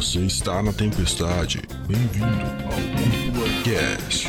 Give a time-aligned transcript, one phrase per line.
[0.00, 1.60] Você está na tempestade.
[1.86, 2.26] Bem-vindo
[2.64, 4.28] ao Cúpula Cast.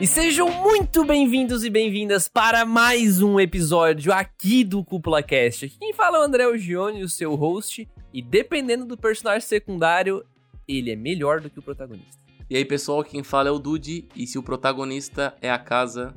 [0.00, 5.66] E sejam muito bem-vindos e bem-vindas para mais um episódio aqui do Cúpula Cast.
[5.66, 10.26] Aqui quem fala é o André Ogione, o seu host, e dependendo do personagem secundário,
[10.66, 12.18] ele é melhor do que o protagonista.
[12.50, 16.12] E aí, pessoal, quem fala é o Dude, e se o protagonista é a casa,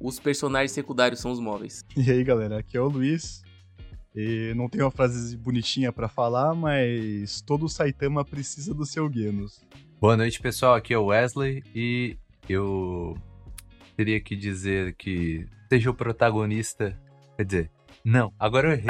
[0.00, 1.84] os personagens secundários são os móveis.
[1.96, 3.42] E aí, galera, aqui é o Luiz.
[4.16, 9.60] E não tenho uma frase bonitinha pra falar, mas todo Saitama precisa do seu Genos.
[10.00, 10.74] Boa noite, pessoal.
[10.74, 12.16] Aqui é o Wesley e
[12.48, 13.16] eu
[13.96, 16.98] teria que dizer que seja o protagonista.
[17.36, 17.70] Quer dizer,
[18.04, 18.86] não, agora eu errei.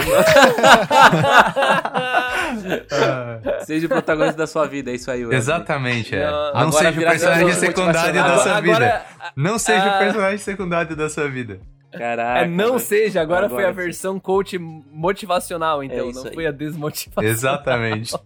[2.90, 5.38] Ah, Seja o protagonista da sua vida, é isso aí, Wesley.
[5.38, 6.24] Exatamente, é.
[6.26, 8.76] Não, Não, agora seja o personagem secundário da sua vida.
[8.76, 9.96] Agora, Não seja ah.
[9.96, 11.60] o personagem secundário da sua vida.
[11.92, 12.40] Caraca.
[12.40, 13.82] é, não seja, agora, foi a Agora sim.
[13.82, 16.34] versão coach motivacional, então, É não aí.
[16.34, 17.24] foi a desmotivação.
[17.28, 18.12] Exatamente.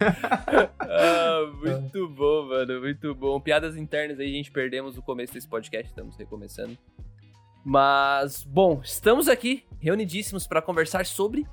[0.96, 3.40] Ah, muito bom, mano, muito bom.
[3.40, 6.78] Piadas internas aí, a gente perdemos o começo desse podcast, estamos recomeçando.
[7.64, 11.46] Mas, bom, estamos aqui reunidíssimos para conversar sobre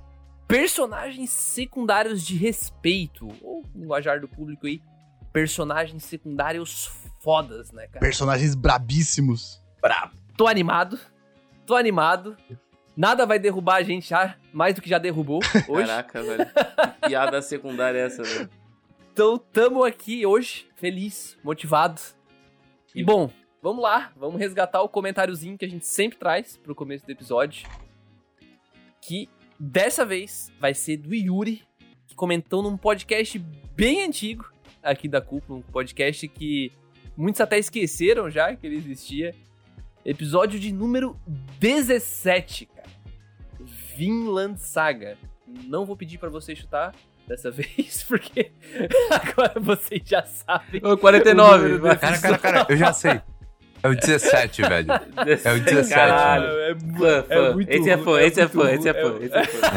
[0.48, 4.82] personagens secundários de respeito, ou no linguajar do público aí,
[5.32, 8.00] personagens secundários fodas, né, cara?
[8.00, 9.64] Personagens brabíssimos.
[10.36, 11.00] Tô animado,
[11.66, 12.36] tô animado.
[12.98, 15.40] Nada vai derrubar a gente já, mais do que já derrubou
[15.70, 15.88] hoje.
[15.88, 16.46] Caraca, velho.
[17.02, 18.50] Que piada secundária é essa, velho?
[19.14, 22.02] Então, tamo aqui hoje, feliz, motivado.
[22.94, 23.30] E bom,
[23.62, 27.68] vamos lá, vamos resgatar o comentáriozinho que a gente sempre traz pro começo do episódio.
[29.02, 31.64] Que dessa vez vai ser do Yuri,
[32.08, 33.38] que comentou num podcast
[33.76, 34.52] bem antigo
[34.82, 36.72] aqui da Cúpula, um podcast que
[37.16, 39.36] muitos até esqueceram já que ele existia.
[40.04, 41.16] Episódio de número
[41.60, 42.90] 17, cara.
[43.96, 45.16] Vinland Saga.
[45.68, 46.96] Não vou pedir pra você chutar
[47.28, 48.52] dessa vez, porque
[49.12, 50.82] agora vocês já sabem.
[50.84, 51.98] Ô, 49, O número do vai.
[51.98, 53.22] Cara, cara, cara, eu já sei.
[53.84, 54.88] É o 17, velho.
[55.44, 55.90] É o 17.
[55.90, 56.46] Caralho.
[56.46, 57.54] É, Fã, é fã.
[57.54, 59.68] muito esse é fã, é esse é fã, esse é é- fã, esse é fã.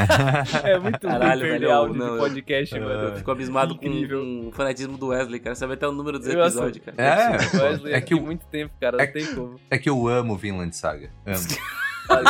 [0.69, 2.93] é muito Caralho, velho, áudio não, de eu- podcast, mano.
[3.09, 4.21] Eu fico abismado com, Incrível.
[4.21, 5.55] com o fanatismo do Wesley, cara.
[5.55, 6.97] Você vai até o número dos Eu episódios, cara.
[7.03, 9.61] É, O Wesley é é que o- muito tempo, cara, é não tem como.
[9.71, 11.11] É que eu amo Vinland Saga.
[11.27, 11.39] Amo.
[12.07, 12.25] Falei,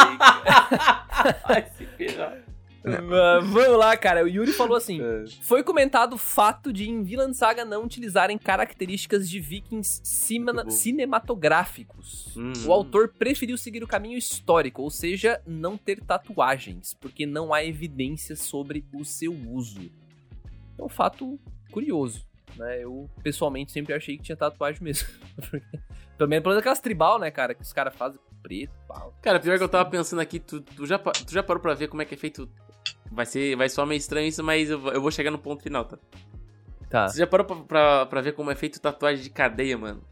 [1.49, 2.35] Vai se ferrar.
[2.85, 3.01] Mas
[3.51, 4.23] Vamos lá, cara.
[4.23, 5.25] O Yuri falou assim: É.
[5.41, 10.03] Foi comentado o fato de em Vinland Saga não utilizarem características de vikings
[10.69, 12.37] cinematográficos.
[12.37, 12.53] Hum.
[12.67, 17.65] O autor preferiu seguir o caminho histórico, ou seja, não ter tatuagens, porque não há
[17.65, 19.91] evidências sobre o seu uso.
[20.79, 21.39] É um fato
[21.71, 22.83] curioso, né?
[22.83, 25.09] Eu, pessoalmente, sempre achei que tinha tatuagem mesmo.
[26.19, 27.55] Pelo menos aquelas tribal, né, cara?
[27.55, 28.71] Que os caras fazem preto.
[29.23, 31.89] Cara, pior que eu tava pensando aqui, tu, tu, já, tu já parou pra ver
[31.89, 32.47] como é que é feito.
[33.11, 33.57] Vai ser.
[33.57, 35.99] Vai soar meio estranho isso, mas eu, vou- eu vou chegar no ponto final, tá?
[36.91, 37.09] Tá.
[37.09, 40.03] Você já parou pra, pra, pra ver como é feito tatuagem de cadeia, mano?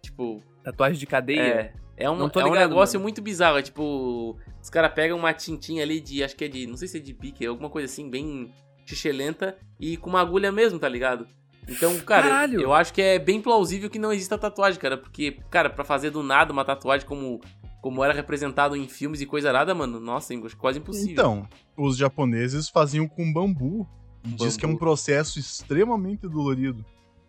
[0.00, 1.40] Tipo, Tatuagem de cadeia?
[1.40, 1.72] é.
[1.94, 3.02] É um, tô é um ligado, negócio mano.
[3.04, 3.58] muito bizarro.
[3.58, 4.36] É tipo.
[4.60, 6.24] Os caras pegam uma tintinha ali de.
[6.24, 6.66] Acho que é de.
[6.66, 8.52] Não sei se é de pique, alguma coisa assim, bem
[8.86, 9.56] xixelenta.
[9.78, 11.26] E com uma agulha mesmo, tá ligado?
[11.68, 12.60] Então, cara, Caralho!
[12.60, 14.96] eu acho que é bem plausível que não exista tatuagem, cara.
[14.96, 17.40] Porque, cara, pra fazer do nada uma tatuagem como,
[17.82, 21.12] como era representado em filmes e coisa arada, mano, nossa, é quase impossível.
[21.12, 23.86] Então, os japoneses faziam com bambu.
[24.24, 24.78] E diz que é um Bambu.
[24.78, 26.84] processo extremamente dolorido.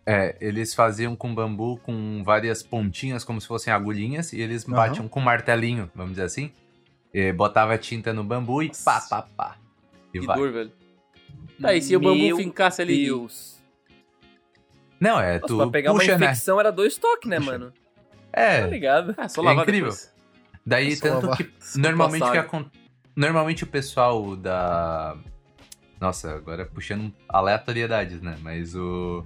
[0.06, 4.76] É, eles faziam com bambu com várias pontinhas, como se fossem agulhinhas, e eles Aham.
[4.76, 6.52] batiam com martelinho, vamos dizer assim.
[7.12, 9.56] E botava tinta no bambu e pá, pá, pá.
[10.12, 10.36] E que vai.
[10.36, 10.72] dor, velho.
[11.60, 13.06] Tá, e se o bambu Meu fincasse ali.
[13.06, 13.58] Deus.
[15.00, 16.26] Não, é, Nossa, tu pra pegar puxa, uma né?
[16.26, 17.50] infecção era dois toques, né, Puxa.
[17.50, 17.72] mano?
[18.30, 19.14] Tá É, ligado?
[19.18, 19.90] Ah, só É incrível.
[19.90, 20.13] depois.
[20.66, 22.30] Daí É tanto que normalmente o
[22.60, 22.70] que
[23.16, 25.16] normalmente o pessoal da
[26.00, 28.36] Nossa, agora puxando aleatoriedades, né?
[28.42, 29.24] Mas o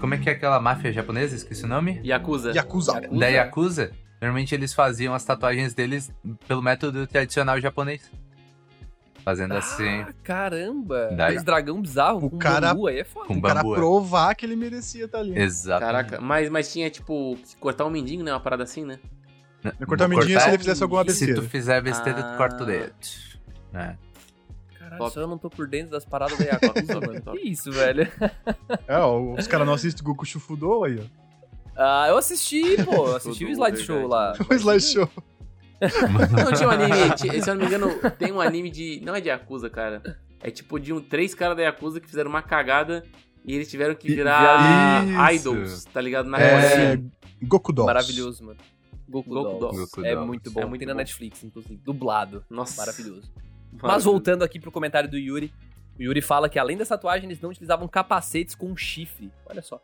[0.00, 1.34] Como é que é aquela máfia japonesa?
[1.36, 2.00] Esqueci o nome?
[2.04, 2.52] Yakuza.
[2.54, 2.92] Yakuza.
[2.94, 3.18] Yakuza.
[3.20, 6.12] Da Yakuza, normalmente eles faziam as tatuagens deles
[6.46, 8.10] pelo método tradicional japonês.
[9.24, 11.08] Fazendo assim, Ah, caramba.
[11.16, 13.26] Daí- dragão bizarro O com cara- bambu aí é foda.
[13.26, 13.62] com O cara é.
[13.62, 15.36] provar que ele merecia estar ali.
[15.36, 15.80] Exato.
[15.84, 18.32] Caraca, mas, mas tinha, tipo, que cortar um mindinho, né?
[18.32, 19.00] Uma parada assim, né?
[19.80, 21.42] Eu cortar mindinho se ele fizesse alguma Se tu besteira.
[21.42, 22.36] fizer besteira, tu Ah.
[22.36, 22.92] corta o dedo.
[23.72, 23.98] né?
[24.78, 25.12] Caralho, Top.
[25.14, 27.20] só eu não tô por dentro das paradas da Yakuza, mano.
[27.32, 28.06] Que isso, velho?
[28.86, 31.04] É, ó, os caras não assistem Goku Shufudo aí, ó.
[31.78, 33.08] Ah, eu assisti, pô.
[33.08, 34.32] Eu assisti o slideshow lá.
[34.48, 35.08] O slideshow.
[35.80, 39.00] Não, tinha um anime, se eu não me engano, tem um anime de.
[39.04, 40.00] Não é de Yakuza, cara.
[40.40, 43.02] É tipo de um, três caras da Yakuza que fizeram uma cagada
[43.44, 45.48] e eles tiveram que virar Isso.
[45.50, 46.28] idols, tá ligado?
[46.30, 46.98] Na É.
[47.42, 47.86] Goku Dolls.
[47.92, 48.58] Maravilhoso, mano.
[49.08, 49.60] Goku, Goku Dolls.
[49.60, 49.80] Dolls.
[49.80, 50.26] Goku É Dolls.
[50.26, 50.60] muito bom.
[50.60, 50.98] É muito Tem na bom.
[50.98, 51.76] Netflix, inclusive.
[51.76, 52.44] Dublado.
[52.50, 52.80] Nossa.
[52.80, 53.32] Maravilhoso.
[53.82, 55.52] Mas voltando aqui pro comentário do Yuri,
[55.98, 59.30] o Yuri fala que além das tatuagens, eles não utilizavam capacetes com chifre.
[59.46, 59.80] Olha só.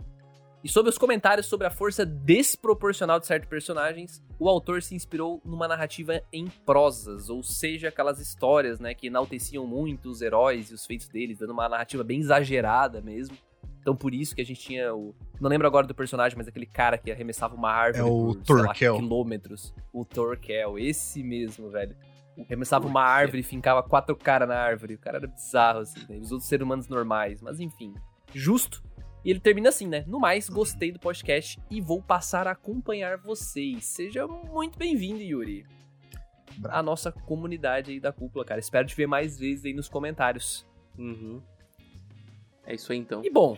[0.65, 5.41] E sobre os comentários sobre a força desproporcional de certos personagens, o autor se inspirou
[5.45, 10.75] numa narrativa em prosas, ou seja, aquelas histórias, né, que enalteciam muito os heróis e
[10.75, 13.37] os feitos deles, dando uma narrativa bem exagerada mesmo.
[13.83, 16.67] Então por isso que a gente tinha o, não lembro agora do personagem, mas aquele
[16.67, 19.75] cara que arremessava uma árvore É o por, sei lá, quilômetros.
[19.93, 21.97] O Torquel, esse mesmo, velho.
[22.39, 24.95] Arremessava uma árvore e fincava quatro caras na árvore.
[24.95, 26.17] O cara era bizarro, assim, né?
[26.19, 27.43] Os outros seres humanos normais.
[27.43, 27.93] Mas enfim,
[28.33, 28.85] justo.
[29.25, 30.05] E ele termina assim, né?
[30.07, 33.85] No mais, gostei do podcast e vou passar a acompanhar vocês.
[33.85, 35.67] Seja muito bem-vindo, Yuri.
[36.57, 36.79] Bravo.
[36.79, 38.61] A nossa comunidade aí da cúpula, cara.
[38.61, 40.65] Espero te ver mais vezes aí nos comentários.
[40.97, 41.43] Uhum.
[42.65, 43.25] É isso aí então.
[43.25, 43.57] E bom,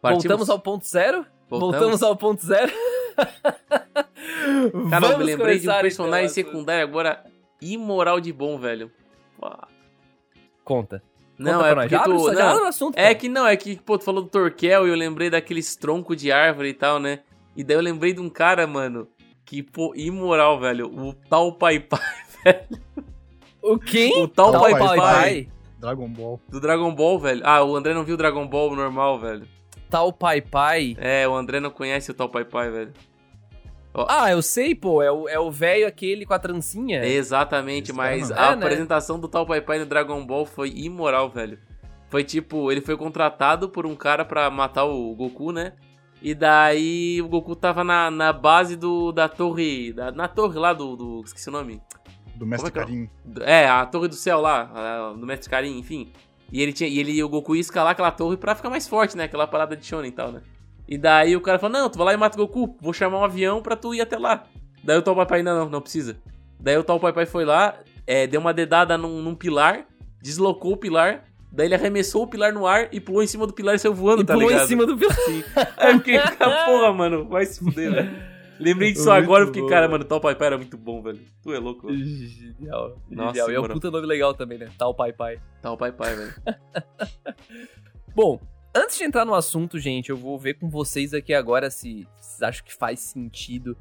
[0.00, 0.24] Partimos?
[0.24, 1.26] voltamos ao ponto zero?
[1.48, 1.76] Voltamos?
[1.76, 2.72] Voltamos ao ponto zero?
[3.16, 4.06] Cara,
[4.72, 7.24] eu Vamos me lembrei de um começar, personagem então, secundário agora
[7.60, 8.90] imoral de bom, velho.
[10.64, 11.02] Conta.
[11.38, 12.32] Não, Conta é porque abre, tu...
[12.32, 12.98] não, assunto.
[12.98, 13.14] É cara.
[13.14, 16.30] que não, é que, pô, tu falou do Torquel e eu lembrei daqueles troncos de
[16.30, 17.20] árvore e tal, né?
[17.56, 19.08] E daí eu lembrei de um cara, mano,
[19.44, 20.86] que, pô, imoral, velho.
[20.86, 22.00] O tal Pai Pai,
[23.62, 24.22] O quem?
[24.22, 25.48] o tal Tal Pai Pai Pai, Pai.
[25.78, 26.40] Dragon Ball.
[26.48, 27.40] do Dragon Ball, velho.
[27.44, 29.46] Ah, o André não viu o Dragon Ball normal, velho.
[29.90, 30.96] Tal Pai Pai.
[30.98, 32.92] É, o André não conhece o tal Pai Pai, velho.
[34.08, 35.02] Ah, eu sei, pô.
[35.02, 37.04] É o é o velho aquele com a trancinha.
[37.04, 38.52] Exatamente, mas cara a.
[38.52, 38.64] É, né?
[38.64, 41.58] apresentação do tal Pai Pai no Dragon Ball foi imoral, velho.
[42.08, 45.72] Foi tipo, ele foi contratado por um cara pra matar o Goku, né?
[46.22, 49.92] E daí o Goku tava na, na base do, da torre.
[49.92, 51.22] Da, na torre lá do, do.
[51.24, 51.80] Esqueci o nome.
[52.34, 53.10] Do Mestre Como é Karim.
[53.40, 56.12] É, a torre do céu lá, do Mestre Karin, enfim.
[56.52, 56.88] E ele tinha.
[56.88, 59.24] E ele, o Goku ia escalar aquela torre pra ficar mais forte, né?
[59.24, 60.40] Aquela parada de Shonen e tal, né?
[60.88, 63.18] E daí o cara falou: Não, tu vai lá e mata o Goku, vou chamar
[63.18, 64.44] um avião pra tu ir até lá.
[64.82, 66.16] Daí o tal Pai Pai não, não precisa.
[66.58, 69.86] Daí o tal Pai Pai foi lá, é, deu uma dedada num, num pilar,
[70.20, 73.52] deslocou o pilar, daí ele arremessou o pilar no ar e pulou em cima do
[73.52, 74.64] pilar e saiu voando, E tá pulou ligado?
[74.64, 75.14] em cima do vilão.
[75.26, 75.44] Sim.
[75.76, 78.29] Aí eu fiquei, porra, mano, vai se fuder, velho.
[78.60, 79.68] Lembrei disso Muito agora, porque, bom.
[79.68, 81.18] cara, mano, o tal Pai Pai era muito bom, velho.
[81.42, 82.04] Tu é louco, velho.
[82.04, 83.00] Genial.
[83.08, 83.50] Nossa, Genial.
[83.50, 84.70] E é um puta nome legal também, né?
[84.76, 85.40] Tal Pai Pai.
[85.62, 86.34] Tal Pai Pai, velho.
[88.14, 88.38] Bom,
[88.76, 92.42] antes de entrar no assunto, gente, eu vou ver com vocês aqui agora se vocês
[92.42, 93.76] acham que faz sentido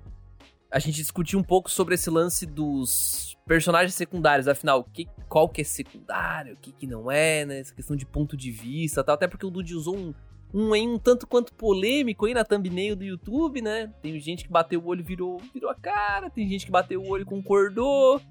[0.72, 4.48] a gente discutir um pouco sobre esse lance dos personagens secundários.
[4.48, 7.60] Afinal, que, qual que é secundário, o que, que não é, né?
[7.60, 9.16] Essa questão de ponto de vista e tal.
[9.16, 10.14] Até porque o Dude usou um,
[10.54, 13.92] um aí um tanto quanto polêmico aí na thumbnail do YouTube, né?
[14.02, 17.10] Tem gente que bateu o olho virou, virou a cara, tem gente que bateu o
[17.10, 18.22] olho concordou.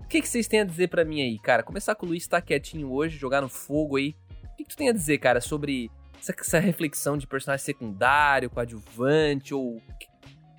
[0.00, 1.62] O que, que vocês têm a dizer pra mim aí, cara?
[1.62, 4.14] Começar com o Luiz tá quietinho hoje, jogar no fogo aí.
[4.44, 8.48] O que, que tu tem a dizer, cara, sobre essa, essa reflexão de personagem secundário,
[8.48, 9.82] coadjuvante, ou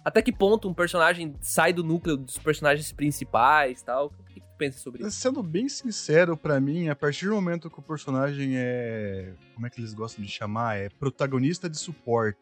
[0.06, 4.14] até que ponto um personagem sai do núcleo dos personagens principais tal?
[4.60, 5.12] Pensa sobre isso?
[5.12, 9.34] Sendo bem sincero, pra mim, a partir do momento que o personagem é.
[9.56, 10.78] Como é que eles gostam de chamar?
[10.78, 12.38] É protagonista de suporte.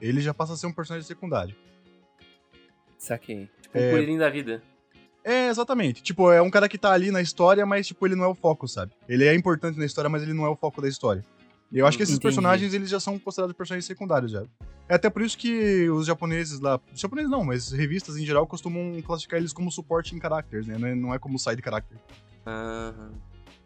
[0.00, 1.54] Ele já passa a ser um personagem secundário.
[2.98, 3.48] Saquei.
[3.60, 3.90] Tipo, um É.
[3.90, 4.62] coelhinho da vida.
[5.22, 6.02] É, exatamente.
[6.02, 8.34] Tipo, é um cara que tá ali na história, mas, tipo, ele não é o
[8.34, 8.92] foco, sabe?
[9.06, 11.22] Ele é importante na história, mas ele não é o foco da história.
[11.72, 12.22] Eu acho que esses Entendi.
[12.22, 14.44] personagens, eles já são considerados personagens secundários, já.
[14.88, 16.80] É até por isso que os japoneses lá...
[16.92, 20.76] Os japoneses não, mas revistas em geral costumam classificar eles como suporte em characters, né?
[20.76, 21.96] Não é, é como side character.
[22.46, 23.12] Aham.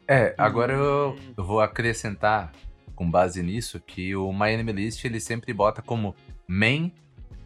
[0.06, 2.52] É, agora eu eu vou acrescentar,
[2.94, 6.14] com base nisso, que o My Enemy List ele sempre bota como
[6.46, 6.92] main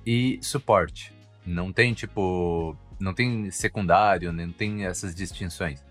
[0.05, 1.12] e suporte.
[1.47, 2.77] Não tem, tipo.
[2.99, 5.85] Não tem secundário, não tem essas distinções.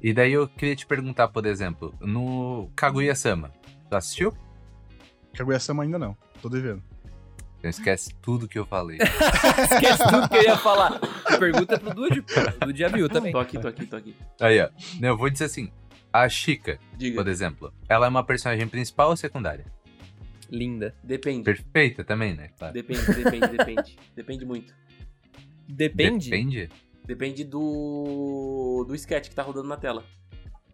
[0.00, 3.50] E daí eu queria te perguntar, por exemplo, no Kaguya-sama,
[3.94, 4.34] tu assistiu?
[5.34, 6.16] Kaguya-sama ainda não.
[6.42, 6.82] Tô devendo.
[7.58, 8.98] Então esquece tudo que eu falei.
[9.00, 11.00] Esquece tudo que eu ia falar.
[11.38, 12.40] Pergunta é pro Dude, pô.
[12.62, 13.32] O Dude já viu também.
[13.32, 14.14] Tô aqui, tô aqui, tô aqui.
[14.38, 14.68] Aí, ó.
[15.00, 15.72] Não, eu vou dizer assim:
[16.12, 17.16] a Chica, Diga.
[17.16, 19.64] por exemplo, ela é uma personagem principal ou secundária?
[20.50, 20.94] Linda.
[21.02, 21.44] Depende.
[21.44, 22.50] Perfeita também, né?
[22.58, 22.74] Claro.
[22.74, 23.98] Depende, depende, depende.
[24.14, 24.74] Depende muito.
[25.66, 26.30] Depende.
[26.30, 26.70] Depende?
[27.06, 28.84] Depende do.
[28.86, 30.04] do sketch que tá rodando na tela.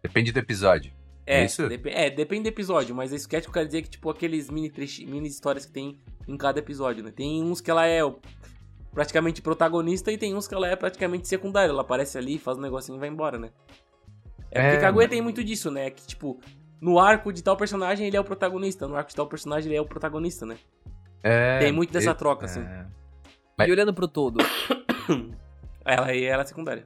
[0.03, 0.91] Depende do episódio.
[1.25, 1.67] É, Isso?
[1.69, 4.71] depe- é, depende do episódio, mas esse sketch eu quero dizer que, tipo, aqueles mini,
[5.07, 7.11] mini histórias que tem em cada episódio, né?
[7.11, 8.01] Tem uns que ela é
[8.91, 11.69] praticamente protagonista e tem uns que ela é praticamente secundária.
[11.71, 13.49] Ela aparece ali, faz um negocinho e vai embora, né?
[14.49, 15.89] É porque É, Kaguya mas- tem muito disso, né?
[15.91, 16.39] Que, tipo,
[16.81, 19.77] no arco de tal personagem ele é o protagonista, no arco de tal personagem ele
[19.77, 20.57] é o protagonista, né?
[21.23, 22.61] É, Tem muito dessa e- troca, assim.
[22.61, 22.87] é.
[23.67, 24.39] E olhando pro todo,
[25.85, 26.85] Ela, ela é secundária.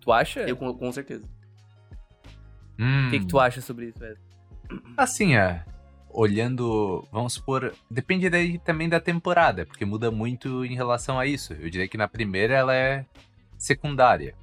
[0.00, 0.40] tu acha?
[0.40, 1.26] Eu com, com certeza.
[2.80, 4.16] Hum, O que, que tu acha sobre isso, velho?
[4.96, 5.62] Assim, é.
[6.12, 11.52] olhando, vamos supor, depende daí também da temporada, porque muda muito em relação a isso.
[11.52, 13.04] Eu diria que na primeira ela é
[13.58, 14.34] secundária,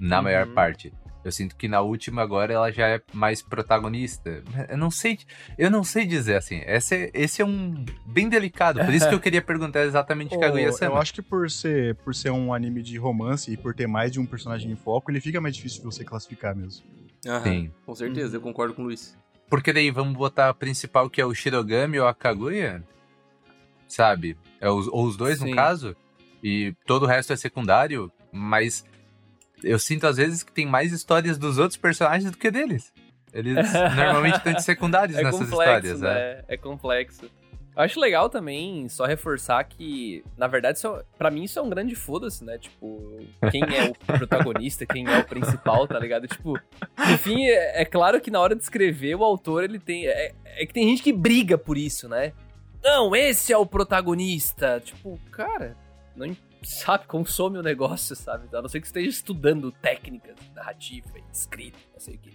[0.00, 0.22] na Uhum.
[0.24, 0.92] maior parte.
[1.24, 4.42] Eu sinto que na última agora ela já é mais protagonista.
[4.68, 5.18] Eu não sei,
[5.58, 6.62] eu não sei dizer assim.
[6.64, 10.40] Esse é, esse é um bem delicado, por isso que eu queria perguntar exatamente Ô,
[10.40, 13.86] Kaguya eu acho que por ser, por ser um anime de romance e por ter
[13.86, 16.84] mais de um personagem em foco, ele fica mais difícil de você classificar mesmo.
[17.26, 17.72] Aham, Sim.
[17.84, 19.16] Com certeza, eu concordo com o Luiz.
[19.48, 22.82] Porque daí vamos botar a principal que é o Shirogami ou a Kaguya?
[23.88, 24.36] Sabe?
[24.60, 25.50] É os, ou os dois, Sim.
[25.50, 25.96] no caso.
[26.42, 28.84] E todo o resto é secundário, mas
[29.62, 32.92] eu sinto às vezes que tem mais histórias dos outros personagens do que deles.
[33.32, 33.56] Eles
[33.96, 36.14] normalmente estão de secundários É nessas complexo, histórias, né?
[36.14, 36.44] né?
[36.48, 37.30] É complexo.
[37.78, 41.62] Eu acho legal também só reforçar que, na verdade, isso, é- pra mim isso é
[41.62, 42.58] um grande foda-se, né?
[42.58, 43.20] Tipo,
[43.52, 46.26] quem é o protagonista, quem é o principal, tá ligado?
[46.26, 46.54] Tipo,
[46.98, 50.08] no fim, é, é claro que na hora de escrever, o autor, ele tem...
[50.08, 52.32] É, é que tem gente que briga por isso, né?
[52.82, 54.80] Não, esse é o protagonista.
[54.84, 55.76] Tipo, cara,
[56.16, 58.48] não sabe, consome o negócio, sabe?
[58.52, 62.32] A não ser que esteja estudando técnicas, narrativa, escrita, não sei o quê.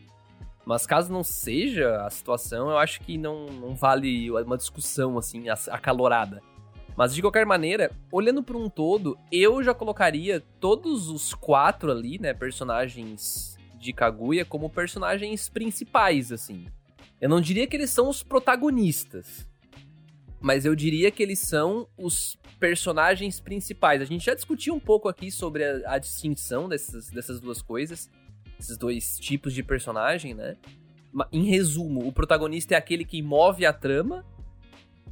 [0.66, 5.50] Mas caso não seja a situação, eu acho que não, não vale uma discussão assim
[5.50, 6.42] ac- acalorada.
[6.96, 12.20] Mas de qualquer maneira, olhando por um todo, eu já colocaria todos os quatro ali,
[12.20, 16.68] né, personagens de Kaguya como personagens principais, assim.
[17.20, 19.48] Eu não diria que eles são os protagonistas,
[20.40, 24.02] mas eu diria que eles são os personagens principais.
[24.02, 28.10] A gente já discutiu um pouco aqui sobre a, a distinção dessas, dessas duas coisas,
[28.64, 30.56] esses dois tipos de personagem, né?
[31.32, 34.26] Em resumo, o protagonista é aquele que move a trama,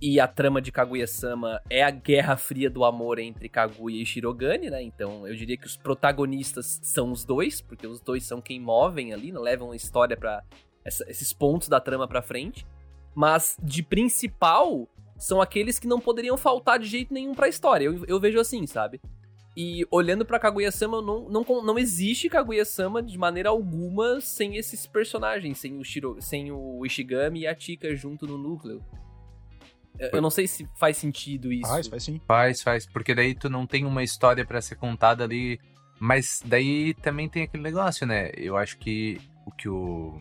[0.01, 4.67] e a trama de Kaguya-sama é a guerra fria do amor entre Kaguya e Shirogane,
[4.71, 4.81] né?
[4.81, 9.13] Então eu diria que os protagonistas são os dois, porque os dois são quem movem
[9.13, 9.39] ali, né?
[9.39, 10.43] levam a história para
[10.83, 12.65] esses pontos da trama pra frente.
[13.13, 14.89] Mas de principal
[15.19, 17.85] são aqueles que não poderiam faltar de jeito nenhum pra história.
[17.85, 18.99] Eu, eu vejo assim, sabe?
[19.55, 25.59] E olhando pra Kaguya-sama, não, não, não existe Kaguya-sama de maneira alguma sem esses personagens,
[25.59, 28.81] sem o, Shiro, sem o Ishigami e a Chika junto no núcleo.
[29.99, 31.69] Eu, eu não sei se faz sentido isso.
[31.69, 32.21] Faz, faz sim.
[32.25, 35.59] Faz, faz, porque daí tu não tem uma história pra ser contada ali,
[35.99, 38.31] mas daí também tem aquele negócio, né?
[38.37, 40.17] Eu acho que o que o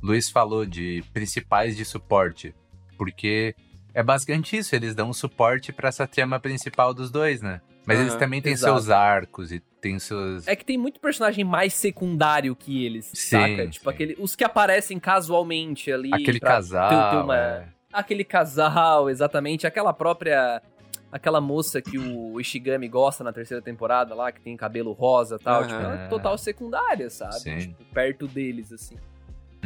[0.00, 2.54] Luiz falou de principais de suporte,
[2.96, 3.56] porque
[3.92, 7.60] é basicamente isso, eles dão suporte pra essa trama principal dos dois, né?
[7.84, 8.74] Mas eles Aham, também têm exato.
[8.74, 13.30] seus arcos e tem seus É que tem muito personagem mais secundário que eles, Sim,
[13.30, 13.66] saca?
[13.68, 13.90] Tipo, sim.
[13.94, 16.10] aquele, os que aparecem casualmente ali.
[16.12, 17.68] aquele casal, ter- ter uma- é.
[17.92, 19.66] Aquele casal, exatamente.
[19.66, 20.62] Aquela própria.
[21.10, 25.38] Aquela moça que o Ishigami gosta na terceira temporada lá, que tem cabelo rosa e
[25.44, 25.60] tal.
[25.60, 25.68] Aham.
[25.68, 27.34] Tipo, ela é total secundária, sabe?
[27.40, 27.58] Sim.
[27.58, 28.96] Tipo, perto deles, assim.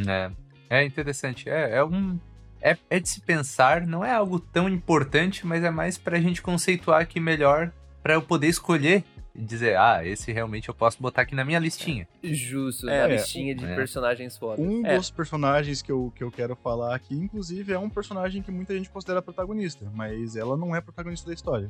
[0.08, 0.30] É,
[0.68, 1.48] é interessante.
[1.48, 2.18] É, é um.
[2.60, 6.42] É, é de se pensar, não é algo tão importante, mas é mais pra gente
[6.42, 7.70] conceituar aqui melhor,
[8.06, 9.02] pra eu poder escolher
[9.34, 12.06] e dizer, ah, esse realmente eu posso botar aqui na minha listinha.
[12.22, 13.74] Justo, É, na é, listinha de é.
[13.74, 14.62] personagens foda.
[14.62, 14.96] Um É.
[14.96, 18.74] dos personagens que eu, que eu quero falar aqui, inclusive, é um personagem que muita
[18.74, 21.68] gente considera protagonista, mas ela não é protagonista da história.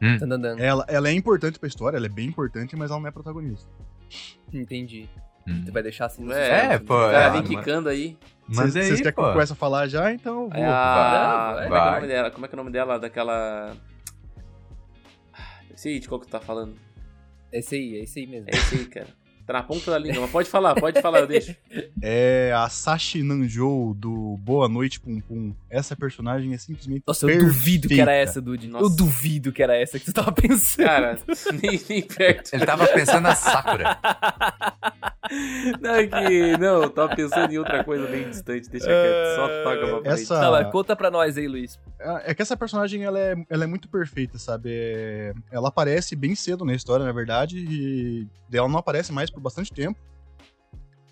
[0.00, 0.56] Tan, tan.
[0.58, 3.68] Ela, ela é importante pra história, ela é bem importante, mas ela não é protagonista.
[4.52, 5.08] Entendi.
[5.46, 5.62] Hum.
[5.64, 7.12] Tu vai deixar assim no É, suspense, pô, O né?
[7.12, 8.18] cara É, vem mas- quicando aí.
[8.48, 10.12] Mas Vocês querem que eu comece a falar já?
[10.12, 10.58] Então eu vou.
[10.58, 11.52] É a...
[11.54, 11.94] Vai, Como é que é o vai.
[12.00, 12.30] nome dela?
[12.30, 12.98] Como é que é o nome dela?
[12.98, 13.76] Daquela...
[15.76, 16.74] Esse aí, de qual que tu tá falando?
[17.52, 18.48] Esse aí, é esse aí mesmo.
[18.48, 19.25] É esse aí, cara.
[19.46, 21.54] Tá na ponta da língua, mas pode falar, pode falar, eu deixo.
[22.02, 25.54] É a Sashi Nanjou do Boa Noite Pum Pum.
[25.70, 27.02] Essa personagem é simplesmente.
[27.06, 28.30] Nossa, eu duvido que era perfeita.
[28.30, 28.66] essa, Dude.
[28.66, 28.96] Eu Nossa.
[28.96, 30.84] duvido que era essa que tu tava pensando.
[30.86, 31.18] Cara,
[31.62, 32.50] nem, nem perto.
[32.52, 33.98] Ele tava pensando na Sakura.
[35.80, 36.56] Não, é que...
[36.58, 40.22] Não, eu tava pensando em outra coisa bem distante, deixa quieto, só toca pra frente.
[40.22, 41.78] Essa- mas conta pra nós aí, Luiz.
[42.24, 44.68] É que essa personagem ela é, ela é muito perfeita, sabe?
[44.72, 49.42] É- Ela aparece bem cedo na história, na verdade, e ela não aparece mais por
[49.42, 49.98] bastante tempo.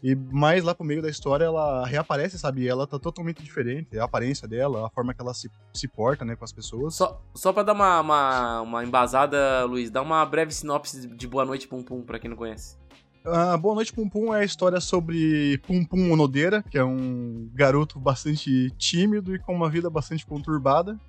[0.02, 2.68] E mais lá pro meio da história ela reaparece, sabe?
[2.68, 3.98] Ela tá totalmente diferente.
[3.98, 6.94] A aparência dela, a forma que ela se, se porta, né, com as pessoas.
[6.94, 11.46] Só, só pra dar uma, uma, uma embasada, Luiz, dá uma breve sinopse de Boa
[11.46, 12.76] Noite Pum Pum, pra quem não conhece.
[13.24, 17.48] Ah, Boa Noite Pum Pum é a história sobre Pum Pum Onodeira, que é um
[17.54, 21.00] garoto bastante tímido e com uma vida bastante conturbada.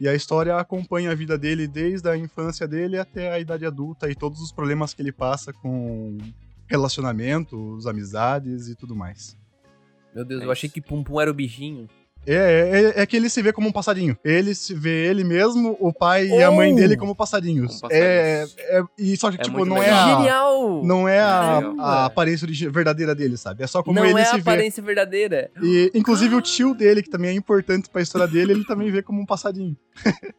[0.00, 4.10] E a história acompanha a vida dele desde a infância dele até a idade adulta
[4.10, 6.18] e todos os problemas que ele passa com
[6.66, 9.36] relacionamentos, amizades e tudo mais.
[10.14, 11.88] Meu Deus, É eu achei que Pum Pum era o bichinho.
[12.26, 14.16] É, é, é que ele se vê como um passarinho.
[14.24, 16.76] Ele se vê ele mesmo, o pai e a mãe Oh!
[16.76, 17.80] dele como passarinhos.
[17.80, 18.56] Como passarinhos.
[18.58, 20.82] É, é- e só que, É tipo, não é, a, Genial!
[20.82, 23.62] não é a, a aparência verdadeira dele, sabe?
[23.62, 24.40] É só como Não ele é a se vê.
[24.40, 25.50] aparência verdadeira.
[25.62, 29.02] E, inclusive, o tio dele, que também é importante pra história dele, ele também vê
[29.02, 29.76] como um passarinho.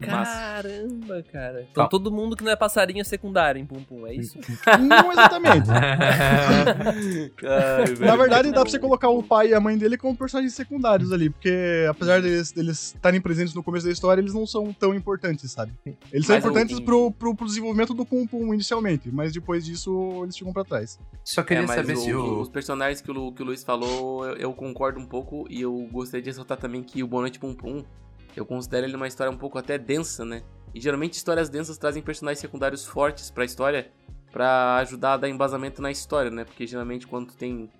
[0.00, 1.66] Caramba, cara.
[1.70, 1.88] Então Tá.
[1.88, 4.38] todo mundo que não é passarinho é secundário em Pum Pum, é isso?
[4.80, 5.68] Não exatamente.
[7.44, 10.16] Ai, velho, Na verdade, dá pra você colocar o pai e a mãe dele como
[10.16, 14.72] personagens secundários ali, porque apesar deles estarem presentes no começo da história, eles não são
[14.72, 15.72] tão importantes, sabe?
[16.12, 20.20] Eles são Mas importantes pro, pro, pro desenvolvimento do Pum Pum inicialmente, mas depois disso
[20.24, 20.98] eles ficam pra trás.
[21.24, 22.40] Só É, queria mas saber o- se o.
[22.40, 25.88] os personagens que o, que o Luiz falou, eu, eu concordo um pouco e eu
[25.92, 27.84] gostaria de ressaltar também que o Boa Noite Pum Pum,
[28.40, 30.42] eu considero ele uma história um pouco até densa, né?
[30.74, 33.90] E geralmente histórias densas trazem personagens secundários fortes pra história
[34.32, 36.44] pra ajudar a dar embasamento na história, né?
[36.44, 37.70] Porque geralmente quando tem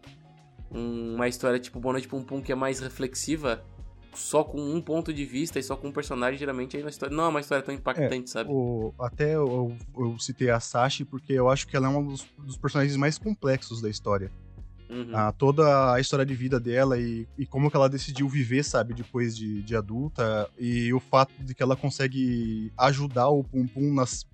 [0.71, 3.65] um- uma história tipo Boa Noite Pum Pum que é mais reflexiva,
[4.13, 7.15] só com um ponto de vista e só com um personagem, geralmente aí na história
[7.15, 8.49] não é uma história tão impactante, sabe?
[8.53, 12.25] O, até eu, eu citei a Sashi porque eu acho que ela é um dos,
[12.39, 14.31] dos personagens mais complexos da história.
[14.89, 15.11] Uhum.
[15.13, 18.93] Ah, toda a história de vida dela e, e como que ela decidiu viver, sabe,
[18.95, 23.95] depois de, de adulta, e o fato de que ela consegue ajudar o Pum Pum
[23.95, 24.27] nas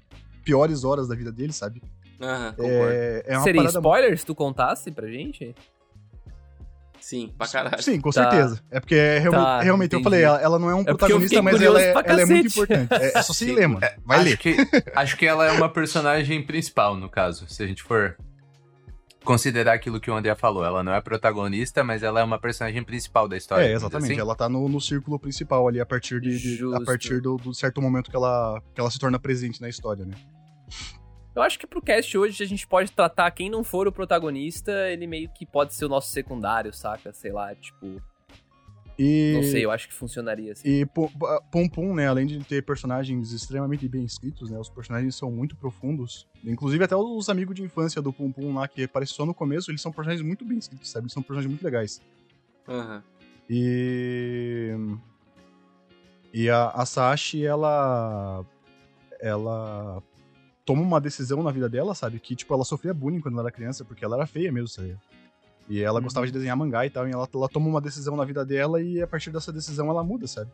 [0.45, 1.81] piores horas da vida dele, sabe?
[2.21, 2.55] Aham.
[2.59, 5.55] É, é uma Seria parada spoiler se tu contasse pra gente?
[7.01, 7.83] Sim, pra caralho.
[7.83, 8.31] Sim, com Tá.
[8.31, 8.63] certeza.
[8.71, 11.41] É porque é realmente, Tá, realmente eu falei, ela, ela não é um É protagonista,
[11.41, 12.93] mas ela é, ela é muito importante.
[12.93, 13.81] É, é só se ler, mano.
[14.05, 14.37] Vai acho ler.
[14.37, 14.57] Que,
[14.95, 17.49] acho que ela é uma personagem principal, no caso.
[17.49, 18.19] Se a gente for
[19.25, 20.65] considerar aquilo que o André falou.
[20.65, 23.65] Ela não é protagonista, mas ela é uma personagem principal da história.
[23.65, 24.13] É, exatamente.
[24.13, 24.21] assim.
[24.21, 27.53] Ela tá no, no círculo principal ali a partir de, de- a partir do, do
[27.55, 30.15] certo momento que ela, que ela se torna presente na história, né?
[31.35, 34.73] Eu acho que pro cast hoje a gente pode tratar quem não for o protagonista,
[34.91, 37.13] ele meio que pode ser o nosso secundário, saca?
[37.13, 38.03] Sei lá, tipo.
[39.03, 40.69] E, Não sei, eu acho que funcionaria assim.
[40.69, 45.31] E Pum Pum né, além de ter personagens extremamente bem escritos, né, os personagens são
[45.31, 46.29] muito profundos.
[46.45, 49.71] Inclusive até os amigos de infância do Pum Pum lá, que aparecem só no começo,
[49.71, 51.05] eles são personagens muito bem escritos, sabe?
[51.05, 52.03] Eles são personagens muito legais.
[52.69, 53.03] Aham.
[53.49, 54.77] E...
[56.35, 58.45] E a, a Sashi, ela...
[59.19, 60.03] Ela
[60.67, 62.21] toma uma decisão na vida dela, sabe?
[62.21, 64.97] Que, tipo, ela sofria bullying quando ela era criança, porque ela era feia mesmo, sabe?
[65.71, 66.05] E ela Uhum.
[66.05, 68.83] gostava de desenhar mangá e tal, e ela, ela toma uma decisão na vida dela
[68.83, 70.51] e a partir dessa decisão ela muda, sabe?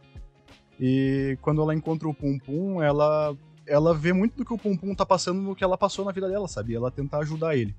[0.79, 3.35] E quando ela encontra o Pum Pum, ela,
[3.67, 6.13] ela vê muito do que o Pum Pum tá passando no que ela passou na
[6.13, 6.73] vida dela, sabe?
[6.73, 7.75] E ela tenta ajudar ele.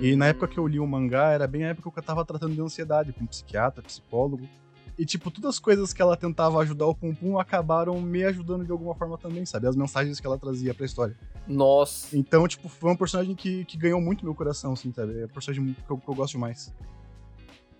[0.00, 2.24] E na época que eu li o mangá, era bem a época que eu tava
[2.24, 4.48] tratando de ansiedade com psiquiatra, psicólogo.
[4.96, 8.64] E, tipo, todas as coisas que ela tentava ajudar o Pum Pum acabaram me ajudando
[8.64, 9.66] de alguma forma também, sabe?
[9.66, 11.16] As mensagens que ela trazia pra história.
[11.48, 12.16] Nossa.
[12.16, 15.20] Então, tipo, foi um personagem que, que ganhou muito meu coração, assim, sabe?
[15.20, 16.72] É um personagem que eu, que eu gosto demais.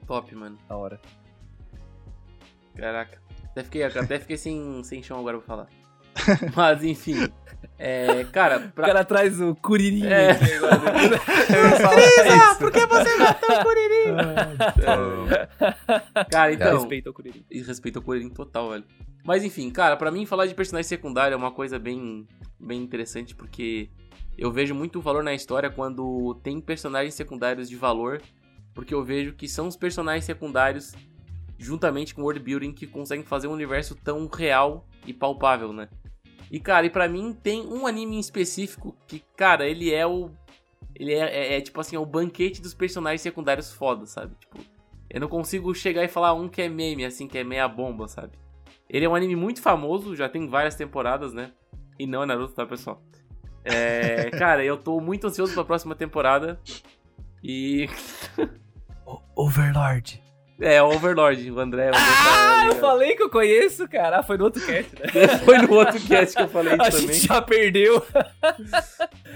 [0.07, 0.59] Top, mano.
[0.68, 1.00] Da hora.
[2.74, 3.22] Caraca.
[3.44, 5.68] Até fiquei, até fiquei sem, sem chão agora pra falar.
[6.57, 7.29] Mas, enfim.
[7.79, 8.87] É, cara, O pra...
[8.87, 10.35] cara traz o curirinho É.
[11.85, 14.17] Trisa, por que você matou o Kuririn?
[16.31, 16.79] Cara, então...
[16.79, 17.45] Respeita o curirinho.
[17.51, 18.85] E respeito ao Coelhinho total, velho.
[19.25, 22.29] Mas enfim, cara, pra mim falar de personagem secundário é uma coisa bem,
[22.61, 23.89] bem interessante, porque
[24.37, 28.21] eu vejo muito valor na história quando tem personagens secundários de valor,
[28.75, 30.93] porque eu vejo que são os personagens secundários,
[31.59, 35.89] juntamente com o world building, que conseguem fazer um universo tão real e palpável, né?
[36.51, 40.31] E, cara, e pra mim tem um anime em específico que, cara, ele é o.
[40.95, 44.35] Ele é, é- é, tipo assim, é o banquete dos personagens secundários foda, sabe?
[44.39, 44.59] Tipo,
[45.11, 48.07] eu não consigo chegar e falar um que é meme, assim, que é meia bomba,
[48.09, 48.33] sabe?
[48.89, 51.53] Ele é um anime muito famoso, já tem várias temporadas, né?
[51.99, 53.03] E não é Naruto, tá, pessoal?
[53.65, 56.61] É, cara, eu tô muito ansioso pra próxima temporada.
[57.43, 57.89] E.
[59.37, 60.23] Overlord.
[60.61, 61.87] É, Overlord, o André.
[61.87, 62.81] O André tá Ah, eu ligado.
[62.81, 64.19] falei que eu conheço, cara.
[64.19, 65.09] Ah, foi no outro cast, né?
[65.45, 67.21] Foi no outro cast que eu falei A isso gente também.
[67.21, 68.07] já perdeu.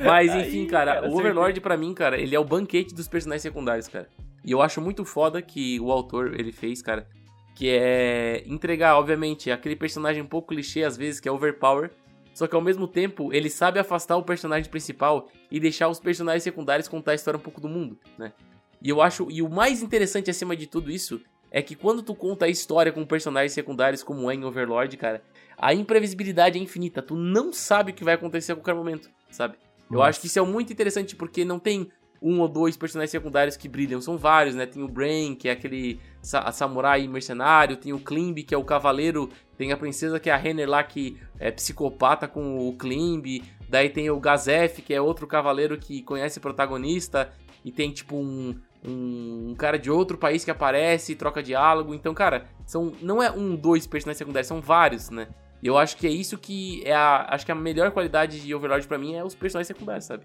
[0.04, 3.08] Mas Aí, enfim, cara, cara, o Overlord pra mim, cara, ele é o banquete dos
[3.08, 4.08] personagens secundários, cara.
[4.44, 7.06] E eu acho muito foda que o autor ele fez, cara,
[7.54, 11.90] que é entregar, obviamente, aquele personagem um pouco clichê às vezes, que é overpower,
[12.32, 16.44] só que ao mesmo tempo ele sabe afastar o personagem principal e deixar os personagens
[16.44, 18.32] secundários contar a história um pouco do mundo, né?
[18.82, 22.14] E eu acho, e o mais interessante acima de tudo isso é que quando tu
[22.14, 25.22] conta a história com personagens secundários como em Overlord, cara,
[25.56, 27.02] a imprevisibilidade é infinita.
[27.02, 29.56] Tu não sabe o que vai acontecer a qualquer momento, sabe?
[29.90, 30.10] Eu Nossa.
[30.10, 33.68] acho que isso é muito interessante porque não tem um ou dois personagens secundários que
[33.68, 34.66] brilham, são vários, né?
[34.66, 38.64] Tem o Brain, que é aquele sa- samurai mercenário, tem o Klimb, que é o
[38.64, 43.42] cavaleiro, tem a princesa que é a Renner lá que é psicopata com o Klimb,
[43.68, 47.32] daí tem o Gazef, que é outro cavaleiro que conhece o protagonista,
[47.64, 51.94] e tem tipo um, um, um cara de outro país que aparece e troca diálogo.
[51.94, 55.28] Então, cara, são não é um, dois personagens secundários, são vários, né?
[55.62, 57.26] E eu acho que é isso que é a.
[57.30, 60.24] Acho que a melhor qualidade de Overlord pra mim é os personagens secundários, sabe?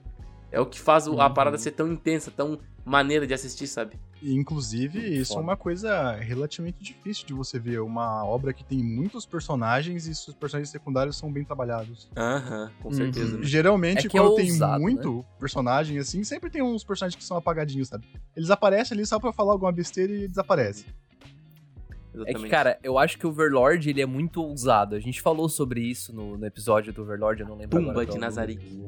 [0.54, 1.34] É o que faz o- a Uhum.
[1.34, 3.96] parada ser tão intensa, tão maneira de assistir, sabe?
[4.22, 5.42] Inclusive, isso é foda.
[5.48, 7.80] uma coisa relativamente difícil de você ver.
[7.82, 12.08] Uma obra que tem muitos personagens e os personagens secundários são bem trabalhados.
[12.16, 12.94] Aham, com Uhum.
[12.94, 13.38] certeza.
[13.38, 13.44] né?
[13.44, 17.36] Geralmente, É é quando tem ousado, muito personagem, assim, sempre tem uns personagens que são
[17.36, 18.06] apagadinhos, sabe?
[18.36, 20.86] Eles aparecem ali só pra falar alguma besteira e desaparecem.
[22.14, 22.44] É Exatamente.
[22.44, 24.96] que, cara, eu acho que o Overlord, ele é muito ousado.
[24.96, 28.06] A gente falou sobre isso no, no episódio do Overlord, eu não lembro Tumba agora
[28.06, 28.84] de qual é Nazarick.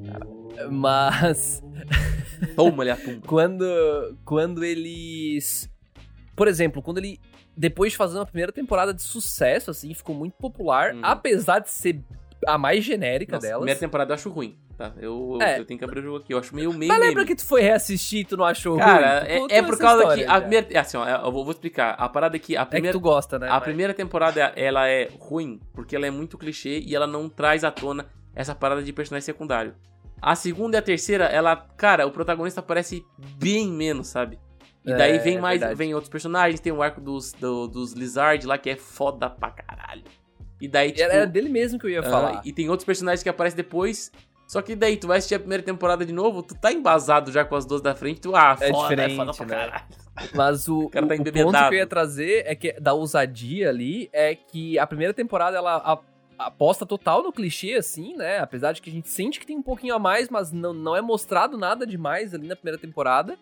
[0.72, 1.64] Mas,
[2.56, 3.22] Toma-lhe a tumba.
[3.28, 5.70] quando, quando eles...
[6.36, 7.20] Por exemplo, quando ele...
[7.58, 11.00] Depois de fazer uma primeira temporada de sucesso, assim, ficou muito popular, Hum.
[11.02, 12.04] apesar de ser
[12.48, 13.60] a mais genérica Nossa, delas.
[13.60, 14.94] primeira temporada eu acho ruim, tá?
[15.00, 15.60] Eu, É.
[15.60, 16.34] eu tenho que abrir o jogo aqui.
[16.34, 17.28] Eu acho meio meio Mas lembra meme.
[17.28, 19.48] que tu foi reassistir e tu não achou Cara, ruim?
[19.48, 21.52] Tu é, é por causa história que a primeira, é assim, ó, eu vou, vou
[21.52, 21.92] explicar.
[21.98, 23.48] A parada é que a É que primeira tu gosta, né?
[23.48, 27.28] A Mas- primeira temporada, ela é ruim, porque ela é muito clichê e ela não
[27.30, 28.06] traz à tona
[28.36, 29.76] essa parada de personagem secundário.
[30.22, 33.04] A segunda e a terceira, ela, cara, o protagonista aparece
[33.38, 34.40] bem menos, sabe?
[34.84, 35.78] E daí É, vem é mais, verdade.
[35.78, 39.50] vem outros personagens, tem o arco dos, do- dos Lizard lá, que é foda pra
[39.52, 40.04] caralho.
[40.60, 41.04] E daí, tipo...
[41.04, 42.41] Era dele mesmo que eu ia ah, falar.
[42.46, 44.12] e tem outros personagens que aparecem depois,
[44.48, 47.44] só que daí tu vai assistir a primeira temporada de novo, tu tá embasado já
[47.44, 49.56] com as duas da frente, tu, ah, É foda, é diferente, foda pra né?
[49.56, 49.84] caralho.
[50.34, 53.70] Mas o, cara tá o- o ponto que eu ia trazer é que da ousadia
[53.70, 56.00] ali é que a primeira temporada ela a-
[56.38, 58.39] aposta total no clichê, assim, né?
[58.39, 60.96] Apesar de que a gente sente que tem um pouquinho a mais, mas não, não
[60.96, 63.38] é mostrado nada demais ali na primeira temporada.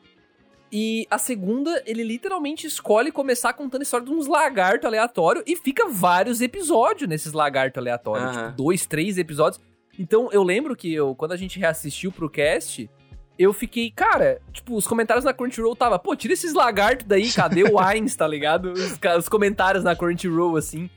[0.75, 5.55] E a segunda, ele literalmente escolhe começar contando a história de uns lagartos aleatórios e
[5.55, 8.35] fica vários episódios nesses lagartos aleatórios.
[8.35, 8.45] Aham.
[8.47, 9.61] Tipo, dois, três episódios.
[9.99, 12.89] Então eu lembro que eu, quando a gente reassistiu pro cast,
[13.37, 17.61] eu fiquei, cara, tipo, os comentários na Crunchyroll tava, pô, tira esses lagartos daí, cadê
[17.61, 18.71] o Ainz, tá ligado?
[18.71, 20.89] Os, os comentários na Crunchyroll, assim.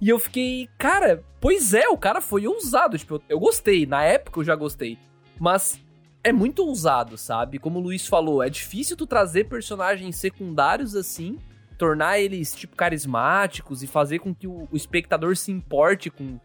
[0.00, 2.96] E eu fiquei, cara, pois é, o cara foi ousado.
[2.96, 4.96] Tipo, eu, eu gostei, na época eu já gostei.
[5.40, 5.82] Mas
[6.24, 7.58] é muito ousado, sabe?
[7.58, 11.38] Como o Luiz falou, é difícil tu trazer personagens secundários assim,
[11.76, 16.40] tornar eles, tipo, carismáticos e fazer com que o, o espectador se importe com,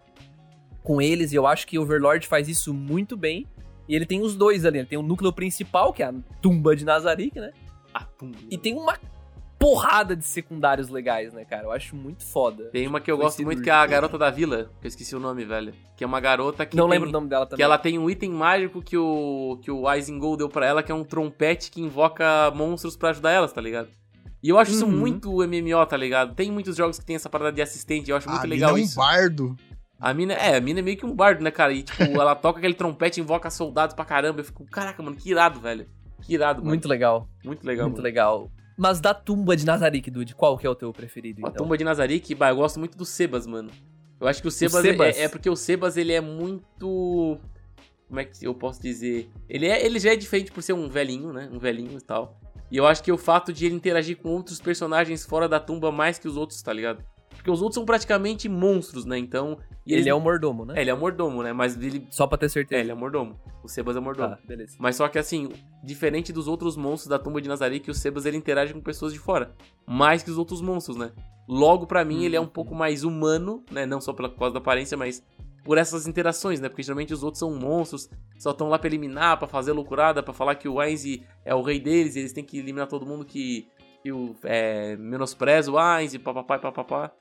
[0.84, 1.32] com eles.
[1.32, 3.48] E eu acho que Overlord faz isso muito bem.
[3.88, 4.80] E ele tem os dois ali.
[4.80, 7.52] Ele tem o núcleo principal, que é a tumba de Nazarick, né?
[8.52, 9.00] E tem uma
[9.60, 11.63] porrada de secundários legais, né, cara?
[11.65, 12.65] Eu acho muito foda.
[12.72, 13.86] Tem uma que eu gosto muito, que é a.
[13.86, 15.74] Garota da Vila, que eu esqueci o nome, velho.
[15.98, 17.58] Que é uma garota que Não tem- lembro o nome dela também.
[17.58, 20.91] Que ela tem um item mágico que o que o Isengol deu pra ela, que
[20.91, 23.89] é um trompete que invoca monstros pra ajudar elas, tá ligado?
[24.41, 24.91] E eu acho isso Uhum.
[24.98, 26.34] muito MMO, tá ligado?
[26.34, 28.80] Tem muitos jogos que tem essa parada de assistente, eu acho muito a legal mina
[28.80, 28.95] é um isso.
[28.95, 29.56] bardo.
[30.00, 31.74] A mina, é, a mina é meio que um bardo, né, cara?
[31.74, 34.39] E tipo, ela toca aquele trompete e invoca soldados pra caramba.
[34.39, 35.86] Eu fico, caraca, mano, que irado, velho.
[36.22, 36.69] Que irado, mano.
[36.69, 37.28] Muito legal.
[37.43, 38.04] muito legal, muito mano.
[38.06, 38.50] legal.
[38.80, 41.65] Mas da tumba de Nazarick, Dude, qual que é o teu preferido, A então?
[41.65, 43.70] tumba de Nazarick, bah, eu gosto muito do Sebas, mano.
[44.22, 45.18] Eu acho que o Sebas, Sebas.
[45.18, 47.38] É, é porque o Sebas, ele é muito...
[48.08, 49.30] Como é que eu posso dizer?
[49.50, 51.50] Ele, é, ele já é diferente por ser um velhinho, né?
[51.52, 52.39] Um velhinho e tal.
[52.72, 55.92] E eu acho que o fato de ele interagir com outros personagens fora da tumba
[55.92, 57.04] mais que os outros, tá ligado?
[57.30, 59.18] Porque os outros são praticamente monstros, né?
[59.18, 59.58] Então...
[59.86, 60.76] Ele eles- é o mordomo, né?
[60.78, 61.52] É, ele é um mordomo, né?
[61.52, 62.06] Mas ele...
[62.12, 62.82] Só pra ter É, certeza.
[62.82, 63.39] ele é um mordomo.
[63.63, 64.30] O Sebas é mordomo.
[64.36, 64.76] Tá, beleza.
[64.80, 65.50] Mas só que assim,
[65.84, 69.12] diferente dos outros monstros da tumba de Nazaré, que o Sebas ele interage com pessoas
[69.13, 69.56] de fora.
[69.88, 71.12] Mais que os outros monstros, né?
[71.48, 73.86] Logo, pra mim, ele é um pouco mais humano, né?
[73.86, 75.24] Não só pela causa da aparência, mas
[75.63, 76.70] por essas interações, né?
[76.70, 80.34] Porque geralmente os outros são monstros, só estão lá pra eliminar, pra fazer loucurada, pra
[80.34, 81.04] falar que o Ainz
[81.44, 83.68] é o rei deles, e eles têm que eliminar todo mundo que,
[84.04, 87.12] que o, é, menospreza o Ainz e papapá e papapá.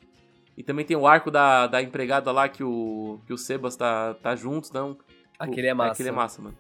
[0.57, 4.15] E também tem o arco da, da empregada lá que o, que o Sebas tá,
[4.15, 4.95] tá junto, então...
[4.95, 5.05] tipo,
[5.39, 5.93] Aquele é massa.
[5.93, 6.59] Aquele é massa, mano.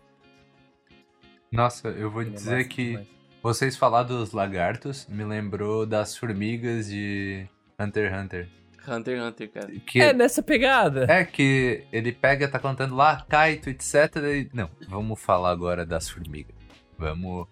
[1.51, 3.09] Nossa, eu vou Aquele é dizer massa que demais.
[3.43, 7.47] vocês falar dos lagartos me lembrou das formigas de
[7.79, 8.49] Hunter x Hunter.
[8.89, 9.73] Hunter x Hunter, cara.
[9.87, 11.07] Que É nessa pegada.
[11.09, 14.15] É que ele pega, tá contando lá, Kaito, etc.
[14.17, 14.49] E...
[14.53, 16.55] Não, vamos falar agora das formigas.
[16.97, 17.49] Vamos.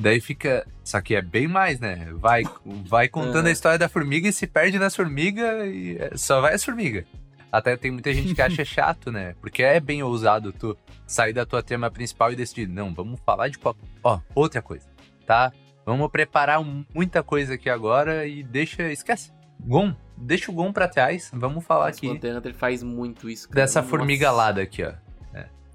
[0.00, 0.66] Daí fica.
[0.82, 2.08] Só que é bem mais, né?
[2.14, 6.40] Vai, vai contando a história da formiga e se perde nas formigas e é- só
[6.40, 7.04] vai as formigas.
[7.52, 9.34] Até tem muita gente que acha chato, né?
[9.40, 13.48] Porque é bem ousado tu sair da tua tema principal e decidir, não, vamos falar
[13.48, 13.76] de qual.
[14.02, 14.86] Ó, outra coisa,
[15.26, 15.52] tá?
[15.84, 16.60] Vamos preparar
[16.94, 18.90] muita coisa aqui agora e deixa.
[18.90, 19.32] Esquece.
[19.60, 21.30] Gon, deixa o Gon pra trás.
[21.34, 23.60] Vamos falar Mas o aqui Hunter x Hunter faz muito isso, cara.
[23.60, 24.92] dessa formiga alada aqui, ó.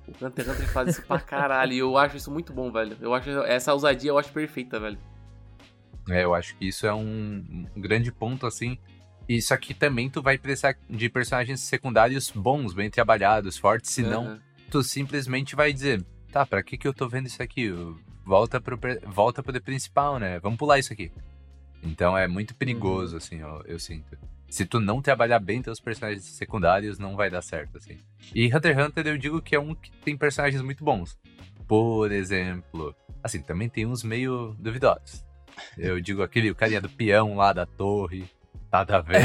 [0.08, 1.74] O Hunter x Hunter faz isso pra caralho.
[1.74, 2.96] E eu acho isso muito bom, velho.
[3.02, 4.98] Eu acho essa ousadia eu acho perfeita, velho.
[6.10, 8.78] É, eu acho que isso é um, um grande ponto, assim.
[9.28, 14.40] Isso aqui também tu vai precisar de personagens secundários bons, bem trabalhados, fortes, senão Aham.
[14.70, 17.74] tu simplesmente vai dizer, tá, pra que que eu tô vendo isso aqui?
[18.24, 20.40] Volta pro, volta pro principal, né?
[20.40, 21.12] Vamos pular isso aqui.
[21.82, 24.16] Então é muito perigoso, assim, eu, eu sinto.
[24.48, 27.98] Se tu não trabalhar bem teus personagens secundários, não vai dar certo, assim.
[28.34, 31.18] E Hunter x Hunter eu digo que é um que tem personagens muito bons.
[31.68, 35.26] Por exemplo, assim, também tem uns meio duvidosos.
[35.78, 38.26] Eu digo aquele o carinha do peão lá da torre,
[38.72, 39.18] nada a ver.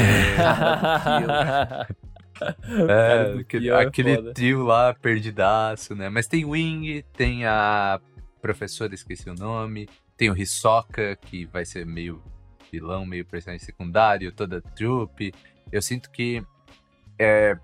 [2.89, 6.09] É, do aquele, é aquele trio lá perdidaço, né?
[6.09, 8.01] Mas tem Wing, tem a
[8.41, 12.21] professora, esqueci o nome, tem o Hisoka, que vai ser meio
[12.71, 15.33] vilão, meio personagem secundário, toda a trupe.
[15.71, 16.43] Eu sinto que
[17.19, 17.57] é,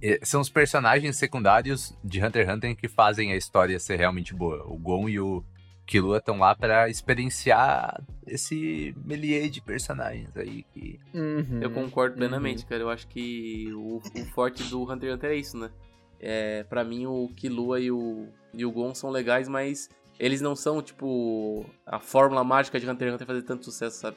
[0.00, 4.34] é, são os personagens secundários de Hunter x Hunter que fazem a história ser realmente
[4.34, 4.64] boa.
[4.66, 5.44] O Gon e o
[5.86, 12.18] Killua estão lá pra experienciar esse milieu de personagens aí que Uhum, Eu concordo uhum.
[12.18, 12.82] plenamente, cara.
[12.82, 15.70] Eu acho que o, o forte do Hunter x Hunter é isso, né?
[16.18, 19.88] É, pra mim, o Killua e o, e o Gon são legais, mas
[20.24, 24.16] eles não são, tipo, a fórmula mágica de Hunter x Hunter fazer tanto sucesso, sabe?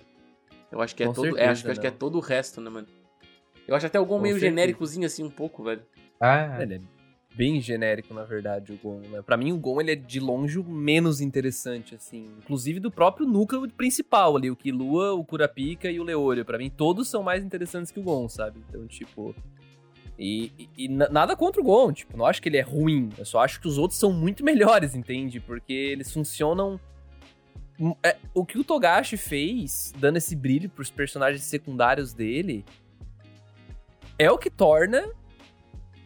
[0.72, 1.26] Eu acho que é Com todo.
[1.26, 1.98] é, certeza, acho, que- acho que é não.
[1.98, 2.88] todo o resto, né, mano?
[3.68, 4.52] Eu acho até o Gon Com meio certeza.
[4.52, 5.82] genéricozinho, assim, um pouco, velho.
[6.22, 6.80] Ah, Ele é
[7.36, 9.00] bem genérico, na verdade, o Gon.
[9.10, 9.22] Né?
[9.24, 12.30] Pra mim, o Gon ele é de longe o menos interessante, assim.
[12.38, 16.46] Inclusive do próprio núcleo principal ali, o Killua, o Kurapika e o Leorio.
[16.46, 18.64] Pra mim, todos são mais interessantes que o Gon, sabe?
[18.70, 19.36] Então, tipo...
[20.18, 23.10] E, e- e na- nada contra o Gon, tipo, não acho que ele é ruim.
[23.18, 25.40] Eu só acho que os outros são muito melhores, entende?
[25.40, 26.80] Porque eles funcionam...
[27.78, 32.64] Hum, é, o que o Togashi fez, dando esse brilho pros personagens secundários dele,
[34.18, 35.04] é o que torna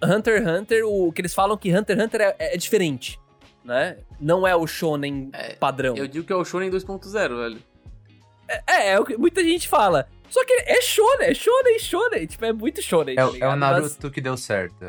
[0.04, 3.20] Hunter x Hunter, o que eles falam que Hunter x Hunter é, é diferente,
[3.64, 3.98] né?
[4.20, 5.96] Não é o shonen É, padrão.
[5.96, 7.60] Eu digo que é o Shonen 2.0, velho.
[8.68, 10.08] É, é o que muita gente fala.
[10.30, 12.28] Só que é shonen, é shonen, shonen.
[12.28, 14.86] Tipo, é muito shonen, é, tá o- é o Mas- Naruto que deu certo.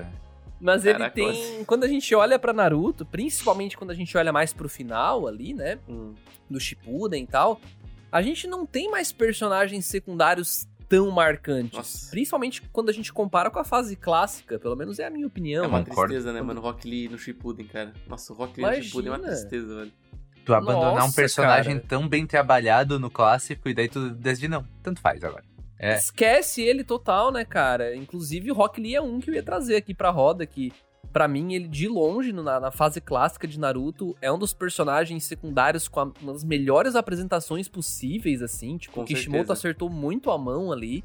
[0.61, 1.65] Mas, ele Caraca, tem...
[1.65, 5.55] Quando a gente olha pra Naruto, principalmente quando a gente olha mais pro final ali,
[5.55, 5.79] né?
[5.89, 6.13] Hum.
[6.51, 7.61] do Shippuden e tal,
[8.13, 11.73] a gente não tem mais personagens secundários tão marcantes.
[11.79, 12.11] Nossa.
[12.11, 15.65] Principalmente quando a gente compara com a fase clássica, pelo menos é a minha opinião.
[15.65, 16.13] É uma concordo.
[16.13, 16.61] tristeza, né, mano?
[16.61, 17.93] Rock Lee no Shippuden, cara.
[18.09, 18.85] Nossa, o Rock Lee no Imagina.
[18.85, 19.93] Shippuden é uma tristeza, velho.
[20.45, 21.87] Tu abandonar um Nossa, personagem cara.
[21.89, 25.45] tão bem trabalhado no clássico e daí tu decide, não, tanto faz agora.
[25.79, 25.97] É.
[25.97, 27.95] Esquece ele total, né, cara?
[27.97, 30.73] Inclusive o Rock Lee é um que eu ia trazer aqui pra roda, que
[31.13, 35.25] pra mim ele de longe, na, na fase clássica de Naruto, é um dos personagens
[35.25, 38.77] secundários com a- uma das melhores apresentações possíveis, assim.
[38.79, 39.53] Tipo, Com o Kishimoto certeza.
[39.55, 41.03] acertou muito a mão ali,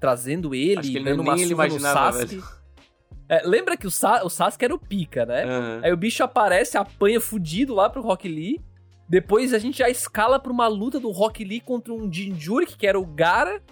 [0.00, 2.26] trazendo ele, Acho que ele dando nem uma surra no Sasuke.
[2.36, 2.44] velho.
[3.28, 5.44] É, lembra que o, Sa o Sasuke era o pica, né?
[5.44, 5.80] Aham.
[5.82, 8.60] Aí o bicho aparece, apanha fudido lá pro Rock Lee.
[9.08, 12.86] Depois a gente já escala pra uma luta do Rock Lee contra um Jinjuriki, que
[12.86, 13.62] era o Gara.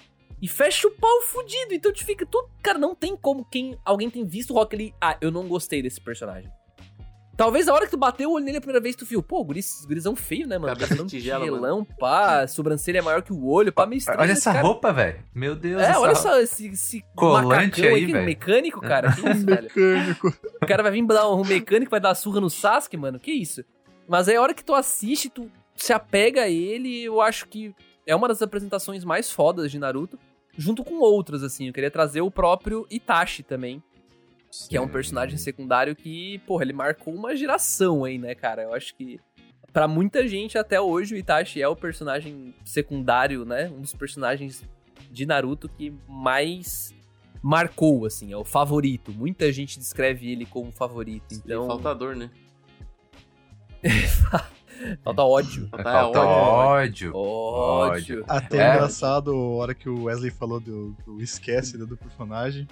[0.40, 1.73] E fecha o pau fudido.
[1.73, 2.49] Então te fica tudo.
[2.62, 4.92] Cara, não tem como quem alguém tem visto o Rock Lee.
[5.01, 6.51] Ah, eu não gostei desse personagem.
[7.37, 9.42] Talvez a hora que tu bateu o olho nele a primeira vez, tu viu, pô,
[9.42, 10.75] guris, gurizão feio, né, mano?
[10.75, 14.21] De Cabelão tigela, tigelão, pá, sobrancelha é maior que o olho, pá, meio estranho.
[14.21, 14.66] Olha essa cara.
[14.66, 15.18] roupa, velho.
[15.35, 16.29] Meu Deus É, essa olha roupa.
[16.29, 17.47] só esse, esse Colante
[17.81, 18.27] macacão aí, que velho.
[18.27, 19.12] mecânico, cara.
[19.12, 19.62] Que isso, velho?
[19.62, 20.29] Mecânico.
[20.62, 23.18] O cara vai vir dar um mecânico, vai dar surra no Sasuke, mano.
[23.18, 23.64] Que isso?
[24.12, 27.75] Mas aí a hora que tu assiste, tu se apega a ele, eu acho que
[28.07, 30.18] é uma das apresentações mais fodas de Naruto,
[30.55, 31.68] junto com outras, assim.
[31.68, 33.83] Eu queria trazer o próprio Itachi também,
[34.68, 34.92] que é um Sim.
[34.92, 38.64] personagem secundário que, porra, ele marcou uma geração aí, né, cara?
[38.64, 39.18] Eu acho que
[39.72, 43.70] Pra muita gente até hoje o Itachi é o personagem secundário, né?
[43.75, 44.62] Um dos personagens
[45.11, 46.94] de Naruto que mais
[47.42, 49.11] marcou, assim, é o favorito.
[49.11, 52.31] Muita gente descreve ele como favorito, então E faltador, né?
[55.05, 55.68] falta ódio.
[55.68, 57.12] Falta Falta ódio.
[57.14, 57.16] ódio.
[57.16, 58.25] Ódio.
[58.29, 58.75] Até É.
[58.75, 62.66] engraçado a hora que o Wesley falou do, do esquece né, do personagem.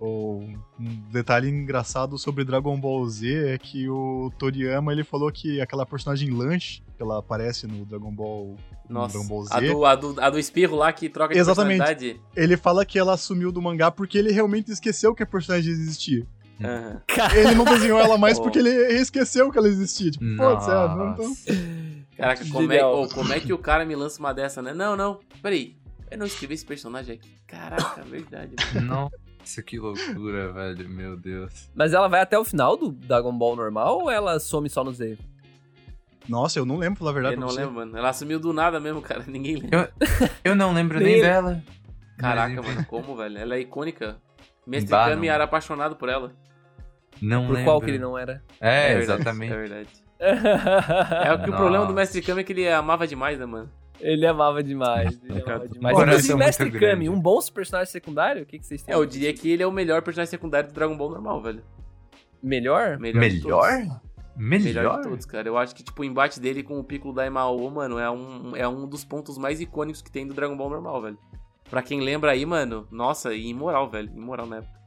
[0.00, 0.42] Ou
[0.78, 5.86] um detalhe engraçado sobre Dragon Ball Z é que o Toriyama ele falou que aquela
[5.86, 8.56] personagem Lanche, que ela aparece no Dragon Ball,
[8.88, 11.32] no Nossa, Dragon Ball Z, a do, a, do, a do espirro lá que troca
[11.32, 11.78] de Exatamente.
[11.78, 12.20] personalidade.
[12.36, 16.26] ele fala que ela sumiu do mangá porque ele realmente esqueceu que a personagem existia.
[16.62, 17.00] Aham.
[17.36, 18.42] Ele não desenhou ela mais Oh.
[18.42, 20.10] porque ele esqueceu que ela existia.
[20.10, 21.36] Tipo, pô, é, não, então...
[22.16, 24.72] Caraca, como é, ô, como é que o cara me lança uma dessa, né?
[24.72, 25.76] Não, não, peraí.
[26.10, 27.28] Eu não escrevi esse personagem aqui.
[27.46, 28.54] Caraca, verdade.
[28.74, 29.10] mano.
[29.40, 30.88] Nossa, que loucura, velho.
[30.88, 31.68] Meu Deus.
[31.74, 34.92] Mas ela vai até o final do Dragon Ball normal ou ela some só no
[34.92, 35.18] Z?
[36.28, 37.60] Nossa, eu não lembro, pela verdade, Eu não você.
[37.60, 37.98] lembro, mano.
[37.98, 39.24] Ela sumiu do nada mesmo, cara.
[39.28, 39.92] Ninguém lembra.
[40.42, 41.62] Eu não lembro Nem dela.
[42.16, 43.36] Caraca, mano, como, velho?
[43.38, 44.16] Ela é icônica.
[44.66, 45.34] Mestre Bah, Kami não.
[45.34, 46.32] era apaixonado por ela.
[47.20, 47.64] Não Por lembro.
[47.64, 48.42] qual que ele não era?
[48.60, 49.52] É, verdade, exatamente.
[49.52, 49.88] É verdade.
[50.24, 51.92] É que o problema do.
[51.92, 53.68] Mestre Kami é que ele amava demais, né, mano?
[54.00, 55.18] Ele amava demais.
[55.22, 55.98] Ele amava demais.
[55.98, 56.94] Inclusive, Mestre grande.
[56.94, 58.42] Kami, um bom personagem secundário?
[58.42, 58.94] O que, que vocês têm?
[58.94, 61.62] É, eu diria que ele é o melhor personagem secundário do Dragon Ball normal, velho.
[62.42, 62.98] Melhor?
[62.98, 63.22] Melhor?
[63.28, 63.70] de Melhor?
[63.70, 64.14] todos.
[64.36, 64.96] Melhor Melhor?
[65.02, 65.48] de todos, cara.
[65.48, 68.68] Eu acho que, tipo, o embate dele com o Piccolo Daimao, mano, é um, é
[68.68, 71.18] um dos pontos mais icônicos que tem do Dragon Ball normal, velho.
[71.70, 74.10] Pra quem lembra aí, mano, nossa, e imoral, velho.
[74.14, 74.83] Imoral na época.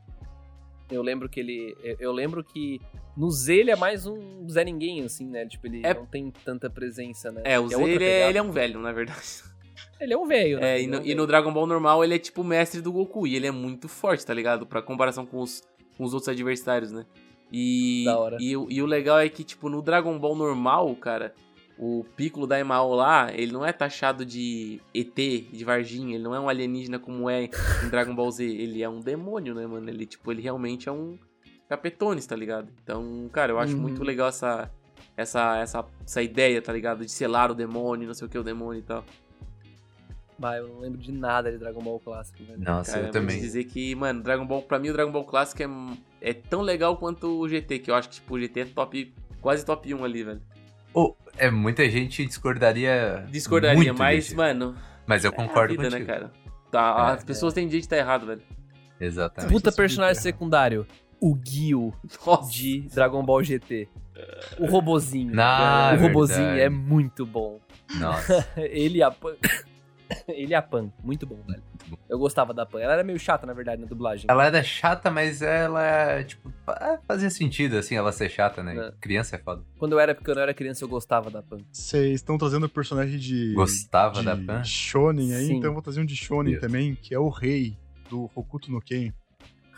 [0.92, 1.76] Eu lembro que ele.
[2.00, 2.80] eu- lembro que
[3.16, 5.46] no Z ele é mais um Zé Ninguém, assim, né?
[5.46, 7.42] Tipo, ele É- não tem tanta presença, né?
[7.46, 9.22] É, o Z, outra ele, é, ele é um velho, na verdade.
[10.00, 10.78] Ele é um velho, né?
[10.78, 12.92] É, e no, um e no Dragon Ball normal ele é tipo o mestre do
[12.92, 13.26] Goku.
[13.28, 14.66] E ele é muito forte, tá ligado?
[14.66, 15.62] Pra comparação com os,
[15.98, 17.06] com os outros adversários, né?
[17.52, 18.38] E, Da hora.
[18.40, 21.34] E, o- e o legal é que, tipo, no Dragon Ball normal, cara,
[21.80, 26.40] o Piccolo Daimao lá, ele não é taxado de ET, de Varginha, ele não é
[26.40, 27.44] um alienígena como é
[27.84, 28.44] em Dragon Ball Z.
[28.46, 29.90] Ele é um demônio, né, mano?
[29.90, 31.18] Ele, tipo, ele realmente é um
[31.70, 32.70] capetones, tá ligado?
[32.84, 33.82] Então, cara, eu acho Uhum.
[33.82, 34.72] muito legal essa,
[35.16, 37.06] essa, essa, essa ideia, tá ligado?
[37.06, 39.04] De selar o demônio, não sei o que, o demônio e tal.
[40.40, 42.60] Bah, eu não lembro de nada de Dragon Ball clássico, velho.
[42.64, 43.40] Nossa, Cara, eu te também.
[43.40, 45.68] dizer que, mano, Dragon Ball, pra mim o Dragon Ball clássico é,
[46.30, 49.14] é tão legal quanto o GT, que eu acho que, tipo, o GT é top,
[49.42, 50.42] quase top 1 ali, velho.
[51.00, 53.24] Oh, é, muita gente discordaria.
[53.30, 54.36] Discordaria, muito mas, disso.
[54.36, 56.00] mano, Mas eu é concordo vida, contigo.
[56.00, 56.32] né, cara?
[56.72, 58.42] Tá, É, as pessoas têm dia de estar errado, velho.
[59.00, 59.52] Exatamente.
[59.52, 60.88] Puta é personagem secundário.
[61.22, 61.94] O Gil
[62.26, 62.52] Nossa.
[62.52, 63.88] de Dragon Ball GT.
[64.58, 65.40] O robozinho.
[65.40, 67.60] Ah, o robozinho é muito bom.
[68.00, 68.48] Nossa.
[68.58, 69.36] Ele e a Pan.
[70.28, 70.92] Ele e a Pan.
[71.04, 71.62] Muito bom, velho.
[72.10, 72.80] Eu gostava da Pan.
[72.80, 74.26] Ela era meio chata, na verdade, na dublagem.
[74.30, 78.76] Ela era chata, mas ela, tipo, fa- fazia sentido, assim, ela ser chata, né?
[78.78, 78.92] É.
[79.00, 79.64] Criança é foda.
[79.78, 81.58] Quando eu era pequeno, eu era criança, eu gostava da Pan.
[81.72, 83.54] Vocês estão trazendo personagem de.
[83.54, 84.64] Gostava de da Pan?
[84.64, 85.54] Shonen aí, Sim.
[85.58, 86.62] então eu vou trazer um de Shonen Isso.
[86.62, 87.78] também, que é o rei
[88.10, 89.14] do Hokuto no Ken.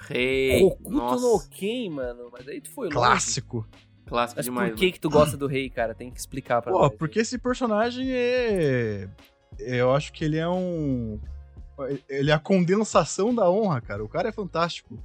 [0.08, 0.64] Rei.
[0.64, 1.26] Hokuto Nossa.
[1.26, 2.30] no Ken, mano.
[2.32, 2.96] Mas aí tu foi longe.
[2.98, 3.68] Clássico.
[4.06, 5.94] Clássico Mas demais, por que que tu gosta do rei, cara?
[5.94, 6.96] Tem que explicar pra Pô, nós.
[6.98, 9.08] porque esse personagem é.
[9.60, 11.20] Eu acho que ele é um.
[12.08, 14.04] Ele é a condensação da honra, cara.
[14.04, 14.98] O cara é fantástico.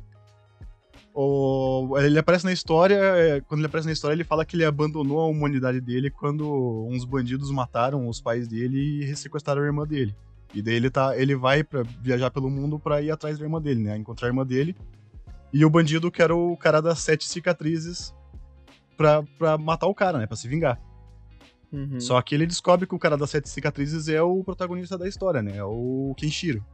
[1.14, 1.96] O...
[1.98, 2.96] Ele aparece na história.
[2.96, 6.86] é, Quando ele aparece na história, ele fala que ele abandonou a humanidade dele quando
[6.90, 10.14] uns bandidos mataram os pais dele e sequestraram a irmã dele.
[10.52, 13.60] E daí ele, tá, ele vai para viajar pelo mundo pra ir atrás da irmã
[13.60, 13.96] dele, né?
[13.96, 14.76] Encontrar a irmã dele.
[15.52, 18.14] E o bandido que era o cara das sete cicatrizes
[18.96, 20.26] pra, pra matar o cara, né?
[20.26, 20.80] Pra se vingar.
[21.74, 22.00] Uhum.
[22.00, 25.42] Só que ele descobre que o cara das sete cicatrizes é o protagonista da história,
[25.42, 25.56] né?
[25.56, 26.64] É o Kenshiro.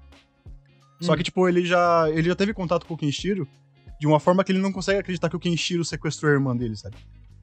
[1.00, 1.16] Só Hum.
[1.16, 3.48] que, tipo, ele já, ele já teve contato com o Kenshiro
[3.98, 6.76] de uma forma que ele não consegue acreditar que o Kenshiro sequestrou a irmã dele,
[6.76, 6.96] sabe?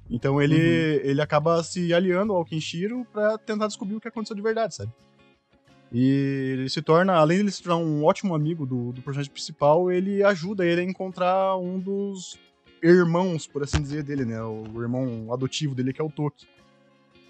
[0.09, 0.55] Então ele,
[1.03, 4.91] ele acaba se aliando ao Kenshiro pra tentar descobrir o que aconteceu de verdade, sabe?
[5.91, 9.31] E ele se torna, além de ele se tornar um ótimo amigo do, do personagem
[9.31, 12.37] principal, ele ajuda ele a encontrar um dos
[12.83, 14.41] irmãos, por assim dizer, dele, né?
[14.43, 16.45] O irmão adotivo dele, que é o Toki.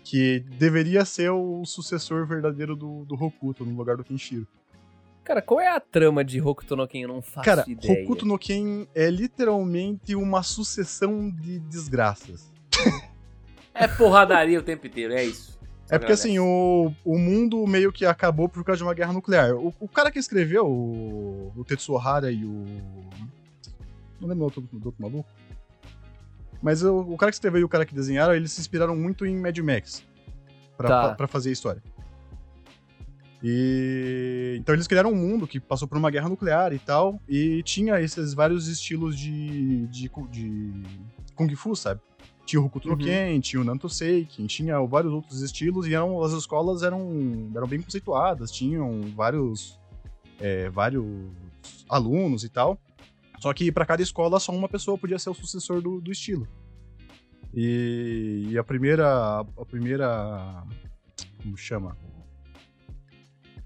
[0.09, 4.47] Que deveria ser o sucessor verdadeiro do, do Hokuto, no lugar do Kenshiro.
[5.21, 7.01] Cara, qual é a trama de Hokuto no Ken?
[7.01, 8.03] Eu não faço Cara, ideia.
[8.03, 12.49] Hokuto no Ken é literalmente uma sucessão de desgraças.
[13.73, 15.59] É porradaria o tempo inteiro, é isso.
[15.89, 19.55] É porque assim, o, o mundo meio que acabou por causa de uma guerra nuclear.
[19.55, 22.65] O, o cara que escreveu, o, o Tetsuo Hara e o.
[24.19, 25.29] Não lembro o outro, do outro maluco.
[26.61, 29.25] Mas o, o cara que escreveu e o cara que desenharam, eles se inspiraram muito
[29.25, 30.03] em Mad Max.
[30.75, 31.01] Pra, Tá.
[31.07, 31.81] pra, pra fazer a história.
[33.43, 37.61] E então eles criaram um mundo que passou por uma guerra nuclear e tal, e
[37.63, 40.83] tinha esses vários estilos de, de, de
[41.35, 42.01] Kung Fu, sabe?
[42.45, 42.97] Tinha o Hokuto Uhum.
[42.97, 47.67] Ken, tinha o Nanto Seiken, tinha vários outros estilos, e eram, as escolas eram, eram
[47.67, 49.77] bem conceituadas, tinham vários,
[50.39, 51.05] é, vários
[51.89, 52.79] alunos e tal.
[53.39, 56.47] Só que para cada escola só uma pessoa podia ser o sucessor do, do estilo.
[57.53, 59.39] E, e a primeira.
[59.39, 60.63] A primeira.
[61.41, 61.97] Como chama?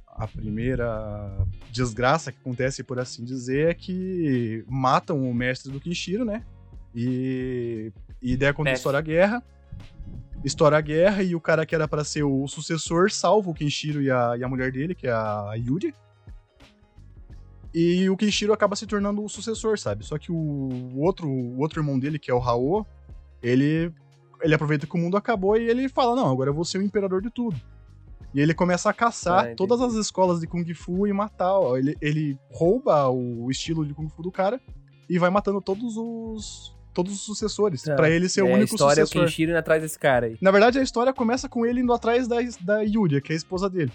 [0.07, 6.23] A primeira desgraça que acontece, por assim dizer, é que matam o mestre do Kenshiro,
[6.23, 6.45] né?
[6.93, 8.77] E, e daí quando F.
[8.77, 9.43] estoura a guerra.
[10.43, 14.01] Estoura a guerra e o cara que era pra ser o sucessor salva o Kenshiro
[14.01, 15.93] e a, e a mulher dele, que é a Yuri.
[17.73, 20.05] E o Kenshiro acaba se tornando o sucessor, sabe?
[20.05, 22.85] Só que o, o outro, o outro irmão dele, que é o Hao,
[23.41, 23.91] ele,
[24.41, 26.81] ele aproveita que o mundo acabou e ele fala: Não, agora eu vou ser o
[26.83, 27.55] imperador de tudo.
[28.33, 31.53] E ele começa a caçar Ah, todas as escolas de Kung Fu e matar.
[31.59, 31.77] ó.
[31.77, 34.59] Ele, ele rouba o estilo de Kung Fu do cara
[35.09, 37.83] e vai matando todos os todos os sucessores.
[37.83, 39.25] Pra ele ser o É, a único história é o sucessor.
[39.27, 40.37] Kenshiro indo atrás desse cara aí.
[40.41, 43.37] Na verdade, a história começa com ele indo atrás da, da Yuria, que é a
[43.37, 43.91] esposa dele.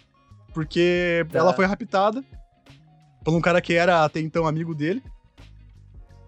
[0.54, 1.38] Porque Tá.
[1.38, 2.24] ela foi raptada
[3.26, 5.02] por um cara que era até então amigo dele.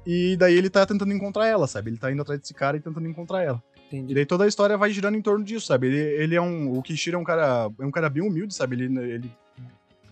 [0.05, 1.91] E daí ele tá tentando encontrar ela, sabe?
[1.91, 3.63] Ele tá indo atrás desse cara e tentando encontrar ela.
[3.77, 4.15] E Entendi.
[4.15, 5.87] daí toda a história vai girando em torno disso, sabe?
[5.87, 6.77] Ele, ele é um.
[6.77, 7.71] O Kishiro é um cara.
[7.79, 8.75] É um cara bem humilde, sabe?
[8.75, 9.31] Ele, ele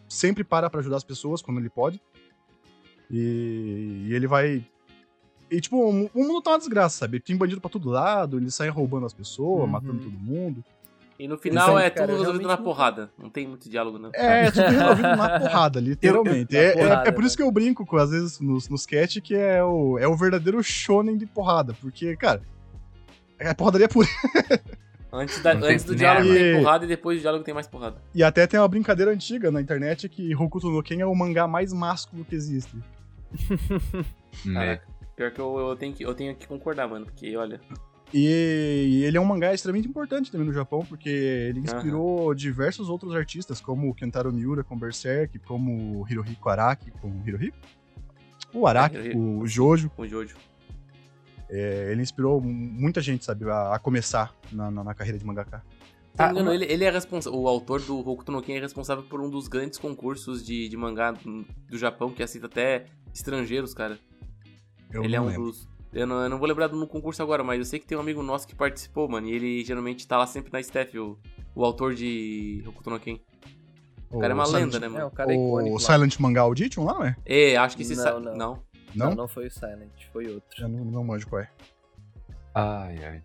[0.08, 2.00] sempre para pra ajudar as pessoas quando ele pode.
[3.10, 4.64] E, e ele vai
[5.50, 7.18] E, tipo, o mundo tá uma desgraça, sabe?
[7.20, 9.66] Tem bandido pra todo lado, eles saem roubando as pessoas, Uhum.
[9.68, 10.64] matando todo mundo.
[11.18, 13.10] E no final é cara, tudo resolvido na porrada.
[13.18, 14.10] Não tem muito diálogo, não.
[14.14, 16.54] É, tudo resolvido na porrada, literalmente.
[16.54, 17.36] Eu- eu- é, na é- porrada, é por isso né?
[17.36, 20.62] que eu brinco, com, às vezes, nos, nos sketch, que é o, é o verdadeiro
[20.62, 21.74] shonen de porrada.
[21.80, 22.42] Porque, cara,
[23.38, 24.08] é porradaria pura.
[25.12, 27.96] Antes, da- antes do diálogo tem porrada e depois do diálogo tem mais porrada.
[28.14, 31.46] E até tem uma brincadeira antiga na internet que Hokuto no Ken é o mangá
[31.46, 32.76] mais másculo que existe.
[34.44, 34.52] Né?
[34.54, 34.86] Caraca.
[35.16, 37.06] Pior que eu, eu, tenho que eu tenho que concordar, mano.
[37.06, 37.58] Porque, olha.
[38.14, 42.88] E, e ele é um mangá extremamente importante também no Japão, porque ele inspirou diversos
[42.88, 47.58] outros artistas, como o Kentaro Miura com Berserk, como o Hirohiko Araki com Hirohiko?
[48.54, 49.18] O Araki, Hirohiko.
[49.18, 49.90] o Jojo.
[49.90, 50.36] Com o Jojo.
[51.48, 55.62] É, ele inspirou muita gente, sabe, a, a começar na, na, na carreira de mangaka.
[56.14, 57.38] Se não Ah, ele, ele é responsável.
[57.38, 60.76] O autor do Hokuto no Ken é responsável por um dos grandes concursos de, de
[60.76, 63.98] mangá do Japão, que aceita até estrangeiros, cara.
[64.90, 65.44] Eu ele é um lembro.
[65.44, 65.68] dos.
[65.92, 68.00] Eu não, eu não vou lembrar do concurso agora, mas eu sei que tem um
[68.00, 69.26] amigo nosso que participou, mano.
[69.26, 71.18] E ele geralmente tá lá sempre na staff, o,
[71.54, 73.18] o autor de Hokuto no Ken.
[74.10, 75.06] O cara é uma Silent- lenda, né, É, mano?
[75.06, 75.70] o cara é icônico.
[75.70, 75.80] O lá.
[75.80, 77.16] Silent Manga Audition lá, não é?
[77.24, 77.96] É, acho que esse.
[77.96, 78.36] Não, não.
[78.36, 78.62] não.
[78.94, 79.08] Não?
[79.10, 80.62] Não, não foi o Silent, foi outro.
[80.62, 81.50] Eu não, não manjo qual é.
[82.54, 83.22] Ai, ai.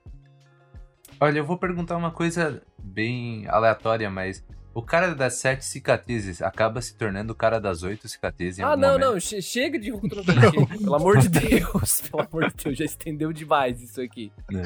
[1.19, 4.43] Olha, eu vou perguntar uma coisa bem aleatória, mas
[4.73, 8.67] o cara das sete cicatrizes acaba se tornando o cara das oito cicatrizes em Ah,
[8.69, 9.11] algum não, momento?
[9.11, 13.81] não, che- chega de pelo amor de Deus, pelo amor de Deus, já estendeu demais
[13.81, 14.31] isso aqui.
[14.49, 14.61] Não.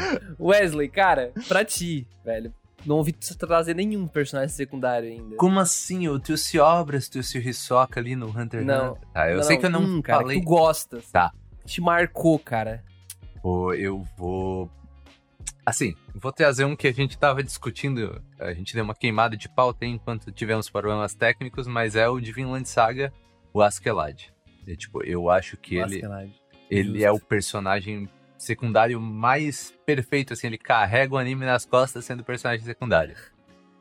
[0.47, 2.53] Wesley, cara, pra ti, velho,
[2.85, 5.35] não ouvi tu trazer nenhum personagem secundário ainda.
[5.37, 6.07] Como assim?
[6.07, 8.91] O teu se obras, teu se Hisoka ali no Hunter x Não.
[8.91, 9.07] Hunter?
[9.11, 10.37] Tá, eu sei que eu não um, cara, falei.
[10.37, 11.01] que tu gosta.
[11.11, 11.31] Tá.
[11.65, 12.83] Te marcou, cara.
[13.41, 14.69] Pô, eu vou.
[15.65, 18.21] Assim, vou trazer um que a gente tava discutindo.
[18.39, 22.31] A gente deu uma queimada de pauta enquanto tivemos problemas técnicos, mas é o de
[22.31, 23.11] Vinland Saga,
[23.51, 24.31] o Askeladd.
[24.67, 26.35] E, tipo, eu acho que ele, Masquerade.
[26.69, 27.05] ele justo.
[27.05, 28.07] é o personagem
[28.37, 33.15] secundário mais perfeito, assim, ele carrega o anime nas costas sendo personagem secundário.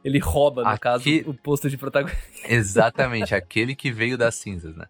[0.03, 2.23] Ele rouba, no caso, o posto de protagonista.
[2.47, 4.87] Exatamente, aquele que veio das cinzas, né?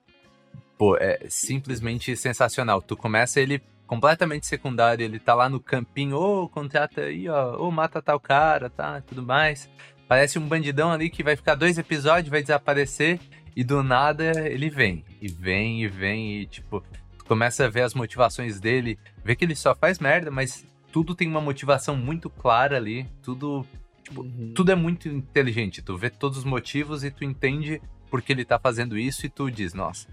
[0.77, 2.83] Pô, é simplesmente sensacional.
[2.83, 7.71] Tu começa ele completamente secundário, ele tá lá no campinho, ô, contrata aí, ó, ô,
[7.71, 9.69] mata tal cara, tá, tudo mais.
[10.09, 13.21] Parece um bandidão ali que vai ficar dois episódios, vai desaparecer,
[13.57, 16.83] e do nada ele vem, e vem, e vem, e tipo,
[17.27, 21.29] começa a ver as motivações dele, vê que ele só faz merda, mas tudo tem
[21.29, 23.67] uma motivação muito clara ali, tudo
[24.15, 24.53] Uhum.
[24.55, 25.83] tudo é muito inteligente.
[25.83, 27.81] Tu vê todos os motivos e tu entende
[28.11, 30.09] por que ele tá fazendo isso e tu diz, nossa,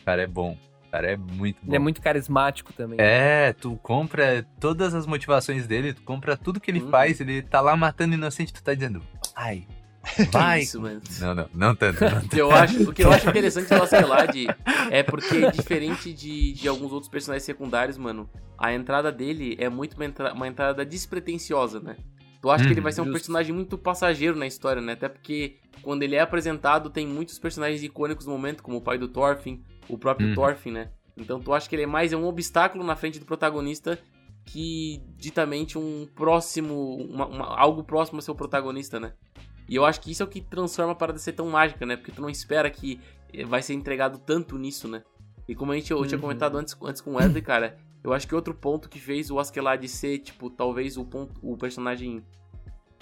[0.00, 0.56] o cara é bom.
[0.90, 1.68] Cara é muito bom.
[1.70, 2.98] Ele é muito carismático também.
[3.00, 6.90] É, tu compra todas as motivações dele, tu compra tudo que ele Uhum.
[6.90, 9.02] faz, ele tá lá matando inocente, tu tá dizendo,
[9.36, 9.66] vai,
[10.32, 10.60] vai.
[10.60, 11.00] Isso, mano.
[11.20, 12.28] Não, não, não tanto, não O tanto.
[12.28, 14.48] que eu acho, o que eu acho interessante do Askeladd
[14.90, 19.94] é porque, diferente de, de alguns outros personagens secundários, mano, a entrada dele é muito
[19.94, 21.96] uma, entra- uma entrada despretensiosa, né?
[22.40, 23.12] Tu acha que ele Uhum, vai ser um justo.
[23.18, 24.92] personagem muito passageiro na história, né?
[24.92, 28.96] Até porque quando ele é apresentado, tem muitos personagens icônicos no momento, como o pai
[28.96, 30.34] do Thorfinn, o próprio Uhum.
[30.34, 30.90] Thorfinn, né?
[31.16, 33.98] Então tu acha que ele é mais um obstáculo na frente do protagonista
[34.44, 39.12] que ditamente um próximo, uma- uma- algo próximo ao seu protagonista, né?
[39.68, 41.96] E eu acho que isso é o que transforma a parada ser tão mágica, né?
[41.96, 45.02] Porque tu não espera que eh, vai ser entregado tanto nisso, né?
[45.46, 46.22] E como a gente, eu tinha Uhum.
[46.22, 49.38] comentado antes, antes com o Wesley, cara, eu acho que outro ponto que fez o
[49.38, 52.22] Askeladd ser, tipo, talvez o ponto, o personagem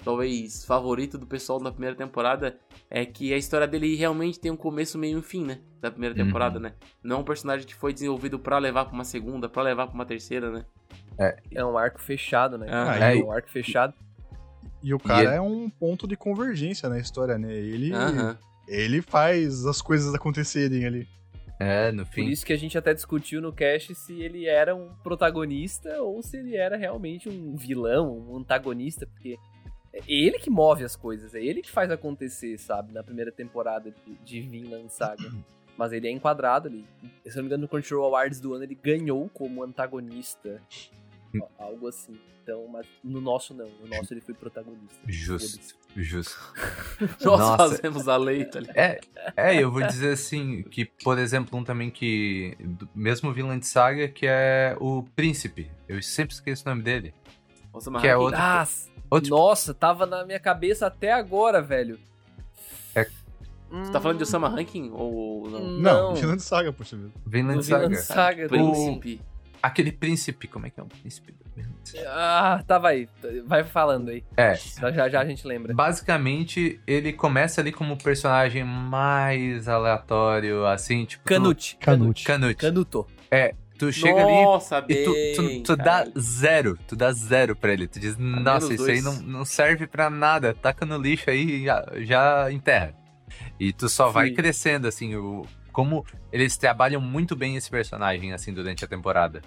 [0.07, 2.57] talvez favorito do pessoal na primeira temporada
[2.89, 5.59] é que a história dele realmente tem um começo, meio e um fim, né?
[5.81, 6.25] Da primeira Uhum.
[6.25, 6.73] temporada, né?
[7.03, 9.93] Não é um personagem que foi desenvolvido pra levar pra uma segunda, pra levar pra
[9.95, 10.65] uma terceira, né?
[11.53, 12.67] É um arco fechado, né?
[12.69, 13.93] Ah, é e- um arco fechado.
[14.81, 17.53] E o cara ele- é um ponto de convergência na história, né?
[17.53, 18.37] Ele, Aham.
[18.65, 21.05] ele faz as coisas acontecerem ali.
[21.59, 22.27] É, no Por fim.
[22.29, 26.37] isso que a gente até discutiu no cast se ele era um protagonista ou se
[26.37, 29.37] ele era realmente um vilão, um antagonista, porque
[29.97, 33.91] é ele que move as coisas, é ele que faz acontecer, sabe, na primeira temporada
[33.91, 35.31] de, de Vinland Saga.
[35.77, 36.83] Mas ele é enquadrado ali.
[37.23, 40.59] Se não me engano, no Control Awards do ano ele ganhou como antagonista.
[41.59, 42.17] Algo assim.
[42.47, 43.67] Então, mas no nosso não.
[43.67, 44.97] No nosso ele foi protagonista.
[45.05, 46.53] Justo, justo.
[47.21, 47.57] Nós Nossa.
[47.57, 48.77] fazemos a lei, tá ligado?
[48.77, 48.99] É,
[49.35, 52.57] é, eu vou dizer assim, que, por exemplo, um também que.
[52.95, 55.69] Mesmo Vinland Saga, que é o Príncipe.
[55.89, 57.13] Eu sempre esqueço o nome dele.
[57.77, 58.67] Nossa, Que é mas- outro- Ah,
[59.09, 61.97] Outro- nossa, tava na minha cabeça até agora, velho.
[62.95, 63.07] É-
[63.69, 65.59] Você tá falando de Osama Ranking ou não?
[65.61, 66.15] Não, Não.
[66.15, 67.11] Vinland Saga, poxa vida.
[67.25, 68.45] Vinland Do Vinland Saga.
[68.45, 68.47] Saga.
[68.49, 69.21] Príncipe.
[69.61, 72.05] Aquele príncipe, como é que é o príncipe do Vinland Saga?
[72.09, 73.07] Ah, tá, vai.
[73.45, 74.23] Vai falando aí.
[74.37, 75.73] É, Já já, a gente lembra.
[75.73, 81.23] basicamente, ele começa ali como o personagem mais aleatório, assim, tipo.
[81.23, 81.77] tu- Canute.
[81.79, 82.23] Canute.
[82.23, 82.55] Canute.
[82.55, 83.07] Canuto.
[83.77, 87.73] Tu chega ali Nossa, e tu, bem, tu, tu dá zero, tu dá zero pra
[87.73, 87.87] ele.
[87.87, 89.03] Tu diz, nossa, isso aí dois.
[89.03, 92.95] não, não serve pra nada, taca no lixo aí e já, já enterra.
[93.59, 94.33] E tu só vai Sim.
[94.35, 99.41] crescendo, assim, o, como eles trabalham muito bem esse personagem, assim, durante a temporada.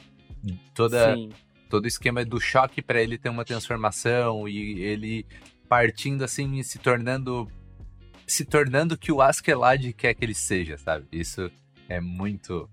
[0.75, 1.31] Toda, Sim.
[1.69, 5.27] todo o esquema do choque pra ele ter uma transformação e ele
[5.69, 7.47] partindo assim e se tornando
[8.27, 11.07] se tornando o que o Askeladd quer que ele seja, sabe?
[11.13, 11.51] Isso
[11.89, 12.69] é muito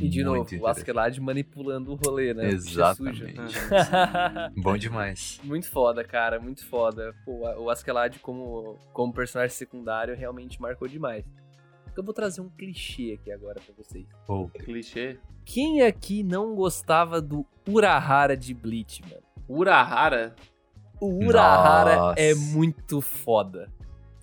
[0.00, 0.66] E de muito novo, o.
[0.66, 2.48] Askeladd manipulando o rolê, né?
[2.48, 3.34] Exatamente.
[4.56, 5.40] Bom demais.
[5.44, 7.14] muito foda, cara, muito foda.
[7.24, 11.24] Pô, o Askeladd como, como personagem secundário realmente marcou demais.
[11.96, 14.04] Eu vou trazer um clichê aqui agora pra vocês.
[14.26, 15.16] Pô, Clichê.
[15.44, 19.22] Quem aqui não gostava do Urahara de Bleach, mano?
[19.48, 20.34] Urahara.
[21.00, 22.20] O Urahara Nossa.
[22.20, 23.70] é muito foda.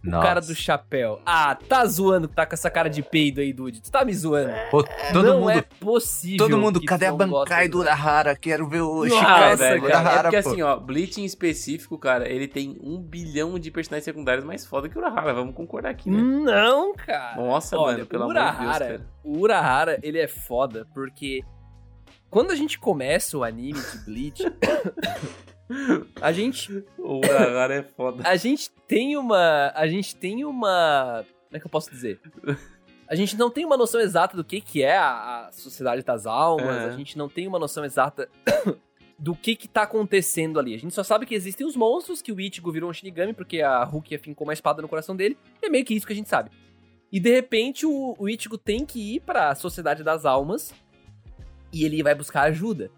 [0.04, 0.26] O nossa.
[0.28, 1.22] cara do chapéu.
[1.26, 3.82] Ah, tá zoando que tá com essa cara de peido aí, dude.
[3.82, 4.52] Tu tá me zoando.
[4.72, 4.84] Pô,
[5.14, 6.38] todo não mundo, é possível.
[6.40, 7.78] todo mundo, cadê a Bankai do.
[7.80, 8.36] Urahara?
[8.36, 10.50] Quero ver o Ah, velho, do Urahara, é porque pô.
[10.50, 14.90] assim, ó, Bleach em específico, cara, ele tem um bilhão de personagens secundários mais foda
[14.90, 15.36] que o Urahara.
[15.36, 16.18] Vamos concordar aqui, né?
[16.20, 17.36] Não, cara.
[17.36, 19.08] Nossa, Olha, mano, pelo o amor de Deus, Urahara, cara.
[19.24, 21.44] o Urahara, ele é foda porque
[22.28, 24.44] quando a gente começa o anime de Bleach,
[26.22, 28.24] a gente O Urahara é foda.
[28.28, 32.20] a gente tem uma a gente tem uma como é que eu posso dizer?
[33.08, 36.26] A gente não tem uma noção exata do que que é a, a Sociedade das
[36.26, 36.86] Almas, É.
[36.86, 38.30] a gente não tem uma noção exata
[39.20, 40.74] do que que tá acontecendo ali.
[40.74, 43.62] A gente só sabe que existem os monstros, que o Ichigo virou um Shinigami porque
[43.62, 46.16] a Rukia fincou uma espada no coração dele, e é meio que isso que a
[46.16, 46.50] gente sabe.
[47.12, 50.74] E de repente o, o Ichigo tem que ir pra Sociedade das Almas
[51.74, 52.90] e ele vai buscar ajuda.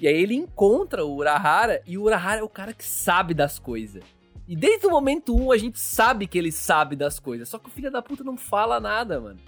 [0.00, 3.58] E aí ele encontra o Urahara e o Urahara é o cara que sabe das
[3.58, 4.02] coisas.
[4.48, 7.68] E desde o momento 1 a gente sabe que ele sabe das coisas, só que
[7.68, 9.38] o filho da puta não fala nada, mano.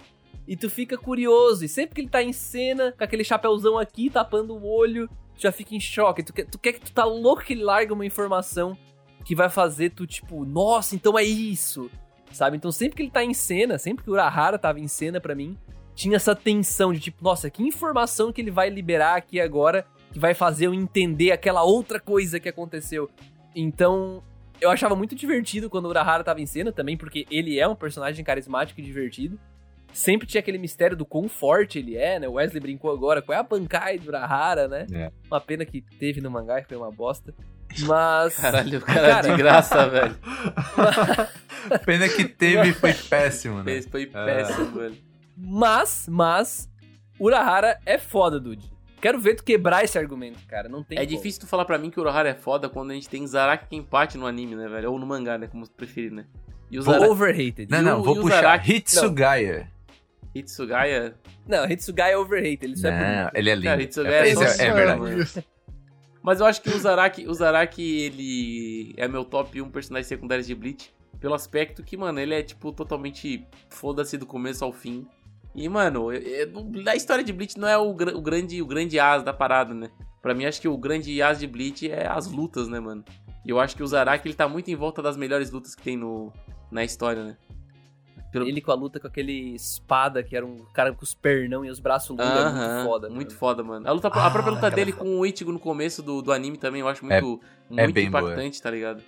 [0.47, 4.09] E tu fica curioso, e sempre que ele tá em cena, com aquele chapéuzão aqui,
[4.09, 6.23] tapando o olho, tu já fica em choque.
[6.23, 8.77] Tu quer, tu quer que tu tá louco que ele larga uma informação
[9.25, 11.89] que vai fazer tu, tipo, nossa, então é isso.
[12.31, 12.57] Sabe?
[12.57, 15.35] Então sempre que ele tá em cena, sempre que o Urahara tava em cena pra
[15.35, 15.57] mim,
[15.93, 20.19] tinha essa tensão de tipo, nossa, que informação que ele vai liberar aqui agora que
[20.19, 23.09] vai fazer eu entender aquela outra coisa que aconteceu.
[23.55, 24.23] Então,
[24.61, 27.75] eu achava muito divertido quando o Urahara tava em cena também, porque ele é um
[27.75, 29.37] personagem carismático e divertido.
[29.91, 32.27] Sempre tinha aquele mistério do quão forte ele é, né?
[32.27, 34.87] O Wesley brincou agora, qual é a Bankai do Urahara, né?
[34.91, 35.11] É.
[35.29, 37.33] Uma pena que teve no mangá, que foi uma bosta.
[37.87, 38.35] Mas.
[38.37, 39.29] Caralho, o cara, Cara.
[39.29, 40.15] de graça, velho.
[41.85, 43.81] Pena que teve e foi péssimo, né?
[43.83, 44.25] Foi É.
[44.25, 44.97] péssimo, velho.
[45.37, 46.69] Mas, mas,
[47.19, 48.71] Urahara é foda, dude.
[49.03, 50.69] Quero ver tu quebrar esse argumento, cara.
[50.69, 51.17] Não tem É como.
[51.17, 53.67] difícil tu falar pra mim que o Urahara é foda quando a gente tem Zaraki
[53.67, 54.93] Kenpachi no anime, né, velho?
[54.93, 55.47] Ou no mangá, né?
[55.47, 56.25] Como tu preferir, né?
[56.71, 57.67] E o Zaraki Overrated.
[57.69, 58.73] Não, E não, o- vou e puxar Zaraki?
[58.77, 59.67] Hitsugaya.
[60.33, 61.15] Hitsugaya.
[61.45, 62.63] Não, Hitsugai é overrated.
[62.65, 63.35] Ele só é Não, bonito.
[63.35, 63.65] ele é lindo.
[63.67, 65.45] Cara, Hitsugaya é, é é- é verdade.
[66.21, 70.43] Mas eu acho que o Zaraki, o Zaraki, ele é meu top 1 personagem secundário
[70.43, 70.89] de Bleach.
[71.19, 75.05] Pelo aspecto que, mano, ele é, tipo, totalmente foda-se do começo ao fim.
[75.55, 76.49] E, mano, é- é-
[76.87, 79.89] a história de Bleach não é o, o grande o grande as da parada, né?
[80.21, 83.03] Pra mim, acho que o grande as de Bleach é as lutas, né, mano?
[83.45, 85.81] E eu acho que o Zaraki, ele tá muito em volta das melhores lutas que
[85.83, 86.31] tem no,
[86.71, 87.37] na história, né?
[88.31, 91.63] Pelo- Ele com a luta com aquele espada, que era um cara com os pernão
[91.63, 93.09] e os braços longos, é muito foda.
[93.09, 93.39] Muito mano.
[93.39, 93.87] foda, mano.
[93.87, 95.03] A, luta, a Ah, própria luta aquela dele foda.
[95.03, 97.39] com o Ichigo no começo do, do anime também, eu acho muito,
[97.69, 98.23] é muito bem boa.
[98.23, 99.03] impactante, tá ligado?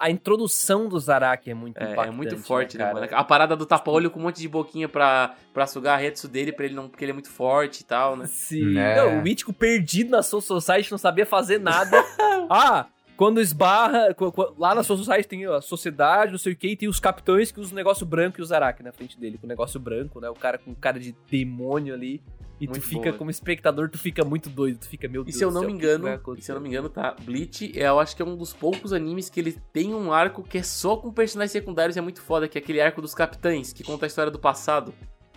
[0.00, 2.08] A introdução do Zaraki é muito É, impactante.
[2.08, 2.94] é muito forte, né, cara?
[2.94, 3.08] mano?
[3.12, 6.52] A parada do tapa-olho com um monte de boquinha pra, pra sugar a Retsu dele,
[6.52, 8.24] pra ele não, porque ele é muito forte e tal, né?
[8.26, 8.72] Sim.
[8.72, 8.96] Né?
[8.96, 12.02] Não, o Ichigo perdido na Soul Society, não sabia fazer nada.
[12.48, 12.86] ah,
[13.16, 14.16] quando esbarra...
[14.58, 17.52] Lá na Soul Society tem a sociedade, não sei o que, e tem os capitães
[17.52, 20.18] que usam o negócio branco e o Zaraki na frente dele, com o negócio branco,
[20.18, 20.30] né?
[20.30, 22.22] O cara com cara de demônio ali.
[22.60, 23.12] E tu Muito fica, boa.
[23.14, 24.78] como espectador, tu fica muito doido.
[24.80, 26.06] Tu fica, meu E Deus se eu não céu, me o engano,
[26.38, 27.16] se eu não me engano, tá?
[27.22, 30.42] Bleach, é, eu acho que é um dos poucos animes que ele tem um arco
[30.42, 33.72] que é só com personagens secundários, é muito foda, que é aquele arco dos capitães,
[33.72, 34.92] que conta a história do passado.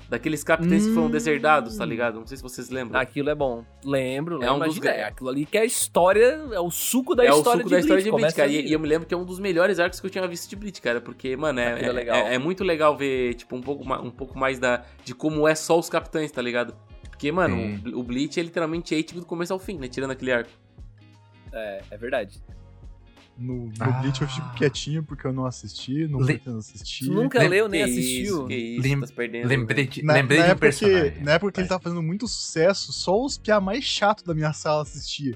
[0.09, 1.11] Daqueles capitães que foram Hum.
[1.11, 2.19] deserdados, tá ligado?
[2.19, 2.99] Não sei se vocês lembram.
[2.99, 3.63] Aquilo é bom.
[3.83, 4.43] Lembro, lembro.
[4.43, 7.23] É um dos Imagina, é aquilo ali que é a história, é o suco da
[7.25, 8.15] é o história suco de da história Bleach.
[8.17, 8.51] de Bleach, cara.
[8.51, 10.47] E, e eu me lembro que é um dos melhores arcos que eu tinha visto
[10.49, 10.99] de Bleach, cara.
[10.99, 12.15] Porque, mano, é, é é, legal.
[12.17, 15.55] é- é muito legal ver, tipo, um pouco, um pouco mais da, de como é
[15.55, 16.75] só os capitães, tá ligado?
[17.23, 17.93] Porque, mano, Sim.
[17.93, 19.87] o, Bleach é literalmente Ichigo do começo ao fim, né?
[19.87, 20.49] Tirando aquele arco.
[21.53, 22.41] É, é verdade.
[23.37, 23.91] No, no Ah.
[24.01, 27.05] Bleach eu fico quietinho porque eu não assisti, não Le- pretendo assistir.
[27.05, 28.23] Tu nunca Lem- leu nem Que assistiu.
[28.25, 29.47] Isso, que isso, Lem- tá perdendo.
[29.47, 29.89] Lembrei, né?
[29.89, 31.11] de, Na, lembrei na de um época personagem.
[31.13, 34.33] que, na época que ele tava fazendo muito sucesso, só os piá mais chato da
[34.33, 35.33] minha sala assistia.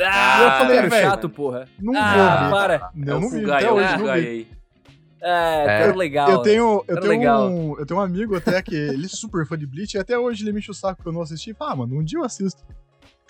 [0.00, 1.68] Ah, eu falei, velho, chato, porra.
[1.78, 2.50] Não ah, vou ver.
[2.50, 2.74] para.
[3.06, 4.48] É Eu o não vi, até é o hoje não vi.
[5.22, 5.78] É, É.
[5.80, 6.30] cara legal.
[6.30, 7.48] eu tenho, eu tenho, legal.
[7.48, 10.18] um, eu tenho um amigo até que ele é super fã de Bleach e até
[10.18, 11.52] hoje ele me enche o saco que eu não assisti.
[11.54, 12.62] Fala, ah, mano, um dia eu assisto.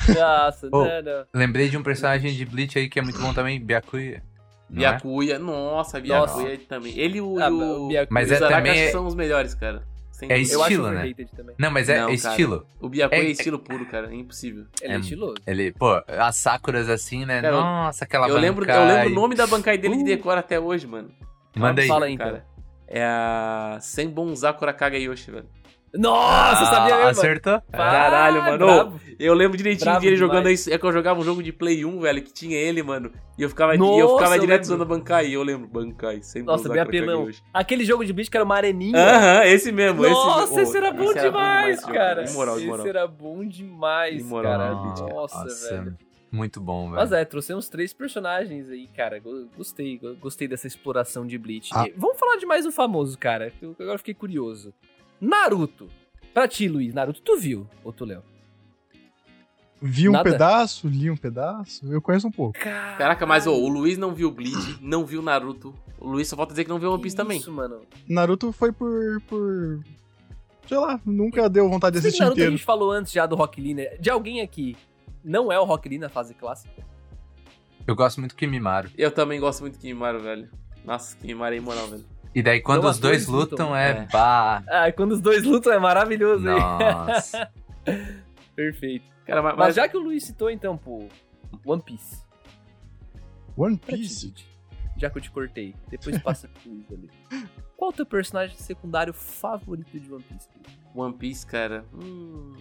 [0.08, 0.84] Nossa, Oh.
[0.84, 1.24] não, não.
[1.34, 4.22] Lembrei de um personagem de Bleach aí que é muito bom também, Byakuya.
[4.68, 4.88] Não é?
[4.90, 6.98] Byakuya, nossa, Byakuya também.
[6.98, 8.08] Ele e o, Ah, o Byakuya.
[8.10, 9.82] Mas é também é- são os melhores, cara.
[10.12, 10.52] Sem É dúvida.
[10.54, 11.14] Eu acho estilo, né?
[11.58, 12.30] Não, mas é, Não, é cara.
[12.30, 12.66] estilo.
[12.80, 14.10] O Byakuya é, É- estilo puro, cara.
[14.10, 14.64] É impossível.
[14.80, 15.34] Ele é, É, estiloso.
[15.46, 17.40] Ele, pô, as Sakuras assim, né?
[17.42, 20.06] Cara, Nossa, aquela Eu lembro, eu lembro o nome da Bankai dele de Uh.
[20.06, 21.10] decor até hoje, mano.
[21.56, 21.88] Manda aí.
[21.88, 22.26] Fala aí, então.
[22.26, 22.44] cara.
[22.86, 25.46] É a Senbon Zakura Kagayoshi, velho.
[25.92, 27.10] Nossa, eu sabia Ah, mesmo.
[27.10, 27.60] Acertou?
[27.72, 28.58] Caralho, Ah, mano.
[28.66, 29.00] brabo.
[29.18, 30.60] Eu lembro direitinho Bravo de ele jogando demais.
[30.60, 30.72] isso.
[30.72, 33.10] É que eu jogava um jogo de Play 1, velho, que tinha ele, mano.
[33.36, 34.66] E eu ficava, e eu Nossa, ficava eu direto lembro.
[34.66, 35.30] usando a Bankai.
[35.34, 37.28] Eu lembro, Bankai, Senbon Nossa, bem apelão.
[37.52, 38.96] Aquele jogo de bicho que era uma areninha.
[38.96, 40.02] Aham, esse mesmo.
[40.02, 41.92] Nossa, esse, esse, era bom demais, tio.
[41.92, 42.22] cara.
[42.24, 42.86] De moral, de moral.
[42.86, 44.74] Esse era bom demais, De moral, cara.
[44.76, 45.04] bicho?
[45.08, 45.96] Nossa, velho.
[46.32, 46.96] Muito bom, velho.
[46.96, 49.18] Mas é, trouxemos três personagens aí, cara.
[49.18, 51.70] Go- Gostei, go- gostei dessa exploração de Bleach.
[51.74, 51.86] Ah.
[51.88, 53.50] E Vamos falar de mais um famoso, cara.
[53.50, 54.72] que eu agora fiquei curioso.
[55.20, 55.88] Naruto.
[56.32, 57.66] Pra ti, Luiz, Naruto, tu viu?
[57.82, 58.22] Ou tu leu?
[59.82, 60.30] Vi um Nada?
[60.30, 62.58] pedaço, li um pedaço, eu conheço um pouco.
[62.58, 65.74] Caraca, mas o Luiz não viu Bleach, não viu Naruto.
[65.98, 67.38] O Luiz só falta dizer que não viu One Piece também.
[67.38, 67.80] Isso, mano.
[68.06, 69.20] Naruto foi por.
[69.22, 69.80] por.
[70.68, 72.56] Sei lá, nunca deu vontade de Esse assistir Naruto a inteiro.
[72.58, 73.96] gente falou antes já do Rock Lee, né?
[73.98, 74.76] De alguém aqui.
[75.24, 76.82] Não é o Rock Lee na fase clássica?
[77.86, 78.90] Eu gosto muito do Kimimaro.
[78.96, 80.48] Eu também gosto muito de Kimimaro, velho.
[80.84, 82.04] Nossa, Kimimaro é imoral, velho.
[82.34, 83.66] E daí, quando Não, os dois duas lutam.
[83.68, 84.06] lutam, é, É.
[84.06, 84.62] pá.
[84.68, 86.56] Ah, quando os dois lutam é maravilhoso, hein?
[86.58, 87.50] Nossa.
[88.54, 89.04] Perfeito.
[89.26, 91.08] Cara, mas, Mas já que o Luiz citou, então, pô,
[91.64, 92.22] One Piece.
[93.56, 94.32] One Piece.
[94.96, 95.74] Já que eu te cortei.
[95.88, 97.10] Depois passa pro Luiz ali.
[97.76, 100.48] Qual o teu personagem secundário favorito de One Piece?
[100.94, 102.54] One Piece, cara, hum,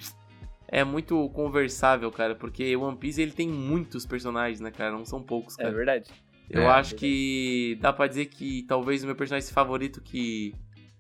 [0.72, 4.92] é muito conversável, cara, porque One Piece ele tem muitos personagens, né, cara?
[4.92, 5.76] Não são poucos, É cara.
[5.76, 6.10] verdade.
[6.50, 10.54] Eu É, acho que dá pra dizer que talvez o meu personagem favorito que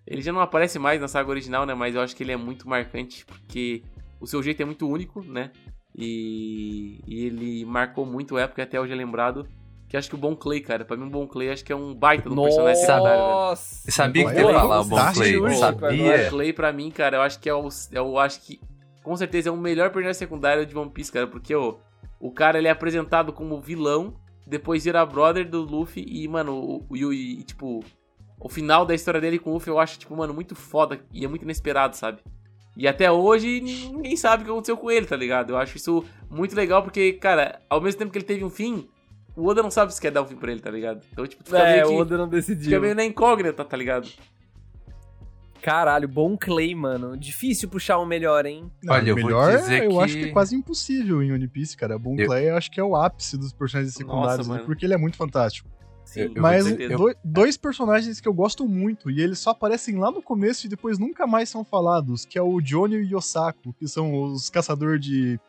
[0.05, 2.37] ele já não aparece mais na saga original, né, mas eu acho que ele é
[2.37, 3.81] muito marcante porque
[4.19, 5.51] o seu jeito é muito único, né?
[5.95, 9.47] E, e ele marcou muito a época e até hoje é lembrado.
[9.87, 11.75] Que acho que o Bon Clay, cara, pra mim o Bon Clay acho que é
[11.75, 13.19] um baita do personagem secundário.
[13.19, 13.87] Nossa!
[13.89, 15.35] Eu sabia que ia é falar o Play.
[15.35, 15.47] Eu pô.
[15.47, 16.29] O sabia.
[16.29, 17.67] Clay, pra mim, cara, eu acho que é o.
[17.91, 18.61] Eu acho que.
[19.09, 21.25] Com certeza é o melhor personagem secundário de One Piece, cara.
[21.25, 21.77] Porque, ó,
[22.19, 24.13] o cara ele é apresentado como vilão,
[24.45, 27.83] depois vira brother do Luffy e, mano, o, o, e, tipo.
[28.39, 31.25] O final da história dele com o Luffy eu acho, tipo, mano, muito foda e
[31.25, 32.19] é muito inesperado, sabe?
[32.77, 35.49] E até hoje ninguém sabe o que aconteceu com ele, tá ligado?
[35.49, 38.87] Eu acho isso muito legal porque, cara, ao mesmo tempo que ele teve um fim,
[39.35, 41.03] o Oda não sabe se quer dar um fim pra ele, tá ligado?
[41.11, 41.93] Então, tipo, tu fica É, meio que.
[41.93, 42.79] o Oda não Fica decidiu.
[42.79, 44.07] meio na incógnita, tá ligado?
[45.61, 47.17] Caralho, bom Clay, mano.
[47.17, 48.71] Difícil puxar um melhor, hein?
[48.83, 51.47] Não, Olha, eu vou melhor, dizer eu que- acho que é quase impossível em One
[51.47, 51.97] Piece, cara.
[51.99, 54.53] Bon Eu- Clay eu acho que é o ápice dos personagens secundários, né?
[54.55, 54.65] mano.
[54.65, 55.69] porque ele é muito fantástico.
[56.05, 59.37] Sim, Eu- eu vou Mas eu- do- dois personagens que eu gosto muito, e eles
[59.37, 62.95] só aparecem lá no começo e depois nunca mais são falados, que é o Johnny
[62.95, 65.39] e o Yosako, que são os caçadores de,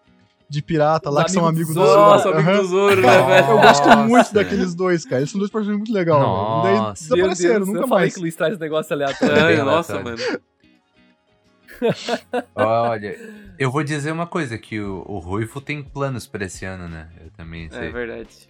[0.51, 2.01] de pirata Os lá, que são amigos do Zoro.
[2.01, 3.48] Nossa, amigo do Zoro, né, velho?
[3.51, 5.18] Eu gosto muito daqueles dois, cara.
[5.20, 6.62] Eles são dois personagens muito legais, velho.
[6.64, 8.12] Daí desapareceram, Deus, nunca eu falei mais.
[8.14, 9.64] que o Luiz traz negócio aleatório.
[9.64, 10.16] Nossa, mano.
[12.55, 13.16] Olha,
[13.59, 17.09] eu vou dizer uma coisa, que o, o Ruivo tem planos pra esse ano, né?
[17.24, 17.92] Eu também É sei.
[17.92, 18.49] verdade.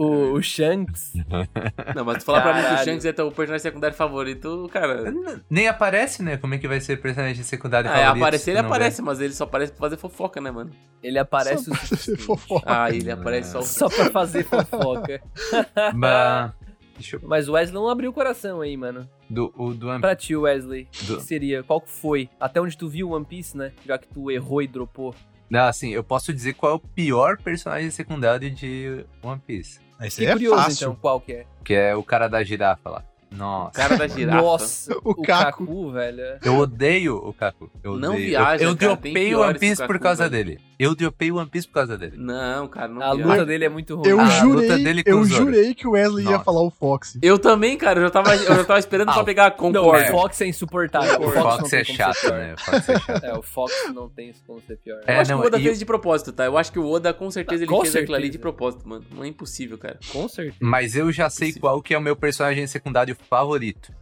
[0.00, 1.12] O, o Shanks.
[1.94, 2.84] Não, mas tu falar pra mim que o.
[2.84, 5.12] Shanks é teu personagem secundário favorito, cara.
[5.50, 6.36] Nem aparece, né?
[6.36, 8.22] Como é que vai ser personagem secundário Ah, é, favorito?
[8.22, 10.70] aparecer se ele aparece, mas ele só aparece pra fazer fofoca, né, mano?
[11.02, 12.22] Ele aparece Só o pra suficiente.
[12.22, 12.64] fofoca.
[12.66, 13.60] Ah, ele aparece só.
[13.62, 15.20] Só pra fazer fofoca.
[15.50, 15.92] vê?
[15.94, 16.52] Mas...
[16.96, 17.20] Deixa eu...
[17.24, 19.08] Mas o Wesley não abriu o coração aí, mano.
[19.30, 21.62] Do, o do One Pra ti, Wesley, o Do- que seria?
[21.62, 22.28] Qual que foi?
[22.40, 23.72] Até onde tu viu One Piece, né?
[23.86, 25.14] Já que tu errou e dropou.
[25.50, 29.80] Não, assim, eu posso dizer qual é o pior personagem secundário de One Piece.
[30.00, 30.84] Esse aí é curioso, fácil.
[30.88, 31.46] então, qual que é?
[31.64, 33.04] Que é o cara da girafa lá.
[33.30, 33.72] O Nossa.
[33.72, 34.40] cara da girafa.
[34.42, 35.66] Nossa, O o, Caco.
[35.66, 36.22] Cacu, velho.
[36.44, 37.70] Eu odeio o Kaku.
[37.84, 38.28] Eu Não odeio.
[38.30, 40.44] viaja, Eu, eu cara, dropei o One o Piece por causa velho.
[40.46, 40.60] dele.
[40.78, 42.16] Eu dropei o One Piece por causa dele.
[42.16, 43.30] Não, cara, não A viaja.
[43.32, 44.08] luta dele é muito ruim.
[44.08, 46.44] Eu Ah, a jurei, luta dele com eu o jurei que o Wesley ia Nossa.
[46.44, 47.18] falar o Fox.
[47.20, 49.88] Eu também, cara, eu já tava, eu já tava esperando Ah, pra pegar a Não,
[49.88, 49.98] o.
[50.06, 51.20] Fox é insuportável.
[51.20, 52.54] O não Fox tem é chato, né?
[52.54, 53.24] O Fox é chato.
[53.24, 55.00] É, o Fox não tem isso como ser pior.
[55.06, 56.44] É, eu acho não, que o Oda fez o- de propósito, tá?
[56.46, 59.04] Eu acho que o Oda, com certeza, ele fez aquilo ali de propósito, mano.
[59.12, 59.98] Não é impossível, cara.
[60.12, 60.56] Com certeza.
[60.60, 63.92] Mas eu já sei qual que é o meu personagem secundário favorito.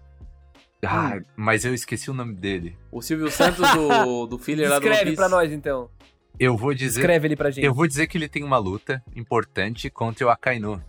[0.83, 0.89] Hum.
[0.89, 2.77] Ah, mas eu esqueci o nome dele.
[2.93, 5.91] O Silvio Santos do, do filler lá do Escreve pra nós, então.
[6.39, 7.01] Eu vou dizer.
[7.01, 7.65] Escreve ele pra gente.
[7.65, 10.83] Eu vou dizer que ele tem uma luta importante contra o Akainu.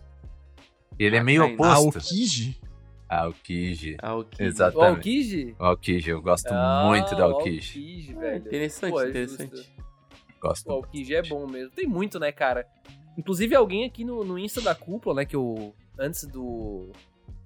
[0.98, 1.64] Ele é meio Akainu.
[1.64, 2.08] Ah, o oposto.
[2.08, 2.60] Kiji?
[3.08, 3.96] Ah, o Kiji.
[4.02, 4.42] Ah, o que...
[4.42, 4.76] Exato.
[4.76, 5.56] O Aokiji?
[5.58, 7.78] O Aokiji, eu gosto Ah, muito do o Aokiji.
[7.78, 8.36] Aokiji, velho.
[8.46, 9.56] Interessante, Pô, é interessante.
[9.56, 9.72] justo.
[10.40, 10.68] Gosto.
[10.68, 11.70] O Aokiji é bom mesmo.
[11.70, 12.66] Tem muito, né, cara?
[13.16, 15.74] Inclusive, alguém aqui no, no Insta da cúpula, né, que eu...
[15.98, 16.92] Antes do...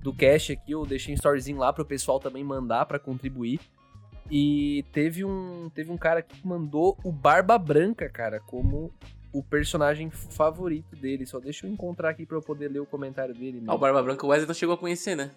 [0.03, 3.61] do cast aqui, eu deixei um storyzinho lá pro pessoal também mandar pra contribuir.
[4.31, 8.93] E teve um, teve um cara que mandou o Barba Branca, cara, como
[9.33, 11.27] o personagem favorito dele.
[11.27, 13.63] Só deixa eu encontrar aqui pra eu poder ler o comentário dele.
[13.67, 15.31] Ah, o Barba Branca o Wesley não chegou a conhecer, né?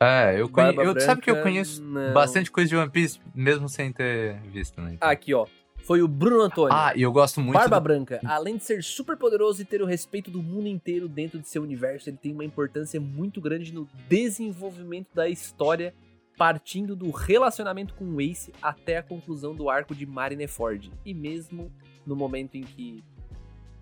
[0.00, 1.00] É, eu conheço.
[1.00, 2.12] Sabe que eu conheço não.
[2.12, 4.96] bastante coisa de One Piece, mesmo sem ter visto, né?
[5.00, 5.46] Ah, aqui, ó.
[5.84, 6.76] Foi o Bruno Antônio.
[6.76, 7.82] Ah, e eu gosto muito Barba do...
[7.82, 11.48] Branca, além de ser super poderoso e ter o respeito do mundo inteiro dentro de
[11.48, 15.94] seu universo, ele tem uma importância muito grande no desenvolvimento da história,
[16.36, 20.92] partindo do relacionamento com o Ace até a conclusão do arco de Marineford.
[21.04, 21.70] E mesmo
[22.06, 23.02] no momento em que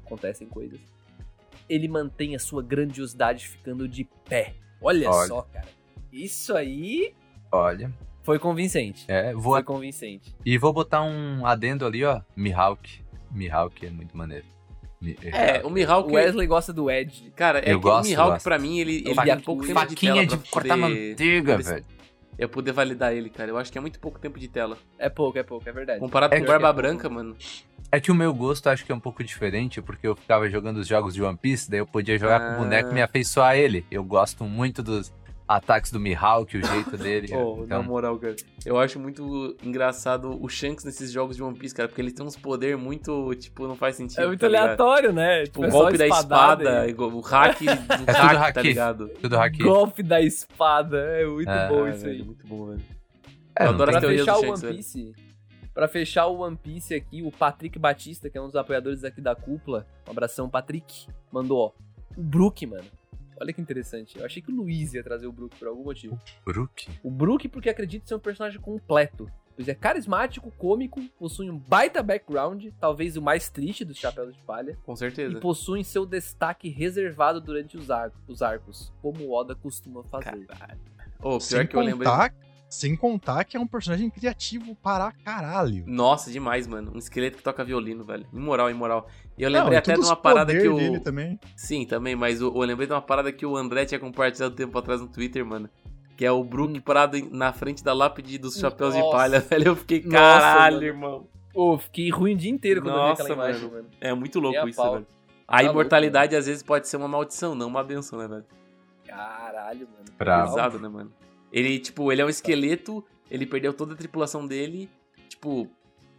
[0.04, 0.80] acontecem coisas,
[1.68, 4.54] ele mantém a sua grandiosidade ficando de pé.
[4.80, 5.28] Olha, Olha.
[5.28, 5.68] só, cara.
[6.12, 7.14] Isso aí
[7.52, 7.92] Olha,
[8.22, 9.04] foi convincente.
[9.08, 9.54] é, vou...
[9.54, 10.34] Foi convincente.
[10.44, 13.00] E vou botar um adendo ali, ó, Mihawk.
[13.30, 14.44] Mihawk é muito maneiro.
[15.00, 16.10] Mi- É, o Mihawk.
[16.10, 17.32] O Wesley gosta do Ed.
[17.34, 18.44] Cara, é Eu que gosto, o Mihawk gosto.
[18.44, 21.08] pra mim, ele, ele Faquinha- tem pouco tempo de Faquinha tela de pra cortar poder-
[21.10, 21.84] manteiga, poder- velho.
[22.38, 23.50] Eu poder validar ele, cara.
[23.50, 24.76] Eu acho que é muito pouco tempo de tela.
[24.98, 26.00] É pouco, é pouco, é verdade.
[26.00, 27.36] Comparado É com Barba Branca, mano.
[27.92, 30.78] É que o meu gosto acho que é um pouco diferente, porque eu ficava jogando
[30.78, 32.54] os jogos de One Piece, daí eu podia jogar com Ah.
[32.54, 33.84] o boneco e me afeiçoar a ele.
[33.90, 35.12] Eu gosto muito dos
[35.56, 37.28] ataques do Mihawk, o jeito dele.
[37.34, 38.36] Oh, Na então, moral, cara.
[38.64, 41.88] Eu acho muito engraçado o Shanks nesses jogos de One Piece, cara.
[41.88, 44.20] Porque ele tem uns poder muito, tipo, não faz sentido.
[44.22, 45.44] É muito tá aleatório, né?
[45.44, 48.62] Tipo, é o só golpe da espada, e- o hack do tudo hack, tá haki.
[48.68, 49.08] ligado?
[49.20, 49.62] tudo haki.
[49.62, 50.98] Golpe da espada.
[50.98, 52.22] É muito É, bom Ah, isso velho, aí.
[52.22, 52.82] Muito bom, velho.
[53.58, 54.74] É, eu adoro Pra fechar do o Shanks, One velho.
[54.76, 55.12] Piece,
[55.74, 59.20] pra fechar o One Piece aqui, o Patrick Batista, que é um dos apoiadores aqui
[59.20, 61.72] da cúpula, um abração, Patrick, mandou, ó,
[62.16, 62.84] o Brook, mano.
[63.40, 64.18] Olha que interessante.
[64.18, 66.18] Eu achei que o Luiz ia trazer o Brook por algum motivo.
[66.44, 66.88] Brook?
[67.02, 69.30] O Brook, porque acredito ser um personagem completo.
[69.56, 74.42] Pois é carismático, cômico, possui um baita background, talvez o mais triste dos Chapéus de
[74.42, 75.38] Palha, Com e certeza.
[75.38, 80.46] possuem seu destaque reservado durante os, ar- os arcos, como o Oda costuma fazer.
[81.18, 82.10] Ô, pior Sem que eu lembrei.
[82.70, 85.82] Sem contar que é um personagem criativo para caralho.
[85.86, 86.92] Nossa, demais, mano.
[86.94, 88.24] Um esqueleto que toca violino, velho.
[88.32, 89.08] Imoral, imoral.
[89.36, 90.76] E eu Não, lembrei e até de uma parada que o.
[90.76, 91.38] dele também.
[91.56, 94.78] Sim, também, mas o- eu lembrei de uma parada que o André tinha compartilhado tempo
[94.78, 95.68] atrás no Twitter, mano.
[96.16, 96.80] Que é o Brook Hum.
[96.80, 99.16] parado na frente da lápide dos chapéus de Nossa.
[99.16, 99.66] palha, velho.
[99.68, 100.86] Eu fiquei, Nossa, caralho, mano.
[100.86, 101.28] irmão.
[101.52, 103.82] Pô, fiquei ruim o dia inteiro quando Nossa, eu vi aquela imagem, mano.
[103.82, 103.88] mano.
[104.00, 104.92] É muito louco isso, pau.
[104.92, 105.06] velho.
[105.48, 108.44] A Tá imortalidade às vezes pode ser uma maldição, não uma benção, né, velho?
[109.06, 110.04] Caralho, mano.
[110.16, 110.54] Bravo.
[110.54, 111.12] Pesado, né, mano?
[111.52, 114.88] Ele, tipo, ele é um esqueleto, ele perdeu toda a tripulação dele,
[115.28, 115.68] tipo,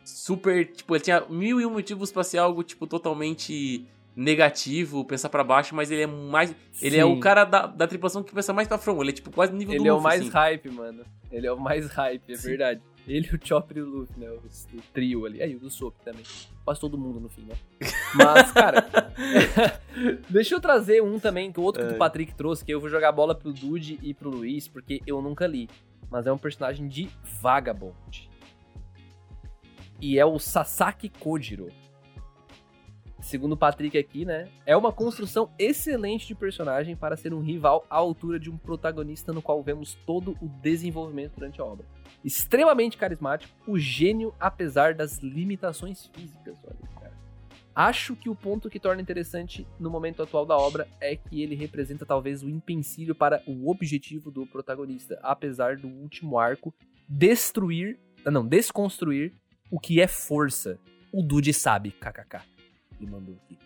[0.04, 5.30] super, tipo, ele tinha mil e um motivos pra ser algo, tipo, totalmente negativo, pensar
[5.30, 7.14] pra baixo, mas ele é mais, ele é Sim.
[7.14, 9.76] o cara da, da tripulação que pensa mais pra front, ele é, tipo, quase nível
[9.76, 10.30] do Ele é o Luffy, mais assim.
[10.30, 11.06] hype, mano.
[11.32, 12.50] Ele é o mais hype, é Sim.
[12.50, 12.82] verdade.
[13.08, 14.30] Ele, o Chopper e o Luffy, né?
[14.30, 15.42] O, o trio ali.
[15.42, 16.24] Aí, o do Soap também.
[16.64, 17.56] Quase todo mundo no fim, né?
[18.14, 18.88] Mas, cara.
[20.32, 21.96] deixa eu trazer um também, que o outro que É.
[21.96, 25.02] o Patrick trouxe, que eu vou jogar a bola pro Dude e pro Luiz, porque
[25.06, 25.70] eu nunca li.
[26.10, 27.10] Mas é um personagem de
[27.42, 28.30] Vagabond.
[30.02, 31.70] E é o Sasaki Kojiro.
[33.22, 34.50] Segundo o Patrick aqui, né?
[34.66, 39.32] É uma construção excelente de personagem para ser um rival à altura de um protagonista
[39.32, 41.86] no qual vemos todo o desenvolvimento durante a obra.
[42.26, 46.91] Extremamente carismático, o gênio apesar das limitações físicas, olha.
[47.74, 51.56] Acho que o ponto que torna interessante no momento atual da obra é que ele
[51.56, 56.74] representa talvez o empecilho para o objetivo do protagonista, apesar do último arco
[57.08, 59.34] destruir, não, desconstruir
[59.70, 60.78] o que é força.
[61.14, 62.42] O Dude sabe, kkk.
[63.00, 63.58] Ele mandou aqui.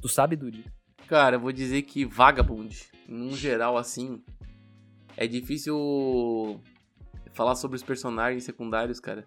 [0.00, 0.64] Tu sabe, Dude?
[1.06, 4.22] Cara, eu vou dizer que Vagabond, num geral, assim,
[5.16, 6.60] é difícil
[7.32, 9.24] falar sobre os personagens secundários, cara.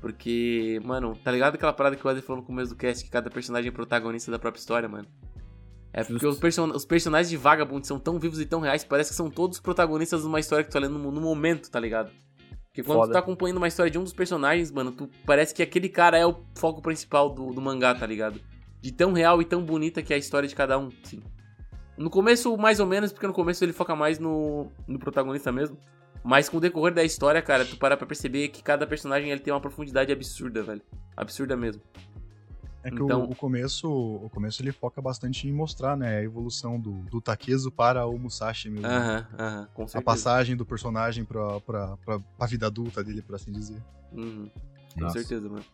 [0.00, 3.10] Porque, mano, tá ligado aquela parada que o Wesley falou no começo do cast, que
[3.10, 5.08] cada personagem é protagonista da própria história, mano?
[5.92, 6.28] É porque Justo.
[6.28, 9.30] os, person os personagens de Vagabond são tão vivos e tão reais, parece que são
[9.30, 12.10] todos protagonistas de uma história que tu tá lendo no, no momento, tá ligado?
[12.66, 13.08] Porque quando Foda.
[13.08, 16.18] tu tá acompanhando uma história de um dos personagens, mano, tu parece que aquele cara
[16.18, 18.38] é o foco principal do, do mangá, tá ligado?
[18.82, 21.22] De tão real e tão bonita que é a história de cada um, sim.
[21.96, 25.78] No começo, mais ou menos, porque no começo ele foca mais no, no protagonista mesmo.
[26.26, 29.40] Mas com o decorrer da história, cara, tu para pra perceber que cada personagem ele
[29.40, 30.82] tem uma profundidade absurda, velho.
[31.16, 31.80] Absurda mesmo.
[32.82, 36.22] É que Então- o, o começo, o começo ele foca bastante em mostrar, né, a
[36.22, 38.86] evolução do, do Takezo para o Musashi mesmo.
[38.86, 40.04] Aham, aham, com a certeza.
[40.04, 43.80] passagem do personagem pra, pra, pra, pra vida adulta dele, por assim dizer.
[44.12, 44.50] Uhum,
[44.98, 45.64] com certeza, mano.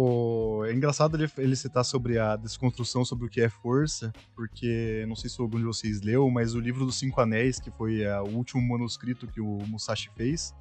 [0.00, 0.64] O...
[0.64, 5.16] É engraçado ele, ele citar sobre a desconstrução sobre o que é força, porque não
[5.16, 8.22] sei se algum de vocês leu, mas o livro dos Cinco Anéis, que foi ah,
[8.22, 10.54] o último manuscrito que o Musashi fez,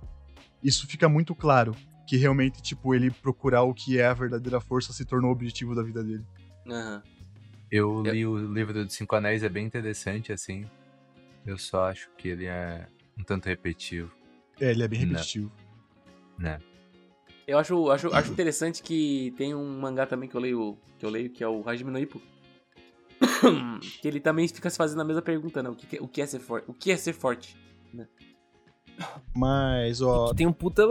[0.63, 1.75] isso fica muito claro.
[2.07, 5.75] Que realmente, tipo, ele procurar o que é a verdadeira força se tornou o objetivo
[5.75, 6.25] da vida dele.
[6.67, 7.03] Aham.
[7.69, 10.65] Eu li o livro dos Cinco Anéis, é bem interessante, assim.
[11.45, 14.11] Eu só acho que ele é um tanto repetitivo,
[14.59, 15.51] É, ele é bem repetitivo.
[16.39, 16.59] né?
[17.48, 21.10] Eu acho, acho, acho interessante que tem um mangá também que eu leio, que eu
[21.10, 22.22] leio, que é o Hajime no Ippo.
[24.02, 25.70] que ele também fica se fazendo a mesma pergunta, né?
[25.70, 26.66] O que, o que é ser forte?
[26.70, 27.56] O que é ser forte?
[29.36, 30.84] Mas, ó, Que tem um puta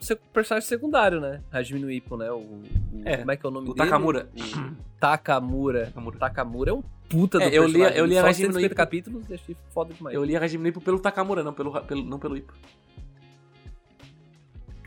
[0.00, 1.42] sec- personagem secundário, né?
[1.52, 2.30] Hajime no Ippo, né?
[2.32, 2.62] O, o-
[3.04, 3.84] É, como é que é o nome O dele?
[3.86, 4.30] Takamura.
[4.34, 5.84] O Takamura.
[5.86, 6.18] Takamura.
[6.18, 8.74] Takamura é um puta do É, eu li- eu li Só Hajime no 150 Ippo.
[8.74, 10.14] capítulos e achei foda demais.
[10.16, 12.54] Eu li a Hajime no Ippo pelo Takamura, não pelo, pelo, não pelo Ippo.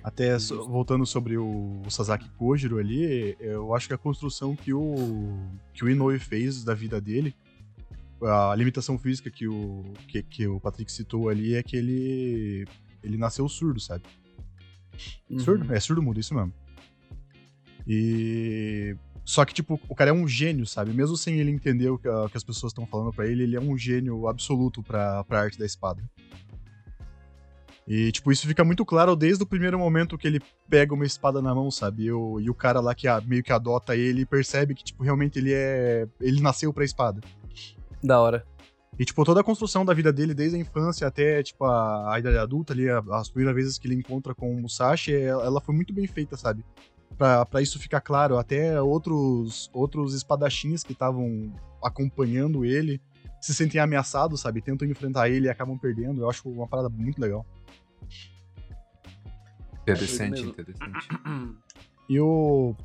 [0.03, 4.73] Até so- voltando sobre o, o Sasaki Kojiro ali, eu acho que a construção que
[4.73, 4.93] o,
[5.73, 7.33] que o Inoue fez da vida dele,
[8.21, 12.65] a limitação física que o, que, que o Patrick citou ali é que ele,
[13.03, 14.03] ele nasceu surdo, sabe?
[15.29, 15.39] Uhum.
[15.39, 15.73] Surdo?
[15.73, 16.53] É surdo mudo, isso mesmo.
[17.87, 18.95] E.
[19.25, 20.91] Só que, tipo, o cara é um gênio, sabe?
[20.91, 23.55] Mesmo sem ele entender o que, a- que as pessoas estão falando pra ele, ele
[23.55, 26.03] é um gênio absoluto pra, pra arte da espada.
[27.87, 31.41] E, tipo, isso fica muito claro desde o primeiro momento que ele pega uma espada
[31.41, 32.03] na mão, sabe?
[32.05, 35.03] E o, e o cara lá que a- meio que adota ele percebe que, tipo,
[35.03, 36.07] realmente ele é.
[36.21, 37.19] Ele nasceu pra espada.
[38.01, 38.45] Da hora.
[38.97, 42.19] E, tipo, toda a construção da vida dele, desde a infância até, tipo, a, a
[42.19, 45.73] idade adulta ali, as primeiras vezes que ele encontra com o Musashi, ela, ela foi
[45.75, 46.63] muito bem feita, sabe?
[47.17, 48.37] Pra, pra isso ficar claro.
[48.37, 51.53] Até outros, outros espadachins que estavam
[51.83, 53.01] acompanhando ele
[53.43, 54.61] se sentem ameaçados, sabe?
[54.61, 56.21] Tentam enfrentar ele e acabam perdendo.
[56.21, 57.45] Eu acho uma parada muito legal.
[59.81, 61.07] Interessante, interessante.
[62.09, 62.75] E o.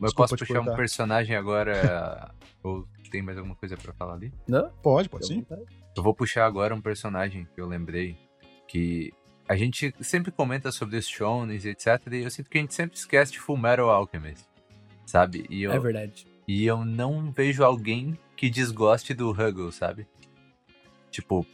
[0.00, 2.34] Mas eu Desculpa posso puxar um personagem agora?
[2.62, 4.32] Ou tem mais alguma coisa pra falar ali?
[4.48, 4.68] Não?
[4.82, 5.46] Pode, pode sim.
[5.96, 8.16] Eu vou puxar agora um personagem que eu lembrei
[8.66, 9.12] que
[9.48, 11.86] a gente sempre comenta sobre os shonens e etc.
[12.10, 14.44] E eu sinto que a gente sempre esquece de Full Metal Alchemist,
[15.06, 15.46] sabe?
[15.48, 16.26] E eu, É verdade.
[16.48, 20.06] E eu não vejo alguém que desgoste do Huggle, sabe?
[21.10, 21.46] Tipo,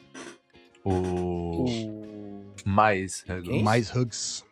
[0.84, 2.45] o O...
[2.64, 3.51] mais Huggle.
[3.55, 3.62] Quem?
[3.62, 4.45] Mais hugs.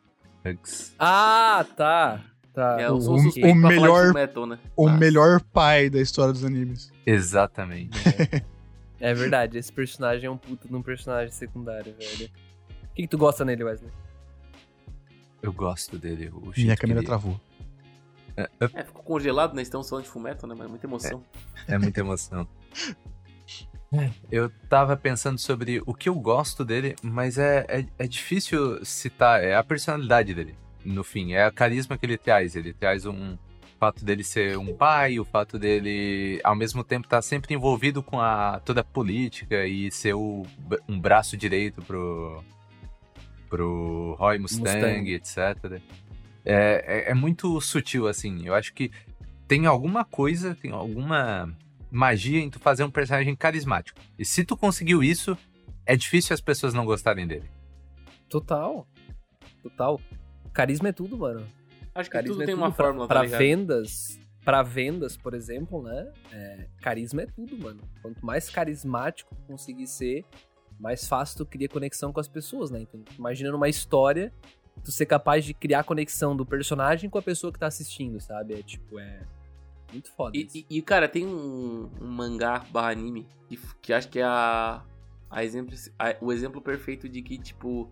[0.45, 0.95] Hugs.
[0.99, 2.20] Ah, tá.
[2.53, 2.76] Tá.
[2.80, 4.59] É, o- o melhor- Fullmetal, né?
[4.76, 6.93] O Ah, melhor pai da história dos animes.
[7.07, 7.99] Exatamente.
[9.05, 12.30] É verdade, esse personagem é um puta de um personagem secundário, velho.
[12.84, 13.90] O que, que tu gosta nele, Wesley?
[15.43, 16.28] Eu gosto dele.
[16.32, 17.40] O Minha câmera ele- travou.
[18.37, 19.62] É, ficou congelado, né?
[19.62, 20.55] Estamos falando de Fullmetal, né?
[20.59, 21.22] Mas muita emoção.
[21.68, 22.47] É muita emoção.
[24.30, 29.43] Eu tava pensando sobre o que eu gosto dele, mas é, é, é difícil citar.
[29.43, 30.55] É a personalidade dele,
[30.85, 31.35] no fim.
[31.35, 32.57] É a carisma que ele traz.
[32.57, 33.35] Ele traz um.
[33.35, 38.01] O fato dele ser um pai, o fato dele, ao mesmo tempo, estar sempre envolvido
[38.01, 40.47] com a, toda a política e ser o,
[40.89, 42.45] um braço direito pro,
[43.51, 45.12] pro Roy Mustang, Mustang.
[45.12, 45.83] etc.
[46.45, 48.47] É, é, é muito sutil, assim.
[48.47, 48.90] Eu acho que
[49.47, 51.55] tem alguma coisa, tem alguma
[51.90, 54.01] magia em tu fazer um personagem carismático.
[54.18, 55.36] E se tu conseguiu isso,
[55.84, 57.51] é difícil as pessoas não gostarem dele.
[58.28, 58.86] Total.
[59.62, 60.01] Total.
[60.53, 61.47] Carisma é tudo, mano.
[61.95, 64.18] Acho que Carisma tudo é tem tudo uma pra, fórmula, pra tá vendas.
[64.45, 66.11] Pra vendas, por exemplo, né?
[66.32, 67.80] é, carisma é tudo, mano.
[68.01, 70.24] Quanto mais carismático tu conseguir ser,
[70.80, 72.80] mais fácil tu cria conexão com as pessoas, né?
[72.80, 74.32] Então, imagina numa história,
[74.85, 78.55] tu ser capaz de criar conexão do personagem com a pessoa que tá assistindo, sabe?
[78.55, 79.23] É tipo, é
[79.93, 80.59] muito foda E, isso.
[80.59, 84.83] e- e, cara, tem um, um mangá barra anime que, que acho que é a,
[85.31, 87.91] a exemplo, a- o exemplo perfeito de que, tipo,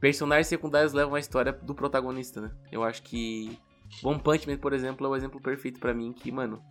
[0.00, 2.50] personagens secundários levam a história do protagonista, né?
[2.70, 3.58] Eu acho que
[4.02, 6.62] One Punch Man, por exemplo, é o exemplo perfeito pra mim que, mano,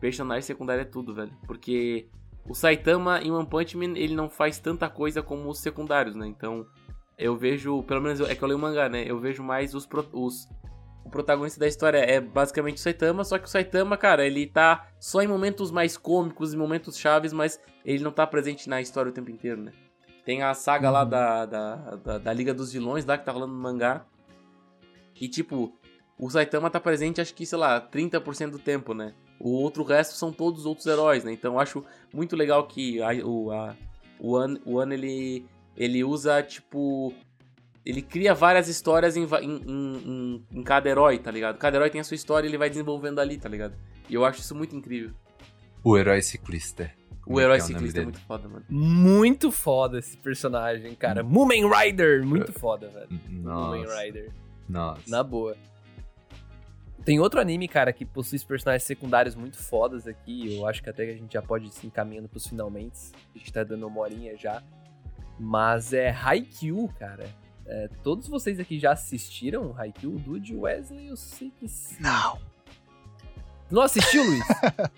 [0.00, 1.32] personagem secundário é tudo, velho.
[1.46, 2.08] Porque
[2.48, 6.26] o Saitama em One Punch Man, ele não faz tanta coisa como os secundários, né?
[6.26, 6.66] Então,
[7.18, 9.04] eu vejo, pelo menos é que eu leio o mangá, né?
[9.06, 10.48] Eu vejo mais os, pro- os
[11.04, 14.88] o protagonista da história é basicamente o Saitama, só que o Saitama, cara, ele tá
[15.00, 19.08] só em momentos mais cômicos, em momentos chaves, mas ele não tá presente na história
[19.10, 19.72] o tempo inteiro, né?
[20.24, 21.08] Tem a saga lá Uhum.
[21.08, 24.04] da, da, da, da Liga dos Vilões, lá que tá rolando no mangá.
[25.18, 25.72] E, tipo,
[26.18, 29.14] o Saitama tá presente, acho que, sei lá, 30% do tempo, né?
[29.40, 31.32] O outro resto são todos os outros heróis, né?
[31.32, 33.74] Então eu acho muito legal que a, o, a,
[34.20, 35.46] o An, o An ele,
[35.78, 37.14] ele usa, tipo.
[37.86, 41.56] Ele cria várias histórias em, em, em, em- cada herói, tá ligado?
[41.56, 43.74] Cada herói tem a sua história e ele vai desenvolvendo ali, tá ligado?
[44.10, 45.12] E eu acho isso muito incrível.
[45.82, 46.90] O herói ciclista.
[47.22, 48.64] Como O é herói é ciclista é muito foda, mano.
[48.68, 51.22] Muito foda esse personagem, cara.
[51.22, 53.08] Moomin Rider, muito foda, velho.
[53.30, 54.02] Moomin Nossa.
[54.02, 54.32] Rider.
[54.68, 55.02] Nossa.
[55.06, 55.56] Na boa.
[57.04, 60.54] Tem outro anime, cara, que possui personagens secundários muito fodas aqui.
[60.56, 62.98] Eu acho que até que a gente já pode ir se encaminhando pros finalmente.
[63.34, 64.62] A gente tá dando uma horinha já.
[65.38, 67.26] Mas é Haikyuu, cara.
[67.66, 70.18] É, todos vocês aqui já assistiram Haikyuu?
[70.18, 71.96] Dude Wesley, eu sei que sim.
[72.00, 72.38] Não.
[73.70, 74.44] Não assistiu, Luiz?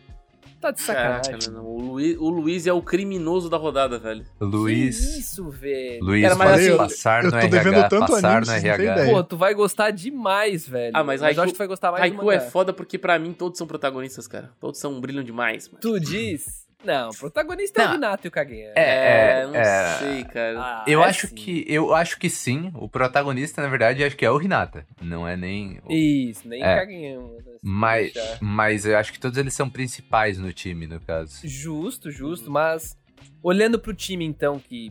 [0.60, 1.52] Tá de Caraca, sacanagem.
[1.54, 1.64] não.
[1.64, 4.26] O, Luiz, o Luiz é o criminoso da rodada, velho.
[4.38, 5.16] Que Luiz.
[5.16, 6.04] isso, velho.
[6.04, 7.88] Luiz, Cara, mas assim, passar eu no tô devendo RH.
[7.88, 9.04] tanto passar anime, no RH.
[9.10, 10.92] Pô, tu vai gostar demais, velho.
[10.94, 12.98] Ah, mas eu Haikyuu- acho que tu vai gostar mais do Haikyuu é foda porque
[12.98, 14.50] pra mim todos são protagonistas, cara.
[14.60, 15.80] Todos são brilham demais, mano.
[15.80, 16.68] Tu diz?
[16.82, 17.92] Não, o protagonista é o Não.
[17.92, 18.72] Renato e o Kaguya.
[18.74, 19.98] É, não é.
[19.98, 20.58] sei, cara.
[20.58, 21.34] Ah, Eu é acho sim.
[21.34, 22.70] que eu acho que sim.
[22.74, 24.86] O protagonista, na verdade, acho que é o Hinata.
[25.00, 25.78] Não é nem.
[25.84, 26.76] o- Isso, nem É.
[26.76, 27.18] Kaguya.
[27.18, 28.38] assim, Mas, deixar.
[28.40, 31.46] mas eu acho que todos eles são principais no time, no caso.
[31.46, 32.96] Justo, justo, mas
[33.42, 34.90] olhando pro time então que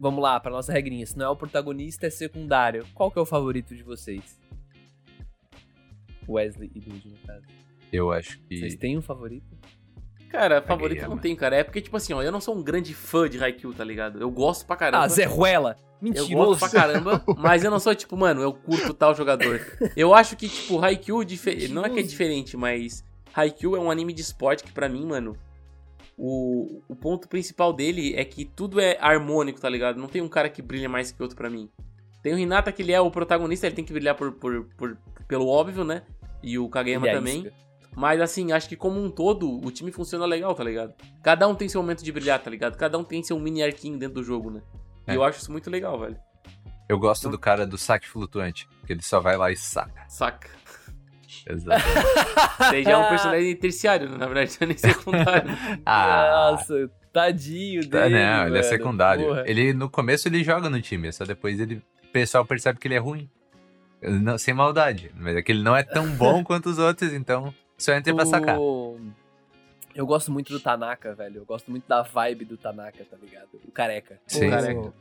[0.00, 2.84] vamos lá, pra nossa regrinha, se não é o protagonista é secundário.
[2.92, 4.36] Qual que é o favorito de vocês?
[6.28, 7.44] Wesley e Dude, no caso.
[7.92, 8.58] Eu acho que.
[8.58, 9.46] Vocês têm um favorito?
[10.30, 11.56] Cara, favorito eu não tenho, cara.
[11.56, 14.20] É porque, tipo assim, ó, eu não sou um grande fã de Haikyuu, tá ligado?
[14.20, 15.04] Eu gosto pra caramba.
[15.04, 15.76] Ah, Zé Ruela!
[16.00, 16.34] Eu Mentiroso!
[16.50, 19.60] gosto pra caramba, mas eu não sou tipo, mano, eu curto tal jogador.
[19.96, 23.02] Eu acho que, tipo, Haikyuu, dife- não é que é diferente, mas
[23.34, 25.36] Haikyuu é um anime de esporte que pra mim, mano,
[26.16, 29.98] o, o ponto principal dele é que tudo é harmônico, tá ligado?
[29.98, 31.68] Não tem um cara que brilha mais que outro pra mim.
[32.22, 34.96] Tem o Hinata que ele é o protagonista, ele tem que brilhar por, por, por-
[35.26, 36.02] pelo óbvio, né?
[36.42, 37.38] E o Kageyama é também.
[37.40, 37.52] isca.
[37.98, 40.94] Mas assim, acho que como um todo, o time funciona legal, tá ligado?
[41.22, 42.76] Cada um tem seu momento de brilhar, tá ligado?
[42.76, 44.62] Cada um tem seu mini arquinho dentro do jogo, né?
[45.06, 45.16] E É.
[45.16, 46.16] eu acho isso muito legal, velho.
[46.88, 48.68] Eu gosto do cara do saque flutuante.
[48.86, 50.04] Que ele só vai lá e saca.
[50.08, 50.48] Saca.
[51.46, 51.82] Exato.
[52.58, 54.16] Você já é um personagem terciário, né?
[54.16, 55.50] na verdade, não é nem secundário.
[55.84, 57.90] ah, Nossa, tadinho dele.
[57.90, 59.26] tá, não, ele é secundário.
[59.26, 59.44] Porra.
[59.46, 61.12] Ele, no começo, ele joga no time.
[61.12, 63.28] Só depois ele, o pessoal percebe que ele é ruim.
[64.00, 65.10] Não- sem maldade.
[65.16, 68.26] Mas é que ele não é tão bom quanto os outros, então só entra pra
[68.26, 68.58] sacar.
[68.58, 68.98] O-
[69.94, 71.38] Eu gosto muito do Tanaka, velho.
[71.38, 73.48] Eu gosto muito da vibe do Tanaka, tá ligado?
[73.66, 74.20] O careca.
[74.26, 74.50] Sim.
[74.50, 74.92] Careca.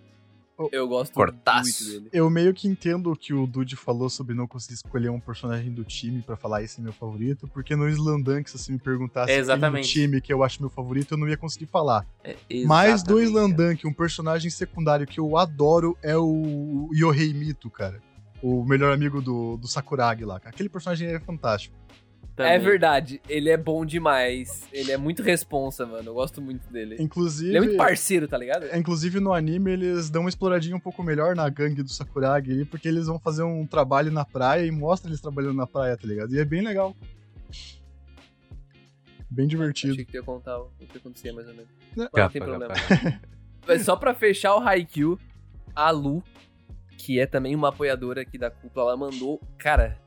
[0.71, 1.83] Eu gosto Cortaço.
[1.83, 2.09] muito dele.
[2.11, 5.71] Eu meio que entendo o que o Dude falou sobre não conseguir escolher um personagem
[5.71, 9.31] do time pra falar esse é meu favorito, porque no Slandank, se você me perguntasse
[9.31, 9.87] É, quem do exatamente.
[9.87, 12.07] time que eu acho meu favorito, eu não ia conseguir falar.
[12.23, 17.69] É, Mas do exatamente, Slandank, um personagem secundário que eu adoro é o Yohei Mito,
[17.69, 18.01] cara.
[18.41, 20.37] O melhor amigo do, do Sakuragi lá.
[20.43, 21.75] Aquele personagem é fantástico.
[22.43, 22.59] É Também.
[22.59, 24.67] verdade, ele é bom demais.
[24.71, 26.09] Ele é muito responsa, mano.
[26.09, 26.95] Eu gosto muito dele.
[26.99, 28.65] Inclusive, Ele é muito parceiro, tá ligado?
[28.65, 32.51] É, Inclusive no anime eles dão uma exploradinha um pouco melhor na gangue do Sakuragi
[32.51, 35.97] ali, porque eles vão fazer um trabalho na praia e mostra eles trabalhando na praia,
[35.97, 36.33] tá ligado?
[36.35, 36.95] E é bem legal.
[39.29, 39.93] Bem divertido.
[39.93, 41.69] Achei que tu ia contar o que acontecia mais ou menos.
[41.95, 42.07] Né?
[42.13, 42.73] Mas não tem problema.
[42.73, 43.21] capa.
[43.67, 45.19] Mas só pra fechar o Haikyuu,
[45.75, 46.23] a Lu,
[46.97, 49.97] que é também uma apoiadora aqui da cúpula, ela mandou, cara,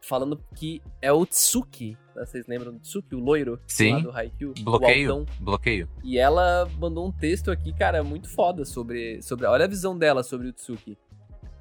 [0.00, 1.96] falando que é o Tsuki.
[2.14, 2.24] né?
[2.24, 3.60] Vocês lembram do Tsuki, o loiro?
[3.66, 3.92] Sim.
[3.94, 4.54] Lá do Haikyuu?
[4.62, 5.26] Bloqueio.
[5.40, 5.88] Bloqueio.
[6.02, 9.46] E ela mandou um texto aqui, cara, muito foda sobre, sobre.
[9.46, 10.96] Olha a visão dela sobre o Tsuki.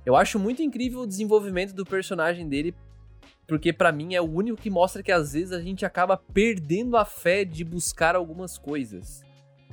[0.06, 2.76] Eu acho muito incrível o desenvolvimento do personagem dele,
[3.48, 6.96] porque pra mim é o único que mostra que às vezes a gente acaba perdendo
[6.96, 9.24] a fé de buscar algumas coisas.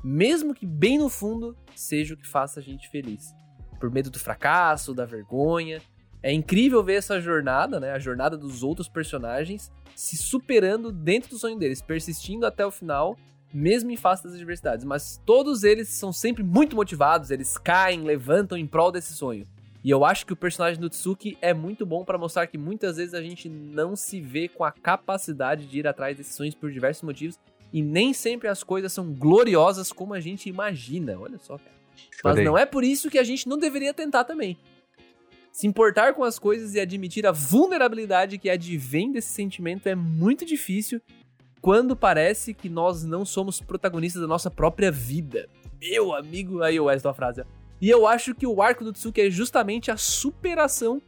[0.02, 3.34] Mesmo que bem no fundo seja o que faça a gente feliz.
[3.78, 5.80] Por medo do fracasso, da vergonha.
[6.22, 7.92] É incrível ver essa jornada, né?
[7.92, 13.16] A jornada dos outros personagens se superando dentro do sonho deles, persistindo até o final
[13.52, 14.84] mesmo em face das adversidades.
[14.84, 19.46] Mas todos eles são sempre muito motivados, eles caem, levantam em prol desse sonho.
[19.84, 22.96] E eu acho que o personagem do Tsuki é muito bom pra mostrar que muitas
[22.96, 26.70] vezes a gente não se vê com a capacidade de ir atrás desses sonhos por
[26.70, 27.38] diversos motivos.
[27.72, 31.18] E nem sempre as coisas são gloriosas como a gente imagina.
[31.18, 31.72] Olha só, cara.
[32.22, 34.56] Mas não é por isso que a gente não deveria tentar também.
[35.52, 40.46] Se importar com as coisas e admitir a vulnerabilidade que advém desse sentimento é muito
[40.46, 41.00] difícil
[41.60, 45.48] quando parece que nós não somos protagonistas da nossa própria vida.
[45.78, 47.44] Meu amigo, aí o Wes da frase.
[47.80, 51.02] E eu acho que o arco do Tsuki é justamente a superação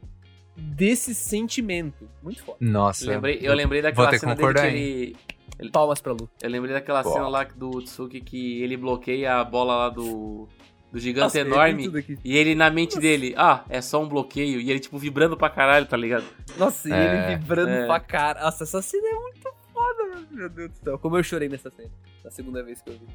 [0.56, 2.08] desse sentimento.
[2.22, 2.58] Muito foda.
[2.60, 3.04] Nossa.
[3.06, 5.70] Eu lembrei, eu lembrei Vou daquela ter que cena dele concordar, que ele.
[5.70, 6.28] Palmas pra Lu.
[6.42, 7.12] Eu lembrei daquela Pô.
[7.12, 10.48] cena lá do Tsuki que ele bloqueia a bola lá do.
[10.94, 12.18] Do gigante Nossa, tem enorme.
[12.22, 14.60] E ele na mente dele, ah, é só um bloqueio.
[14.60, 16.24] E ele, tipo, vibrando pra caralho, tá ligado?
[16.56, 17.84] Nossa, e É, ele vibrando é.
[17.86, 18.40] pra cara.
[18.44, 20.96] Nossa, essa cena é muito foda, meu Deus do céu.
[21.00, 21.90] Como eu chorei nessa cena.
[22.24, 23.06] Na segunda vez que eu vi.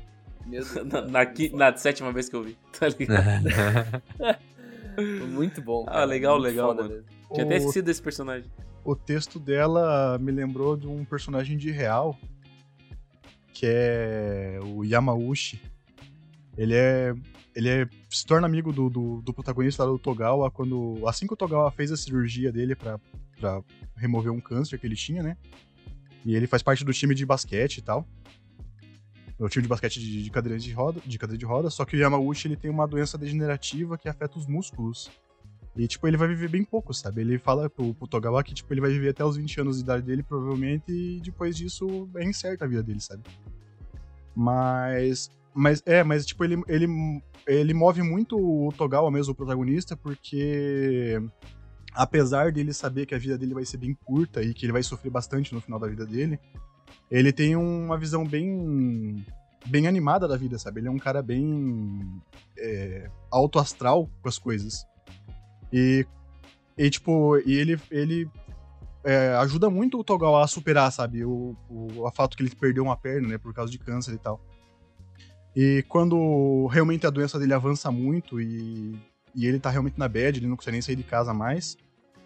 [0.45, 0.75] Meu Deus.
[0.91, 3.47] Na, na, na sétima vez que eu vi, tá ligado?
[5.29, 5.85] Muito bom.
[5.87, 6.89] Ah, cara, legal, muito legal, mano.
[6.89, 7.05] mesmo.
[7.33, 8.51] Tinha até esquecido desse personagem.
[8.83, 12.17] O texto dela me lembrou de um personagem de real,
[13.53, 15.61] que é o Yamauchi.
[16.57, 17.13] Ele é.
[17.55, 21.01] Ele é, se torna amigo do, do, do protagonista do Togawa quando.
[21.07, 22.99] Assim que o Togawa fez a cirurgia dele pra
[23.95, 25.37] remover um câncer que ele tinha, né?
[26.25, 28.07] E ele faz parte do time de basquete e tal.
[29.39, 31.85] É o time de basquete de, de cadeira de roda, de cadeira de roda, só
[31.85, 35.09] que o Yamauchi ele tem uma doença degenerativa que afeta os músculos.
[35.77, 37.21] E, tipo, ele vai viver bem pouco, sabe?
[37.21, 39.83] Ele fala pro, pro Togawa que, tipo, ele vai viver até os 20 anos de
[39.83, 43.23] idade dele, provavelmente, e depois disso é incerta a vida dele, sabe?
[44.35, 45.31] Mas.
[45.53, 46.87] Mas, é, mas, tipo, ele, ele,
[47.47, 51.19] ele move muito o Togawa mesmo, o protagonista, porque.
[51.93, 54.83] Apesar dele saber que a vida dele vai ser bem curta e que ele vai
[54.83, 56.39] sofrer bastante no final da vida dele,
[57.09, 59.25] ele tem uma visão bem
[59.65, 60.79] bem animada da vida, sabe?
[60.79, 62.21] Ele é um cara bem
[62.57, 64.85] é, alto astral com as coisas.
[65.73, 66.05] E,
[66.77, 68.29] e tipo, e ele, ele
[69.03, 71.23] é, ajuda muito o Togawa a superar, sabe?
[71.25, 73.37] O, o, o fato que ele perdeu uma perna, né?
[73.37, 74.39] Por causa de câncer e tal.
[75.61, 78.97] E quando realmente a doença dele avança muito e,
[79.35, 81.77] e ele tá realmente na bad, ele não consegue nem sair de casa mais,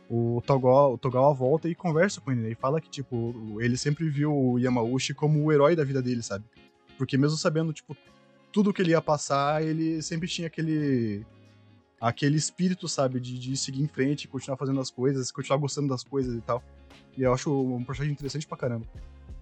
[0.08, 2.52] o Togawa, o Togawa volta e conversa com ele, né?
[2.52, 6.22] E fala que, tipo, ele sempre viu o Yamauchi como o herói da vida dele,
[6.22, 6.46] sabe?
[6.96, 7.98] Porque mesmo sabendo, tipo,
[8.52, 11.26] tudo que ele ia passar, ele sempre tinha aquele
[12.00, 16.04] aquele espírito, sabe, de, de seguir em frente, continuar fazendo as coisas, continuar gostando das
[16.04, 16.62] coisas e tal.
[17.18, 18.86] E eu acho um personagem interessante pra caramba.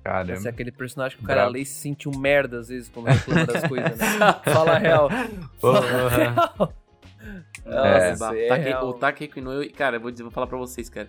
[0.04, 0.34] Caramba.
[0.34, 1.54] Esse é aquele personagem que o cara Brabo.
[1.54, 4.08] lê e se sente um merda às vezes quando reclama das coisas, né?
[4.52, 5.10] Fala a real.
[5.60, 6.74] Fala a real.
[7.66, 8.90] É, Nossa, é Take- real.
[8.90, 11.08] o Takehiko Inoue, cara, eu vou, dizer, vou falar pra vocês, cara.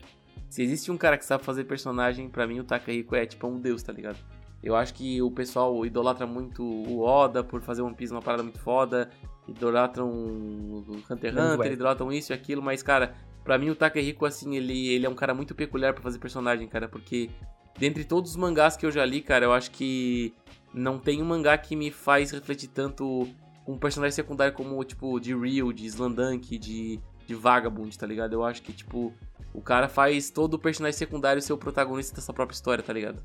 [0.51, 3.59] Se existe um cara que sabe fazer personagem, pra mim o Takehiko é tipo um
[3.59, 4.19] deus, tá ligado?
[4.63, 8.43] Eu acho que o pessoal idolatra muito o Oda por fazer One Piece uma parada
[8.43, 9.09] muito foda,
[9.49, 14.27] idolatram o Hunter x Hunter, idolatram isso e aquilo, mas, cara, pra mim o Takehiko,
[14.27, 17.31] assim, ele, ele é um cara muito peculiar pra fazer personagem, cara, porque
[17.79, 20.35] dentre todos os mangás que eu já li, cara, eu acho que
[20.73, 23.29] não tem um mangá que me faz refletir tanto
[23.67, 28.33] um personagem secundário como, tipo, de Real, de Slandunk, de, de Vagabond, tá ligado?
[28.33, 29.13] Eu acho que, tipo,
[29.55, 33.23] o cara faz todo o personagem secundário ser o protagonista dessa própria história, tá ligado?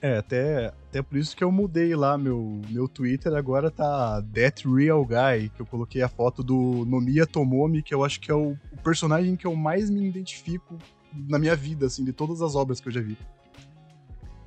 [0.00, 4.68] É, até, até por isso que eu mudei lá meu, meu Twitter, agora tá That
[4.68, 8.34] Real Guy, que eu coloquei a foto do Nomiya Tomomi, que eu acho que é
[8.34, 10.76] o, o personagem que eu mais me identifico
[11.12, 13.16] na minha vida, assim, de todas as obras que eu já vi.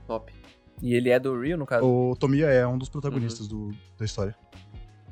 [0.09, 0.33] Top.
[0.81, 1.85] E ele é do Rio, no caso?
[1.85, 4.35] O Tomiya é um dos protagonistas do, da história.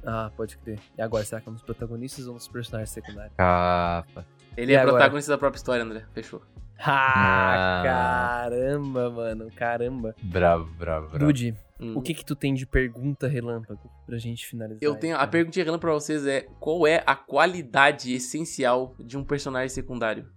[0.04, 0.80] Ah, pode crer.
[0.98, 3.36] E agora, será que é um dos protagonistas ou um dos personagens secundários?
[3.38, 4.26] Capa.
[4.56, 4.98] Ele E é agora?
[4.98, 6.04] protagonista da própria história, André.
[6.14, 6.42] Fechou.
[6.80, 7.84] Ah, Ah.
[7.84, 10.16] caramba, mano, caramba.
[10.24, 11.26] Bravo, bravo, bravo.
[11.26, 11.94] Dude, Hum.
[11.96, 14.80] o que que tu tem de pergunta relâmpago pra gente finalizar?
[14.82, 15.16] Eu tenho.
[15.16, 15.30] A então?
[15.30, 20.28] pergunta relâmpago pra vocês é: qual é a qualidade essencial de um personagem secundário?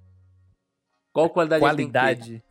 [1.13, 1.99] Qual qualidade, ele tem que ter?
[1.99, 2.45] Qualidade.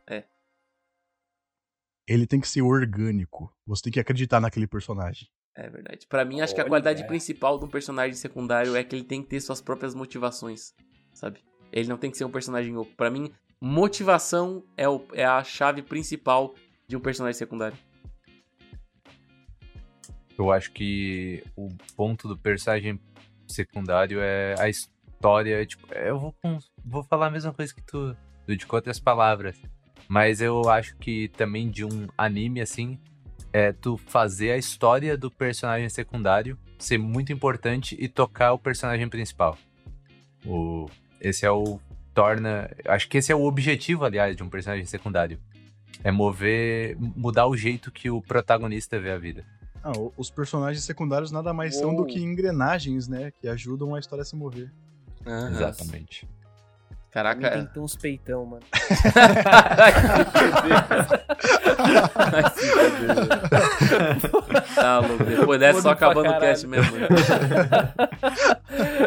[2.09, 3.53] Ele tem que ser orgânico.
[3.67, 5.27] Você tem que acreditar naquele personagem.
[5.55, 6.07] É verdade.
[6.07, 6.69] Pra mim, acho que a Olha.
[6.69, 10.73] qualidade principal de um personagem secundário é que ele tem que ter suas próprias motivações,
[11.13, 11.39] sabe?
[11.71, 12.91] Ele não tem que ser um personagem oco.
[12.95, 13.31] Pra mim,
[13.61, 16.55] motivação é, o- é a chave principal
[16.87, 17.77] de um personagem secundário.
[20.37, 22.99] Eu acho que o ponto do personagem
[23.47, 25.65] secundário é a história.
[25.65, 26.35] Tipo, eu vou,
[26.83, 29.61] vou falar a mesma coisa que tu, tu de outras palavras.
[30.09, 32.97] Mas eu acho que também de um anime assim,
[33.53, 39.07] é tu fazer a história do personagem secundário ser muito importante e tocar o personagem
[39.07, 39.55] principal.
[40.43, 40.87] O,
[41.21, 41.79] esse é o.
[42.11, 42.69] Torna.
[42.85, 45.39] Acho que esse é o objetivo, aliás, de um personagem secundário.
[46.03, 46.97] É mover.
[46.99, 49.45] mudar o jeito que o protagonista vê a vida.
[49.83, 53.31] Ah, os personagens secundários nada mais são do que engrenagens, né?
[53.39, 54.71] Que ajudam a história a se mover.
[55.51, 56.27] Exatamente.
[57.11, 57.65] Pra mim tem Caraca.
[57.67, 58.61] que ter uns peitão, mano.
[62.55, 64.69] Fuder, velho.
[64.75, 65.23] tá louco.
[65.23, 66.91] Depois dessa, só acabando o cast mesmo.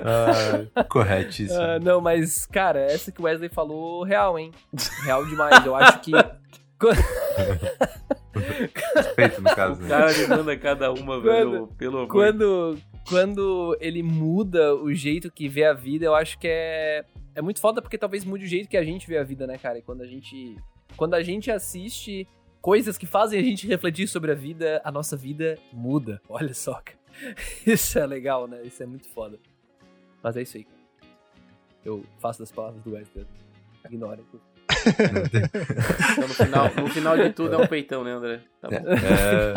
[0.04, 1.60] Ah, corretíssimo.
[1.60, 4.50] Ah, não, mas, cara, essa que o Wesley falou, real, hein?
[5.04, 5.64] Real demais.
[5.64, 6.12] Eu acho que.
[8.96, 9.80] Respeito, no caso.
[9.80, 9.88] O Né?
[9.88, 11.68] cara me manda cada uma, velho.
[11.78, 12.08] Pelo amor.
[12.08, 12.76] Quando,
[13.08, 17.04] quando ele muda o jeito que vê a vida, eu acho que é.
[17.34, 19.58] É muito foda porque talvez mude o jeito que a gente vê a vida, né,
[19.58, 19.78] cara?
[19.78, 20.56] E quando a gente.
[20.96, 22.28] Quando a gente assiste
[22.60, 26.20] coisas que fazem a gente refletir sobre a vida, a nossa vida muda.
[26.28, 26.98] Olha só, cara.
[27.66, 28.62] Isso é legal, né?
[28.62, 29.38] Isso é muito foda.
[30.22, 30.82] Mas é isso aí, cara.
[31.84, 33.26] Eu faço das palavras do Wesley.
[33.84, 34.22] Ignora.
[36.12, 38.40] Então, no final, no final de tudo é um peitão, né, André?
[38.60, 38.76] Tá bom.
[38.76, 39.54] É,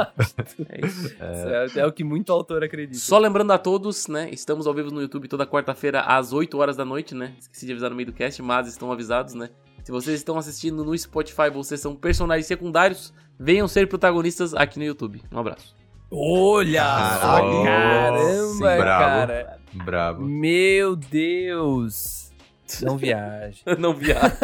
[0.69, 1.07] É isso.
[1.07, 2.99] Isso é, é o que muito autor acredita.
[2.99, 4.29] Só lembrando a todos, né?
[4.31, 7.33] Estamos ao vivo no YouTube toda quarta-feira às 8 horas da noite, né?
[7.39, 9.49] Esqueci de avisar no meio do cast, mas estão avisados, né?
[9.83, 14.85] Se vocês estão assistindo no Spotify, vocês são personagens secundários, venham ser protagonistas aqui no
[14.85, 15.21] YouTube.
[15.31, 15.75] Um abraço.
[16.11, 17.63] Olha Caralho.
[17.63, 19.27] caramba, bravo.
[19.27, 19.59] cara.
[19.73, 20.21] bravo.
[20.23, 22.24] Meu Deus.
[22.81, 23.61] Não viaja.
[23.77, 24.37] Não viaja.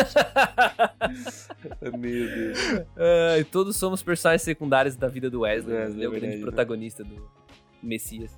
[1.98, 2.58] Meu Deus.
[3.34, 5.76] Ai, todos somos personagens secundários da vida do Wesley.
[5.76, 6.42] Wesley, ele é o é grande verdade, né?
[6.46, 7.30] protagonista do
[7.82, 8.32] Messias.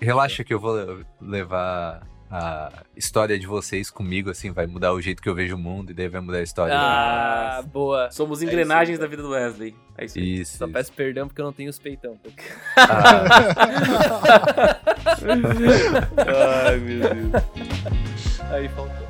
[0.00, 5.00] Relaxa que eu vou le- levar a história de vocês comigo, assim, vai mudar o
[5.02, 6.74] jeito que eu vejo o mundo e daí vai mudar a história.
[6.74, 8.10] Ah, boa.
[8.10, 9.74] Somos É engrenagens isso da vida do Wesley.
[9.98, 10.40] É isso aí.
[10.40, 10.56] Isso.
[10.56, 10.72] Só isso.
[10.72, 12.18] peço perdão porque eu não tenho os peitão.
[12.76, 13.24] Ah,
[16.68, 17.42] Ai, meu Deus.
[18.50, 19.01] Aí faltou.